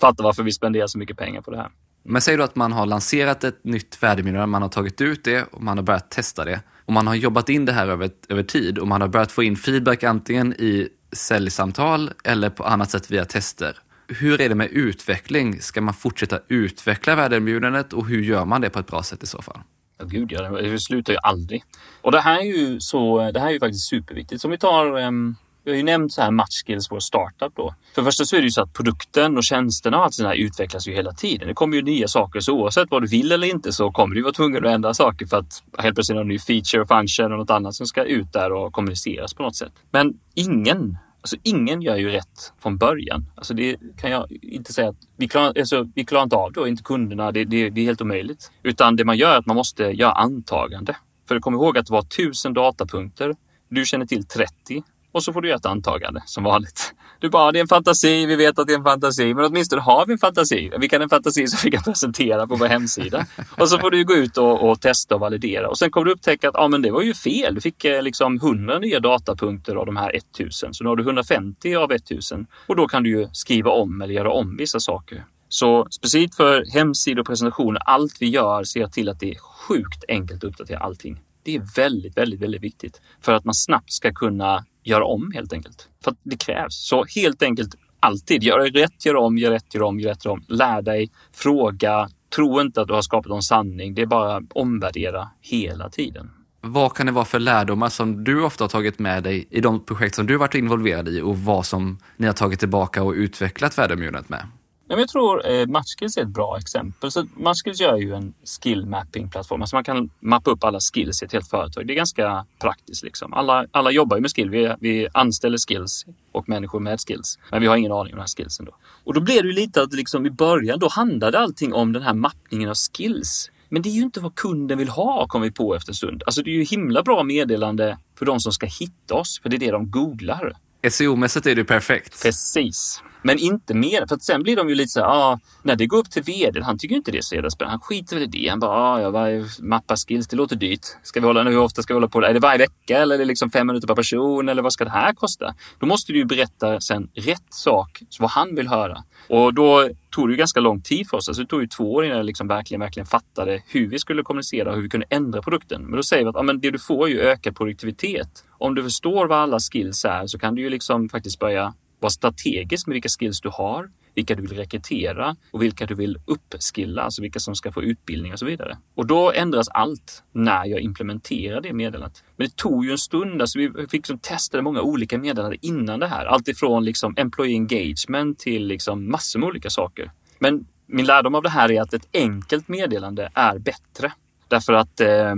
Fatta 0.01 0.23
varför 0.23 0.43
vi 0.43 0.53
spenderar 0.53 0.87
så 0.87 0.99
mycket 0.99 1.19
pengar 1.19 1.41
på 1.41 1.51
det 1.51 1.57
här. 1.57 1.69
Men 2.03 2.23
säg 2.23 2.37
då 2.37 2.45
att 2.45 2.57
man 2.57 2.73
har 2.73 2.87
lanserat 2.87 3.45
ett 3.45 3.65
nytt 3.65 4.03
värdeminne, 4.03 4.47
man 4.47 4.63
har 4.63 4.69
tagit 4.69 5.01
ut 5.01 5.25
det 5.25 5.43
och 5.53 5.63
man 5.63 5.79
har 5.79 5.85
börjat 5.85 6.11
testa 6.11 6.45
det. 6.45 6.61
Och 6.87 6.93
man 6.93 7.07
har 7.07 7.15
jobbat 7.15 7.49
in 7.49 7.65
det 7.65 7.73
här 7.73 7.89
över, 7.89 8.11
över 8.29 8.43
tid 8.43 8.79
och 8.79 8.89
man 8.89 9.01
har 9.01 9.09
börjat 9.09 9.33
få 9.33 9.43
in 9.43 9.57
feedback 9.57 10.03
antingen 10.03 10.53
i 10.53 10.89
säljsamtal 11.13 12.11
eller 12.25 12.51
på 12.51 12.65
annat 12.65 12.91
sätt 12.91 13.11
via 13.11 13.25
tester 13.25 13.79
hur 14.09 14.41
är 14.41 14.49
det 14.49 14.55
med 14.55 14.71
utveckling? 14.71 15.61
Ska 15.61 15.81
man 15.81 15.95
fortsätta 15.95 16.39
utveckla 16.49 17.15
värdeerbjudandet 17.15 17.93
och 17.93 18.07
hur 18.07 18.23
gör 18.23 18.45
man 18.45 18.61
det 18.61 18.71
på 18.71 18.79
ett 18.79 18.87
bra 18.87 19.03
sätt 19.03 19.23
i 19.23 19.27
så 19.27 19.43
fall? 19.43 19.59
Ja, 19.99 20.05
gud 20.05 20.33
ja, 20.33 20.49
det 20.51 20.79
slutar 20.79 21.13
ju 21.13 21.19
aldrig. 21.23 21.63
Och 22.03 22.13
det 22.13 22.21
här 22.21 22.39
är 22.41 22.45
ju 22.45 22.81
så, 22.81 23.31
det 23.31 23.41
här 23.41 23.49
är 23.49 23.53
ju 23.53 23.61
faktiskt 23.61 23.89
superviktigt. 23.89 24.45
Om 24.45 24.51
vi 24.51 24.59
tar 24.59 24.99
um, 24.99 25.37
Vi 25.65 25.71
har 25.71 25.77
ju 25.77 25.83
nämnt 25.83 26.13
så 26.13 26.23
här 26.23 26.31
matchskills, 26.31 26.91
vår 26.91 27.01
startup 27.01 27.53
då. 27.57 27.75
För 27.95 28.03
det 28.03 28.07
första 28.07 28.25
så 28.25 28.37
är 28.37 28.41
det 28.41 28.45
ju 28.45 28.51
så 28.51 28.63
att 28.63 28.73
produkten 28.73 29.37
och 29.37 29.45
tjänsterna 29.45 29.99
och 29.99 30.05
allt 30.05 30.15
sånt 30.15 30.29
här 30.29 30.35
utvecklas 30.35 30.89
ju 30.89 30.93
hela 30.93 31.13
tiden. 31.13 31.49
Det 31.49 31.55
kommer 31.55 31.77
ju 31.77 31.83
nya 31.83 32.09
saker, 32.09 32.41
så 32.41 32.53
oavsett 32.53 32.91
vad 32.91 33.03
du 33.03 33.09
vill 33.09 33.33
eller 33.33 33.47
inte 33.47 33.73
så 33.73 33.91
kommer 33.91 34.15
du 34.15 34.23
vara 34.23 34.33
tvungen 34.33 34.67
att 34.67 34.73
ändra 34.73 34.95
saker 34.95 35.27
för 35.27 35.37
att 35.37 35.63
helt 35.79 35.95
plötsligt 35.95 36.17
ha 36.17 36.21
en 36.21 36.29
ny 36.29 36.39
feature, 36.39 36.87
function 36.87 37.33
och 37.33 37.39
något 37.39 37.51
annat 37.51 37.75
som 37.75 37.87
ska 37.87 38.05
ut 38.05 38.33
där 38.33 38.53
och 38.53 38.73
kommuniceras 38.73 39.35
på 39.35 39.43
något 39.43 39.57
sätt. 39.57 39.73
Men 39.91 40.15
ingen 40.35 40.99
Alltså 41.25 41.37
ingen 41.43 41.83
gör 41.83 41.97
ju 41.97 42.11
rätt 42.11 42.53
från 42.59 42.77
början. 42.77 43.27
Alltså 43.35 43.55
det 43.55 43.77
kan 43.97 44.11
jag 44.11 44.33
inte 44.43 44.73
säga 44.73 44.89
att 44.89 44.97
vi 45.17 45.29
klarar, 45.29 45.59
alltså 45.59 45.89
vi 45.95 46.05
klarar 46.05 46.23
inte 46.25 46.37
av 46.37 46.53
det 46.53 46.61
och 46.61 46.69
inte 46.69 46.83
kunderna. 46.83 47.33
Det, 47.33 47.45
det, 47.45 47.71
det 47.71 47.81
är 47.81 47.85
helt 47.85 48.01
omöjligt. 48.01 48.51
Utan 48.63 48.97
det 48.97 49.05
man 49.05 49.17
gör 49.17 49.35
är 49.35 49.39
att 49.39 49.47
man 49.47 49.57
måste 49.57 49.83
göra 49.83 50.13
antagande. 50.13 50.97
För 51.29 51.41
kom 51.41 51.55
ihåg 51.55 51.79
att 51.79 51.87
det 51.87 51.93
var 51.93 52.03
tusen 52.03 52.55
datapunkter. 52.55 53.37
Du 53.69 53.85
känner 53.85 54.07
till 54.07 54.27
30 54.27 54.83
och 55.13 55.23
så 55.23 55.33
får 55.33 55.41
du 55.41 55.49
göra 55.49 55.59
ett 55.59 55.67
antagande 55.67 56.23
som 56.27 56.45
vanligt. 56.45 56.95
Du 57.19 57.31
bara, 57.31 57.53
det 57.53 57.59
är 57.59 57.61
en 57.61 57.69
fantasi, 57.69 58.27
vi 58.27 58.37
vet 58.37 58.59
att 58.59 58.67
det 58.67 58.73
är 58.73 58.79
en 58.79 58.85
fantasi, 58.85 59.35
men 59.35 59.45
åtminstone 59.45 59.83
har 59.83 60.07
vi 60.07 60.13
en 60.13 60.19
fantasi. 60.19 60.73
Vi 60.79 60.89
kan 60.89 61.03
en 61.03 61.09
fantasi 61.09 61.47
som 61.47 61.59
vi 61.65 61.71
kan 61.71 61.83
presentera 61.83 62.47
på 62.47 62.57
vår 62.57 62.67
hemsida. 62.67 63.27
Och 63.59 63.69
så 63.69 63.79
får 63.79 63.91
du 63.91 64.05
gå 64.05 64.15
ut 64.15 64.37
och, 64.37 64.71
och, 64.71 64.81
testa 64.81 65.15
och 65.15 65.21
validera. 65.21 65.69
Och 65.69 65.79
sen 65.79 65.91
kommer 65.91 66.05
du 66.05 66.13
upptäcka 66.13 66.49
att 66.49 66.57
ah, 66.57 66.69
men 66.69 66.83
det 66.83 66.91
var 66.91 67.03
ju 67.03 67.15
fel. 67.15 67.55
Du 67.55 67.61
fick 67.61 67.85
eh, 67.85 68.03
liksom 68.03 68.37
100 68.37 68.79
nya 68.79 69.01
datapunkter 69.01 69.77
av 69.77 69.87
de 69.87 69.97
här 69.97 70.17
1000. 70.17 70.75
Så 70.75 70.85
nu 70.85 70.91
har 70.91 70.97
du 70.97 71.03
150 71.03 71.77
av 71.77 71.93
1000. 71.93 72.47
Och 72.67 72.77
då 72.77 72.89
kan 72.89 73.03
du 73.03 73.11
ju 73.11 73.29
skriva 73.33 73.71
om 73.71 74.03
eller 74.03 74.15
göra 74.15 74.33
om 74.33 74.57
vissa 74.57 74.81
saker. 74.81 75.25
Så 75.49 75.87
specifikt 75.91 76.35
för 76.35 76.65
hemsidor 76.73 77.21
och 77.21 77.27
presentationer, 77.27 77.81
allt 77.85 78.17
vi 78.21 78.29
gör 78.29 78.65
ser 78.65 78.87
till 78.87 79.09
att 79.09 79.21
det 79.21 79.31
är 79.31 79.39
sjukt 79.39 80.05
enkelt 80.09 80.45
att 80.45 80.51
uppdatera 80.51 80.79
allting. 80.79 81.21
Det 81.43 81.57
är 81.57 81.63
väldigt, 81.77 82.17
väldigt, 82.17 82.41
väldigt 82.41 82.63
viktigt 82.63 83.01
för 83.21 83.33
att 83.33 83.45
man 83.45 83.55
snabbt 83.55 83.93
ska 83.93 84.13
kunna 84.13 84.65
göra 84.85 85.05
om 85.05 85.33
helt 85.35 85.53
enkelt. 85.53 85.89
För 86.05 86.11
att 86.11 86.19
det 86.23 86.37
krävs. 86.37 86.75
Så 86.75 87.05
helt 87.05 87.43
enkelt 87.43 87.75
alltid 88.01 88.43
gör 88.43 88.59
rätt, 88.59 89.07
gör 89.07 89.17
om, 89.17 89.39
gör 89.39 89.51
rätt, 89.51 89.75
gör 89.75 89.83
om, 89.83 90.01
gör 90.01 90.11
rätt, 90.11 90.25
gör 90.25 90.33
om. 90.33 90.45
Lär 90.49 90.83
dig, 90.83 91.11
fråga, 91.33 92.09
tro 92.35 92.61
inte 92.61 92.81
att 92.81 92.89
du 92.89 92.95
har 92.95 93.03
skapat 93.03 93.31
någon 93.31 93.43
sanning. 93.43 93.95
Det 93.95 94.03
är 94.03 94.07
bara 94.07 94.43
omvärdera 94.55 95.29
hela 95.41 95.91
tiden. 95.91 96.31
Vad 96.61 96.95
kan 96.95 97.07
det 97.07 97.13
vara 97.13 97.25
för 97.25 97.39
lärdomar 97.39 97.89
som 97.89 98.25
du 98.25 98.43
ofta 98.43 98.65
har 98.65 98.69
tagit 98.69 98.99
med 98.99 99.23
dig 99.23 99.47
i 99.51 99.61
de 99.61 99.85
projekt 99.85 100.15
som 100.15 100.27
du 100.27 100.37
varit 100.37 100.55
involverad 100.55 101.09
i 101.09 101.21
och 101.21 101.39
vad 101.39 101.67
som 101.67 101.99
ni 102.17 102.27
har 102.27 102.35
tagit 102.35 102.61
tillbaka 102.61 103.03
och 103.03 103.13
utvecklat 103.13 103.79
värdeområdet 103.79 104.29
med? 104.29 104.47
Jag 104.89 105.09
tror 105.09 105.47
eh, 105.51 105.67
Matchskills 105.67 106.17
är 106.17 106.23
ett 106.23 106.29
bra 106.29 106.59
exempel. 106.59 107.11
Så 107.11 107.27
Matchskills 107.37 107.81
gör 107.81 107.97
ju 107.97 108.15
en 108.15 108.35
skill 108.45 108.87
mapping-plattform. 108.87 109.61
Alltså 109.61 109.77
man 109.77 109.85
kan 109.85 110.11
mappa 110.21 110.51
upp 110.51 110.65
alla 110.65 110.81
skills 110.81 111.23
i 111.23 111.25
ett 111.25 111.33
helt 111.33 111.51
företag. 111.51 111.87
Det 111.87 111.93
är 111.93 111.97
ganska 111.97 112.47
praktiskt. 112.61 113.03
Liksom. 113.03 113.33
Alla, 113.33 113.67
alla 113.71 113.91
jobbar 113.91 114.17
ju 114.17 114.21
med 114.21 114.31
skill. 114.31 114.51
Vi, 114.51 114.75
vi 114.81 115.09
anställer 115.15 115.59
skills 115.69 116.07
och 116.33 116.49
människor 116.49 116.81
med 116.81 117.01
skills. 117.01 117.39
Men 117.51 117.61
vi 117.61 117.67
har 117.67 117.77
ingen 117.77 117.93
aning 117.93 118.13
om 118.13 118.17
de 118.17 118.21
här 118.21 118.37
skillsen. 118.37 118.67
Då. 118.67 118.73
Och 119.05 119.15
då 119.15 119.21
blev 119.21 119.43
det 119.43 119.49
ju 119.49 119.55
lite 119.55 119.83
att 119.83 119.93
liksom 119.93 120.27
i 120.27 120.31
början 120.31 120.79
då 120.79 120.89
handlade 120.89 121.39
allting 121.39 121.73
om 121.75 121.93
den 121.93 122.03
här 122.03 122.15
mappningen 122.15 122.69
av 122.69 122.75
skills. 122.75 123.51
Men 123.69 123.83
det 123.83 123.89
är 123.89 123.95
ju 123.95 124.03
inte 124.03 124.21
vad 124.21 124.35
kunden 124.35 124.79
vill 124.79 124.89
ha, 124.89 125.27
kom 125.27 125.43
vi 125.43 125.51
på 125.51 125.75
efter 125.75 125.91
en 125.91 125.95
stund. 125.95 126.23
Alltså 126.27 126.43
det 126.43 126.51
är 126.51 126.55
ju 126.55 126.65
himla 126.65 127.03
bra 127.03 127.23
meddelande 127.23 127.99
för 128.19 128.27
de 128.27 128.41
som 128.41 128.53
ska 128.53 128.67
hitta 128.67 129.15
oss, 129.15 129.41
för 129.43 129.49
det 129.49 129.57
är 129.57 129.59
det 129.59 129.71
de 129.71 129.91
googlar. 129.91 130.53
SEO-mässigt 130.83 131.47
är 131.47 131.55
det 131.55 131.65
perfekt. 131.65 132.23
Precis. 132.23 133.03
Men 133.27 133.39
inte 133.39 133.75
mer, 133.75 134.07
för 134.07 134.15
att 134.15 134.23
sen 134.23 134.43
blir 134.43 134.57
de 134.57 134.69
ju 134.69 134.75
lite 134.75 134.89
så 134.89 135.01
här, 135.01 135.07
ah, 135.07 135.39
när 135.63 135.77
det 135.77 135.87
går 135.87 135.99
upp 135.99 136.11
till 136.11 136.23
vd, 136.23 136.61
han 136.63 136.79
tycker 136.79 136.97
inte 136.97 137.11
det 137.11 137.19
är 137.19 137.23
så 137.23 137.35
jävla 137.35 137.51
spännande. 137.51 137.73
Han 137.73 137.81
skiter 137.81 138.17
väl 138.17 138.23
i 138.23 138.27
det. 138.27 138.49
Han 138.49 138.61
bara, 138.61 138.71
ah, 138.71 139.01
ja, 139.01 139.11
bara, 139.11 139.29
mappa 139.59 139.97
skills, 139.97 140.29
det 140.29 140.37
låter 140.37 140.57
dyrt. 140.57 140.87
Ska 141.03 141.21
vi 141.21 141.27
hålla, 141.27 141.43
hur 141.43 141.59
ofta 141.59 141.83
ska 141.83 141.95
vi 141.95 141.97
hålla 141.97 142.09
på? 142.09 142.23
Är 142.23 142.35
det 142.35 142.41
varje 142.41 142.59
vecka 142.59 142.99
eller 142.99 143.15
är 143.15 143.19
det 143.19 143.25
liksom 143.25 143.51
fem 143.51 143.67
minuter 143.67 143.87
per 143.87 143.95
person 143.95 144.49
eller 144.49 144.63
vad 144.63 144.73
ska 144.73 144.85
det 144.85 144.91
här 144.91 145.13
kosta? 145.13 145.55
Då 145.79 145.87
måste 145.87 146.13
du 146.13 146.19
ju 146.19 146.25
berätta 146.25 146.81
sen 146.81 147.09
rätt 147.15 147.47
sak, 147.51 148.03
vad 148.19 148.31
han 148.31 148.55
vill 148.55 148.69
höra. 148.69 149.05
Och 149.29 149.55
då 149.55 149.89
tog 150.11 150.29
det 150.29 150.33
ju 150.33 150.37
ganska 150.37 150.61
lång 150.61 150.81
tid 150.81 151.09
för 151.09 151.17
oss. 151.17 151.29
Alltså 151.29 151.43
det 151.43 151.49
tog 151.49 151.61
ju 151.61 151.67
två 151.67 151.93
år 151.93 152.05
innan 152.05 152.17
jag 152.17 152.27
liksom 152.27 152.49
verkligen, 152.49 152.81
verkligen 152.81 153.07
fattade 153.07 153.63
hur 153.67 153.89
vi 153.89 153.99
skulle 153.99 154.23
kommunicera 154.23 154.71
och 154.71 154.77
hur 154.77 154.83
vi 154.83 154.89
kunde 154.89 155.07
ändra 155.11 155.43
produkten. 155.43 155.83
Men 155.83 155.97
då 155.97 156.03
säger 156.03 156.25
vi 156.25 156.29
att 156.29 156.37
ah, 156.37 156.43
men 156.43 156.61
det 156.61 156.71
du 156.71 156.79
får 156.79 157.07
är 157.07 157.11
ju 157.11 157.21
ökad 157.21 157.57
produktivitet. 157.57 158.45
Om 158.59 158.75
du 158.75 158.83
förstår 158.83 159.27
vad 159.27 159.39
alla 159.39 159.59
skills 159.59 160.05
är 160.05 160.27
så 160.27 160.39
kan 160.39 160.55
du 160.55 160.63
ju 160.63 160.71
liksom 160.71 161.09
faktiskt 161.09 161.39
börja 161.39 161.75
vara 162.05 162.11
strategisk 162.11 162.87
med 162.87 162.95
vilka 162.95 163.09
skills 163.09 163.41
du 163.41 163.49
har, 163.49 163.89
vilka 164.15 164.35
du 164.35 164.43
vill 164.43 164.57
rekrytera 164.57 165.37
och 165.51 165.63
vilka 165.63 165.87
du 165.87 165.95
vill 165.95 166.19
uppskilla, 166.27 167.03
alltså 167.03 167.23
vilka 167.23 167.39
som 167.39 167.55
ska 167.55 167.73
få 167.73 167.83
utbildning 167.83 168.33
och 168.33 168.39
så 168.39 168.47
vidare. 168.47 168.79
Och 168.95 169.07
då 169.07 169.33
ändras 169.33 169.69
allt 169.69 170.23
när 170.33 170.67
jag 170.67 170.81
implementerar 170.81 171.61
det 171.61 171.73
meddelandet. 171.73 172.25
Men 172.37 172.47
det 172.47 172.57
tog 172.57 172.85
ju 172.85 172.91
en 172.91 172.99
stund, 172.99 173.41
alltså 173.41 173.59
vi 173.59 173.71
fick 173.73 173.93
liksom 173.93 174.19
testa 174.19 174.63
många 174.63 174.83
olika 174.83 175.19
meddelanden 175.19 175.59
innan 175.63 176.01
det 176.01 176.07
här. 176.07 176.27
Allt 176.27 176.49
ifrån 176.49 176.85
liksom 176.85 177.15
employee 177.17 177.57
engagement 177.57 178.39
till 178.39 178.67
liksom 178.67 179.11
massor 179.11 179.39
med 179.39 179.47
olika 179.47 179.71
saker. 179.71 180.11
Men 180.39 180.67
min 180.87 181.07
lärdom 181.07 181.35
av 181.35 181.43
det 181.43 181.51
här 181.51 181.71
är 181.71 181.83
att 181.83 181.95
ett 181.95 182.09
enkelt 182.13 182.69
meddelande 182.69 183.31
är 183.35 183.59
bättre. 183.59 184.13
Därför 184.49 184.73
att 184.73 185.01
eh, 185.01 185.35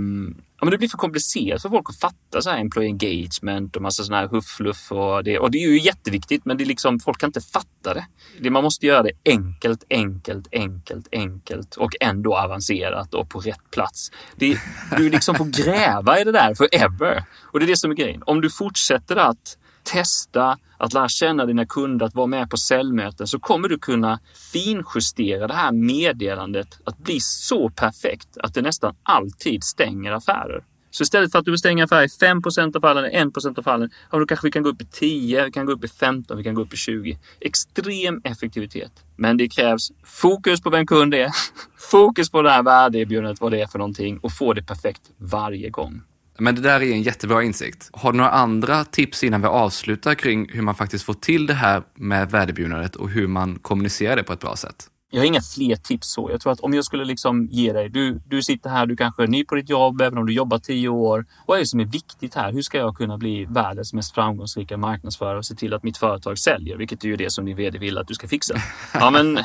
ja, 0.59 0.65
men 0.65 0.71
det 0.71 0.77
blir 0.77 0.89
för 0.89 0.97
komplicerat 0.97 1.61
för 1.61 1.69
folk 1.69 1.89
att 1.89 1.99
fatta 1.99 2.41
så 2.41 2.49
här 2.49 2.59
employee 2.59 2.89
engagement 2.89 3.75
och 3.75 3.81
massa 3.81 4.03
sådana 4.03 4.21
här 4.21 4.27
huffluff 4.27 4.91
och 4.91 5.23
det. 5.23 5.39
Och 5.39 5.51
det 5.51 5.57
är 5.57 5.69
ju 5.69 5.79
jätteviktigt, 5.79 6.45
men 6.45 6.57
det 6.57 6.63
är 6.63 6.65
liksom, 6.65 6.99
folk 6.99 7.19
kan 7.19 7.27
inte 7.29 7.41
fatta 7.41 7.93
det. 7.93 8.05
det. 8.39 8.49
Man 8.49 8.63
måste 8.63 8.85
göra 8.85 9.03
det 9.03 9.11
enkelt, 9.25 9.83
enkelt, 9.89 10.47
enkelt, 10.51 11.07
enkelt 11.11 11.75
och 11.75 11.91
ändå 11.99 12.37
avancerat 12.37 13.13
och 13.13 13.29
på 13.29 13.39
rätt 13.39 13.71
plats. 13.71 14.11
Det, 14.35 14.57
du 14.97 15.09
liksom 15.09 15.35
får 15.35 15.63
gräva 15.63 16.19
i 16.19 16.23
det 16.23 16.31
där 16.31 16.55
forever. 16.55 17.23
Och 17.41 17.59
det 17.59 17.65
är 17.65 17.67
det 17.67 17.77
som 17.77 17.91
är 17.91 17.95
grejen. 17.95 18.23
Om 18.25 18.41
du 18.41 18.49
fortsätter 18.49 19.15
att 19.15 19.57
testa, 19.87 20.57
att 20.77 20.93
lära 20.93 21.09
känna 21.09 21.45
dina 21.45 21.65
kunder, 21.65 22.05
att 22.05 22.15
vara 22.15 22.27
med 22.27 22.49
på 22.49 22.57
säljmöten 22.57 23.27
så 23.27 23.39
kommer 23.39 23.69
du 23.69 23.79
kunna 23.79 24.19
finjustera 24.53 25.47
det 25.47 25.53
här 25.53 25.71
meddelandet 25.71 26.79
att 26.83 26.97
bli 26.97 27.19
så 27.19 27.69
perfekt 27.69 28.37
att 28.37 28.53
det 28.53 28.61
nästan 28.61 28.95
alltid 29.03 29.63
stänger 29.63 30.11
affärer. 30.11 30.63
Så 30.91 31.03
istället 31.03 31.31
för 31.31 31.39
att 31.39 31.45
du 31.45 31.57
stänger 31.57 31.83
affärer 31.83 32.03
i 32.03 32.07
5% 32.07 32.75
av 32.75 32.81
fallen, 32.81 33.31
1% 33.31 33.59
av 33.59 33.63
fallen, 33.63 33.89
ja, 34.11 34.19
då 34.19 34.25
kanske 34.25 34.47
vi 34.47 34.51
kan 34.51 34.63
gå 34.63 34.69
upp 34.69 34.81
i 34.81 34.85
10, 34.85 35.45
vi 35.45 35.51
kan 35.51 35.65
gå 35.65 35.71
upp 35.71 35.83
i 35.83 35.87
15, 35.87 36.37
vi 36.37 36.43
kan 36.43 36.55
gå 36.55 36.61
upp 36.61 36.73
i 36.73 36.77
20. 36.77 37.17
Extrem 37.39 38.21
effektivitet. 38.23 38.91
Men 39.15 39.37
det 39.37 39.47
krävs 39.47 39.91
fokus 40.03 40.61
på 40.61 40.69
vem 40.69 40.87
kund 40.87 41.13
är, 41.13 41.29
fokus 41.91 42.29
på 42.31 42.41
det 42.41 42.49
här 42.49 42.63
värdeerbjudandet, 42.63 43.41
vad 43.41 43.51
det 43.51 43.61
är 43.61 43.67
för 43.67 43.79
någonting 43.79 44.17
och 44.17 44.31
få 44.31 44.53
det 44.53 44.63
perfekt 44.63 45.01
varje 45.17 45.69
gång. 45.69 46.01
Men 46.39 46.55
det 46.55 46.61
där 46.61 46.81
är 46.81 46.91
en 46.91 47.01
jättebra 47.01 47.43
insikt. 47.43 47.89
Har 47.93 48.11
du 48.11 48.17
några 48.17 48.31
andra 48.31 48.85
tips 48.85 49.23
innan 49.23 49.41
vi 49.41 49.47
avslutar 49.47 50.15
kring 50.15 50.49
hur 50.49 50.61
man 50.61 50.75
faktiskt 50.75 51.05
får 51.05 51.13
till 51.13 51.47
det 51.47 51.53
här 51.53 51.83
med 51.95 52.31
värdebjudandet 52.31 52.95
och 52.95 53.09
hur 53.09 53.27
man 53.27 53.59
kommunicerar 53.59 54.15
det 54.15 54.23
på 54.23 54.33
ett 54.33 54.39
bra 54.39 54.55
sätt? 54.55 54.89
Jag 55.11 55.19
har 55.19 55.25
inga 55.25 55.41
fler 55.41 55.75
tips 55.75 56.07
så. 56.07 56.31
Jag 56.31 56.41
tror 56.41 56.53
att 56.53 56.59
om 56.59 56.73
jag 56.73 56.85
skulle 56.85 57.05
liksom 57.05 57.47
ge 57.51 57.73
dig, 57.73 57.89
du, 57.89 58.21
du 58.25 58.41
sitter 58.41 58.69
här, 58.69 58.85
du 58.85 58.95
kanske 58.95 59.23
är 59.23 59.27
ny 59.27 59.45
på 59.45 59.55
ditt 59.55 59.69
jobb, 59.69 60.01
även 60.01 60.17
om 60.17 60.25
du 60.25 60.33
jobbar 60.33 60.57
tio 60.57 60.89
år. 60.89 61.25
Vad 61.45 61.57
är 61.57 61.61
det 61.61 61.67
som 61.67 61.79
är 61.79 61.85
viktigt 61.85 62.35
här? 62.35 62.53
Hur 62.53 62.61
ska 62.61 62.77
jag 62.77 62.97
kunna 62.97 63.17
bli 63.17 63.45
världens 63.45 63.93
mest 63.93 64.13
framgångsrika 64.13 64.77
marknadsförare 64.77 65.37
och 65.37 65.45
se 65.45 65.55
till 65.55 65.73
att 65.73 65.83
mitt 65.83 65.97
företag 65.97 66.39
säljer? 66.39 66.77
Vilket 66.77 67.03
är 67.03 67.07
ju 67.07 67.15
det 67.15 67.29
som 67.29 67.45
din 67.45 67.55
vd 67.55 67.79
vill 67.79 67.97
att 67.97 68.07
du 68.07 68.13
ska 68.13 68.27
fixa. 68.27 68.55
Ja, 68.93 69.11
men 69.11 69.39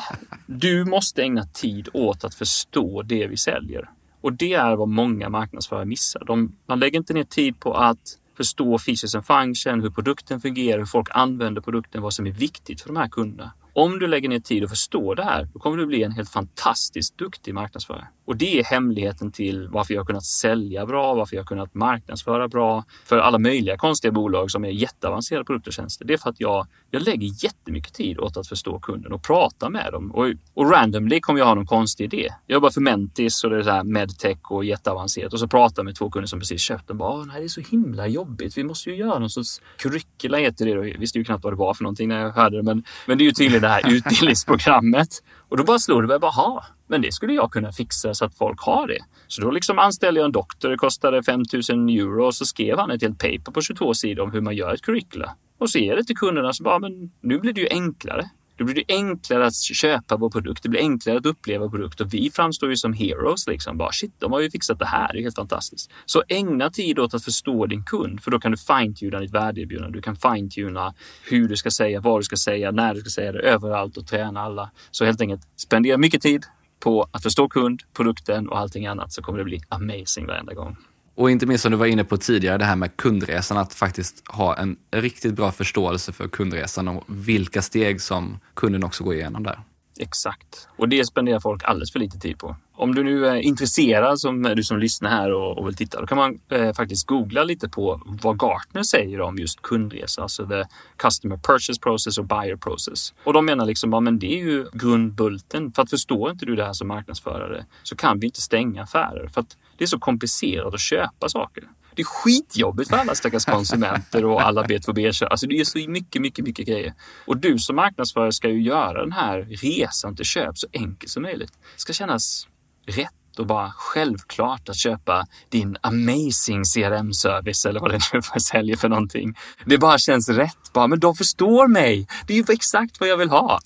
du 0.45 0.85
måste 0.85 1.21
ägna 1.21 1.43
tid 1.43 1.89
åt 1.93 2.23
att 2.23 2.35
förstå 2.35 3.01
det 3.01 3.27
vi 3.27 3.37
säljer. 3.37 3.89
Och 4.23 4.33
det 4.33 4.53
är 4.53 4.75
vad 4.75 4.87
många 4.87 5.29
marknadsförare 5.29 5.85
missar. 5.85 6.23
De, 6.25 6.55
man 6.65 6.79
lägger 6.79 6.99
inte 6.99 7.13
ner 7.13 7.23
tid 7.23 7.59
på 7.59 7.73
att 7.73 8.17
förstå 8.37 8.79
features 8.79 9.15
and 9.15 9.25
function, 9.25 9.81
hur 9.81 9.89
produkten 9.89 10.41
fungerar, 10.41 10.79
hur 10.79 10.85
folk 10.85 11.07
använder 11.11 11.61
produkten, 11.61 12.01
vad 12.01 12.13
som 12.13 12.27
är 12.27 12.31
viktigt 12.31 12.81
för 12.81 12.87
de 12.87 12.97
här 12.97 13.07
kunderna. 13.07 13.51
Om 13.75 13.99
du 13.99 14.07
lägger 14.07 14.29
ner 14.29 14.39
tid 14.39 14.63
och 14.63 14.69
förstår 14.69 15.15
det 15.15 15.23
här, 15.23 15.47
då 15.53 15.59
kommer 15.59 15.77
du 15.77 15.85
bli 15.85 16.03
en 16.03 16.11
helt 16.11 16.29
fantastiskt 16.29 17.17
duktig 17.17 17.53
marknadsförare. 17.53 18.07
Och 18.25 18.37
det 18.37 18.59
är 18.59 18.63
hemligheten 18.63 19.31
till 19.31 19.67
varför 19.67 19.93
jag 19.93 20.01
har 20.01 20.05
kunnat 20.05 20.25
sälja 20.25 20.85
bra, 20.85 21.13
varför 21.13 21.35
jag 21.35 21.43
har 21.43 21.47
kunnat 21.47 21.73
marknadsföra 21.73 22.47
bra 22.47 22.83
för 23.05 23.17
alla 23.17 23.39
möjliga 23.39 23.77
konstiga 23.77 24.11
bolag 24.11 24.51
som 24.51 24.65
är 24.65 24.69
jätteavancerade 24.69 25.45
produkter 25.45 25.69
och 25.69 25.73
tjänster. 25.73 26.05
Det 26.05 26.13
är 26.13 26.17
för 26.17 26.29
att 26.29 26.39
jag, 26.39 26.67
jag 26.91 27.01
lägger 27.01 27.43
jättemycket 27.43 27.93
tid 27.93 28.19
åt 28.19 28.37
att 28.37 28.47
förstå 28.47 28.79
kunden 28.79 29.13
och 29.13 29.23
prata 29.23 29.69
med 29.69 29.91
dem. 29.91 30.11
Och, 30.11 30.25
och 30.53 30.71
randomly 30.71 31.19
kommer 31.19 31.39
jag 31.39 31.45
ha 31.45 31.55
någon 31.55 31.65
konstig 31.65 32.03
idé. 32.03 32.29
Jag 32.47 32.53
jobbar 32.53 32.69
för 32.69 32.81
Mentis 32.81 33.43
och 33.43 33.49
det 33.49 33.57
är 33.57 33.63
så 33.63 33.69
här 33.69 33.83
medtech 33.83 34.51
och 34.51 34.65
jätteavancerat 34.65 35.33
och 35.33 35.39
så 35.39 35.47
pratar 35.47 35.79
jag 35.79 35.85
med 35.85 35.95
två 35.95 36.09
kunder 36.09 36.27
som 36.27 36.39
precis 36.39 36.61
köpt 36.61 36.87
den. 36.87 36.97
Bara, 36.97 37.25
nej, 37.25 37.39
det 37.39 37.45
är 37.45 37.47
så 37.47 37.61
himla 37.61 38.07
jobbigt. 38.07 38.57
Vi 38.57 38.63
måste 38.63 38.89
ju 38.89 38.95
göra 38.95 39.19
någon 39.19 39.29
sorts 39.29 39.61
curricula 39.77 40.37
heter 40.37 40.65
det. 40.65 40.71
Jag 40.71 40.99
visste 40.99 41.17
ju 41.17 41.23
knappt 41.23 41.43
vad 41.43 41.53
det 41.53 41.57
var 41.57 41.73
för 41.73 41.83
någonting 41.83 42.09
när 42.09 42.21
jag 42.21 42.31
hörde 42.31 42.57
det, 42.57 42.63
men, 42.63 42.83
men 43.07 43.17
det 43.17 43.23
är 43.23 43.25
ju 43.25 43.31
tydligen 43.31 43.62
det 43.63 43.69
här 43.69 43.91
utbildningsprogrammet. 43.93 45.09
Och 45.49 45.57
då 45.57 45.63
bara 45.63 45.79
slog 45.79 46.03
det 46.03 46.07
mig, 46.07 46.19
bara, 46.19 46.63
men 46.87 47.01
det 47.01 47.11
skulle 47.11 47.33
jag 47.33 47.51
kunna 47.51 47.71
fixa 47.71 48.13
så 48.13 48.25
att 48.25 48.37
folk 48.37 48.61
har 48.61 48.87
det. 48.87 48.99
Så 49.27 49.41
då 49.41 49.51
liksom 49.51 49.79
anställde 49.79 50.19
jag 50.19 50.25
en 50.25 50.31
doktor, 50.31 50.69
det 50.69 50.77
kostade 50.77 51.23
5000 51.23 51.89
euro 51.89 52.25
och 52.25 52.35
så 52.35 52.45
skrev 52.45 52.77
han 52.77 52.91
ett 52.91 53.01
helt 53.01 53.19
paper 53.19 53.51
på 53.51 53.61
22 53.61 53.93
sidor 53.93 54.23
om 54.23 54.31
hur 54.31 54.41
man 54.41 54.55
gör 54.55 54.73
ett 54.73 54.81
curricula. 54.81 55.35
Och 55.57 55.69
så 55.69 55.79
ger 55.79 55.95
det 55.95 56.03
till 56.03 56.17
kunderna 56.17 56.53
så 56.53 56.63
bara, 56.63 56.79
men 56.79 57.11
nu 57.21 57.39
blir 57.39 57.53
det 57.53 57.61
ju 57.61 57.67
enklare. 57.69 58.29
Då 58.55 58.65
blir 58.65 58.75
det 58.75 58.83
enklare 58.87 59.45
att 59.45 59.55
köpa 59.55 60.17
vår 60.17 60.29
produkt. 60.29 60.63
Det 60.63 60.69
blir 60.69 60.81
enklare 60.81 61.17
att 61.17 61.25
uppleva 61.25 61.63
vår 61.63 61.69
produkt 61.69 62.01
och 62.01 62.13
vi 62.13 62.31
framstår 62.31 62.69
ju 62.69 62.77
som 62.77 62.93
heroes. 62.93 63.47
Liksom. 63.47 63.77
Bara, 63.77 63.91
shit, 63.91 64.13
de 64.19 64.31
har 64.31 64.39
ju 64.39 64.51
fixat 64.51 64.79
det 64.79 64.85
här. 64.85 65.13
Det 65.13 65.19
är 65.19 65.23
helt 65.23 65.35
fantastiskt. 65.35 65.91
Så 66.05 66.23
ägna 66.27 66.69
tid 66.69 66.99
åt 66.99 67.13
att 67.13 67.23
förstå 67.23 67.65
din 67.65 67.83
kund, 67.83 68.23
för 68.23 68.31
då 68.31 68.39
kan 68.39 68.51
du 68.51 68.57
fine-tuna 68.57 69.19
ditt 69.19 69.33
värdeerbjudande. 69.33 69.97
Du 69.97 70.01
kan 70.01 70.15
fine-tuna 70.15 70.93
hur 71.29 71.47
du 71.47 71.57
ska 71.57 71.71
säga, 71.71 71.99
vad 71.99 72.19
du 72.19 72.23
ska 72.23 72.35
säga, 72.35 72.71
när 72.71 72.93
du 72.93 72.99
ska 72.99 73.09
säga 73.09 73.31
det, 73.31 73.39
överallt 73.39 73.97
och 73.97 74.07
träna 74.07 74.41
alla. 74.41 74.71
Så 74.91 75.05
helt 75.05 75.21
enkelt 75.21 75.41
spendera 75.55 75.97
mycket 75.97 76.21
tid 76.21 76.45
på 76.79 77.07
att 77.11 77.23
förstå 77.23 77.49
kund, 77.49 77.81
produkten 77.93 78.49
och 78.49 78.59
allting 78.59 78.87
annat 78.87 79.13
så 79.13 79.21
kommer 79.21 79.37
det 79.39 79.45
bli 79.45 79.61
amazing 79.69 80.27
varenda 80.27 80.53
gång. 80.53 80.77
Och 81.15 81.31
inte 81.31 81.45
minst 81.45 81.61
som 81.61 81.71
du 81.71 81.77
var 81.77 81.85
inne 81.85 82.03
på 82.03 82.17
tidigare, 82.17 82.57
det 82.57 82.65
här 82.65 82.75
med 82.75 82.97
kundresan, 82.97 83.57
att 83.57 83.73
faktiskt 83.73 84.27
ha 84.27 84.57
en 84.57 84.75
riktigt 84.91 85.33
bra 85.33 85.51
förståelse 85.51 86.11
för 86.11 86.27
kundresan 86.27 86.87
och 86.87 87.03
vilka 87.07 87.61
steg 87.61 88.01
som 88.01 88.39
kunden 88.53 88.83
också 88.83 89.03
går 89.03 89.13
igenom 89.13 89.43
där. 89.43 89.59
Exakt. 89.99 90.67
Och 90.77 90.89
det 90.89 91.05
spenderar 91.05 91.39
folk 91.39 91.63
alldeles 91.63 91.91
för 91.91 91.99
lite 91.99 92.19
tid 92.19 92.37
på. 92.39 92.55
Om 92.75 92.95
du 92.95 93.03
nu 93.03 93.27
är 93.27 93.35
intresserad, 93.35 94.19
som 94.19 94.43
du 94.43 94.63
som 94.63 94.79
lyssnar 94.79 95.09
här 95.09 95.31
och, 95.31 95.57
och 95.57 95.67
vill 95.67 95.75
titta, 95.75 96.01
då 96.01 96.07
kan 96.07 96.17
man 96.17 96.39
eh, 96.49 96.73
faktiskt 96.73 97.07
googla 97.07 97.43
lite 97.43 97.69
på 97.69 98.01
vad 98.05 98.37
Gartner 98.37 98.83
säger 98.83 99.21
om 99.21 99.37
just 99.37 99.61
kundresa, 99.61 100.21
alltså 100.21 100.47
the 100.47 100.63
customer 100.97 101.37
purchase 101.37 101.79
process 101.79 102.17
och 102.17 102.25
buyer 102.25 102.55
process. 102.55 103.13
Och 103.23 103.33
de 103.33 103.45
menar 103.45 103.65
liksom, 103.65 103.93
ja 103.93 103.99
men 103.99 104.19
det 104.19 104.39
är 104.39 104.43
ju 104.43 104.65
grundbulten. 104.73 105.71
För 105.71 105.81
att 105.81 105.89
förstår 105.89 106.31
inte 106.31 106.45
du 106.45 106.55
det 106.55 106.65
här 106.65 106.73
som 106.73 106.87
marknadsförare 106.87 107.65
så 107.83 107.95
kan 107.95 108.19
vi 108.19 108.25
inte 108.25 108.41
stänga 108.41 108.83
affärer. 108.83 109.27
För 109.27 109.41
att 109.41 109.57
det 109.77 109.83
är 109.83 109.87
så 109.87 109.99
komplicerat 109.99 110.73
att 110.73 110.81
köpa 110.81 111.29
saker. 111.29 111.63
Det 111.95 112.01
är 112.01 112.05
skitjobbigt 112.05 112.89
för 112.89 112.97
alla 112.97 113.15
stackars 113.15 113.45
konsumenter 113.45 114.25
och 114.25 114.41
alla 114.41 114.63
B2B-köpare. 114.63 115.29
Alltså 115.29 115.47
det 115.47 115.59
är 115.59 115.63
så 115.63 115.77
mycket, 115.89 116.21
mycket, 116.21 116.45
mycket 116.45 116.67
grejer. 116.67 116.93
Och 117.25 117.37
du 117.37 117.59
som 117.59 117.75
marknadsförare 117.75 118.31
ska 118.31 118.49
ju 118.49 118.61
göra 118.61 119.01
den 119.01 119.11
här 119.11 119.41
resan 119.41 120.15
till 120.15 120.25
köp 120.25 120.57
så 120.57 120.67
enkel 120.71 121.09
som 121.09 121.23
möjligt. 121.23 121.51
Det 121.51 121.81
ska 121.81 121.93
kännas 121.93 122.47
rätt 122.85 123.39
och 123.39 123.47
bara 123.47 123.71
självklart 123.75 124.69
att 124.69 124.77
köpa 124.77 125.25
din 125.49 125.77
amazing 125.81 126.63
CRM-service 126.63 127.65
eller 127.65 127.79
vad 127.79 127.91
det 127.91 127.99
nu 128.13 128.19
är 128.35 128.39
säljer 128.39 128.75
för 128.75 128.89
någonting. 128.89 129.33
Det 129.65 129.77
bara 129.77 129.97
känns 129.97 130.29
rätt. 130.29 130.73
Bara, 130.73 130.87
men 130.87 130.99
de 130.99 131.15
förstår 131.15 131.67
mig. 131.67 132.07
Det 132.27 132.33
är 132.33 132.37
ju 132.37 132.45
exakt 132.49 132.99
vad 132.99 133.09
jag 133.09 133.17
vill 133.17 133.29
ha. 133.29 133.59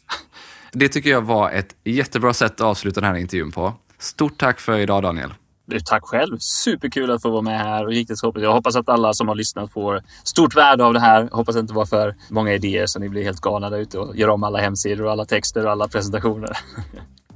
Det 0.72 0.89
tycker 0.89 1.09
jag 1.09 1.22
var 1.22 1.51
ett 1.51 1.76
jättebra 1.84 2.34
sätt 2.34 2.51
att 2.51 2.61
avsluta 2.61 3.01
den 3.01 3.09
här 3.09 3.18
intervjun 3.18 3.51
på. 3.51 3.74
Stort 3.99 4.38
tack 4.38 4.59
för 4.59 4.78
idag 4.78 5.03
Daniel. 5.03 5.34
Tack 5.86 6.03
själv! 6.03 6.38
Superkul 6.39 7.11
att 7.11 7.22
få 7.22 7.30
vara 7.30 7.41
med 7.41 7.59
här. 7.59 7.86
Riktigt 7.86 8.22
hoppas. 8.22 8.43
Jag 8.43 8.53
hoppas 8.53 8.76
att 8.76 8.89
alla 8.89 9.13
som 9.13 9.28
har 9.28 9.36
lyssnat 9.36 9.72
får 9.72 10.01
stort 10.24 10.55
värde 10.55 10.86
av 10.86 10.93
det 10.93 10.99
här. 10.99 11.30
Hoppas 11.32 11.55
det 11.55 11.59
inte 11.61 11.74
var 11.74 11.86
för 11.86 12.15
många 12.30 12.53
idéer 12.53 12.86
så 12.86 12.99
ni 12.99 13.09
blir 13.09 13.24
helt 13.24 13.41
galna 13.41 13.70
där 13.70 13.78
ute 13.78 13.99
och 13.99 14.15
gör 14.15 14.30
om 14.30 14.43
alla 14.43 14.59
hemsidor 14.59 15.05
och 15.05 15.11
alla 15.11 15.26
texter 15.26 15.65
och 15.65 15.72
alla 15.72 15.88
presentationer. 15.88 16.49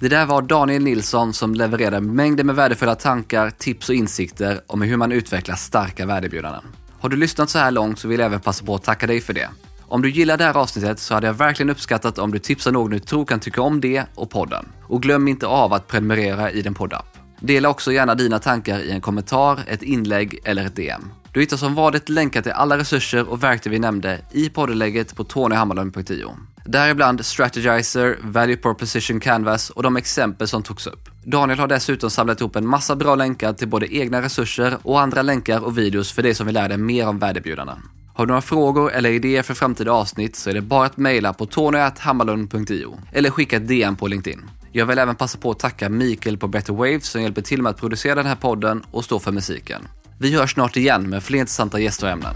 Det 0.00 0.08
där 0.08 0.26
var 0.26 0.42
Daniel 0.42 0.82
Nilsson 0.82 1.32
som 1.32 1.54
levererade 1.54 2.00
mängder 2.00 2.44
med 2.44 2.54
värdefulla 2.54 2.94
tankar, 2.94 3.50
tips 3.50 3.88
och 3.88 3.94
insikter 3.94 4.60
om 4.66 4.82
hur 4.82 4.96
man 4.96 5.12
utvecklar 5.12 5.56
starka 5.56 6.06
värdebjudanden. 6.06 6.62
Har 7.00 7.08
du 7.08 7.16
lyssnat 7.16 7.50
så 7.50 7.58
här 7.58 7.70
långt 7.70 7.98
så 7.98 8.08
vill 8.08 8.20
jag 8.20 8.26
även 8.26 8.40
passa 8.40 8.64
på 8.64 8.74
att 8.74 8.82
tacka 8.82 9.06
dig 9.06 9.20
för 9.20 9.32
det. 9.32 9.48
Om 9.80 10.02
du 10.02 10.10
gillar 10.10 10.36
det 10.36 10.44
här 10.44 10.56
avsnittet 10.56 10.98
så 10.98 11.14
hade 11.14 11.26
jag 11.26 11.34
verkligen 11.34 11.70
uppskattat 11.70 12.18
om 12.18 12.30
du 12.30 12.38
tipsar 12.38 12.72
någon 12.72 12.90
du 12.90 12.98
tror 12.98 13.24
kan 13.24 13.40
tycka 13.40 13.62
om 13.62 13.80
det 13.80 14.04
och 14.14 14.30
podden. 14.30 14.68
Och 14.82 15.02
glöm 15.02 15.28
inte 15.28 15.46
av 15.46 15.72
att 15.72 15.86
prenumerera 15.86 16.50
i 16.50 16.62
din 16.62 16.74
poddapp. 16.74 17.18
Dela 17.40 17.68
också 17.68 17.92
gärna 17.92 18.14
dina 18.14 18.38
tankar 18.38 18.80
i 18.80 18.90
en 18.90 19.00
kommentar, 19.00 19.60
ett 19.66 19.82
inlägg 19.82 20.40
eller 20.44 20.66
ett 20.66 20.76
DM. 20.76 21.10
Du 21.32 21.40
hittar 21.40 21.56
som 21.56 21.74
vanligt 21.74 22.08
länkar 22.08 22.42
till 22.42 22.52
alla 22.52 22.78
resurser 22.78 23.28
och 23.28 23.42
verktyg 23.42 23.72
vi 23.72 23.78
nämnde 23.78 24.20
i 24.32 24.48
poddlägget 24.48 25.16
på 25.16 25.24
tonyhammarlund.io. 25.24 26.36
Däribland 26.64 27.26
Strategizer, 27.26 28.18
Value 28.22 28.56
Proposition 28.56 29.20
Canvas 29.20 29.70
och 29.70 29.82
de 29.82 29.96
exempel 29.96 30.48
som 30.48 30.62
togs 30.62 30.86
upp. 30.86 31.08
Daniel 31.24 31.58
har 31.58 31.68
dessutom 31.68 32.10
samlat 32.10 32.40
ihop 32.40 32.56
en 32.56 32.66
massa 32.66 32.96
bra 32.96 33.14
länkar 33.14 33.52
till 33.52 33.68
både 33.68 33.94
egna 33.94 34.22
resurser 34.22 34.78
och 34.82 35.00
andra 35.00 35.22
länkar 35.22 35.64
och 35.64 35.78
videos 35.78 36.12
för 36.12 36.22
dig 36.22 36.34
som 36.34 36.46
vill 36.46 36.54
lära 36.54 36.68
dig 36.68 36.78
mer 36.78 37.08
om 37.08 37.18
värdebjudarna. 37.18 37.78
Har 38.14 38.26
du 38.26 38.28
några 38.28 38.40
frågor 38.40 38.92
eller 38.92 39.10
idéer 39.10 39.42
för 39.42 39.54
framtida 39.54 39.92
avsnitt 39.92 40.36
så 40.36 40.50
är 40.50 40.54
det 40.54 40.60
bara 40.60 40.86
att 40.86 40.96
mejla 40.96 41.32
på 41.32 41.46
tonyhammarlund.io 41.46 42.98
eller 43.12 43.30
skicka 43.30 43.56
ett 43.56 43.68
DM 43.68 43.96
på 43.96 44.06
LinkedIn. 44.06 44.50
Jag 44.72 44.86
vill 44.86 44.98
även 44.98 45.16
passa 45.16 45.38
på 45.38 45.50
att 45.50 45.58
tacka 45.58 45.88
Mikael 45.88 46.38
på 46.38 46.48
Better 46.48 46.72
Waves 46.72 47.06
som 47.06 47.22
hjälper 47.22 47.42
till 47.42 47.62
med 47.62 47.70
att 47.70 47.80
producera 47.80 48.14
den 48.14 48.26
här 48.26 48.36
podden 48.36 48.82
och 48.90 49.04
stå 49.04 49.18
för 49.18 49.32
musiken. 49.32 49.82
Vi 50.20 50.34
hörs 50.34 50.52
snart 50.52 50.76
igen 50.76 51.10
med 51.10 51.22
fler 51.22 51.38
intressanta 51.38 51.80
gäster 51.80 52.06
och 52.06 52.12
ämnen. 52.12 52.34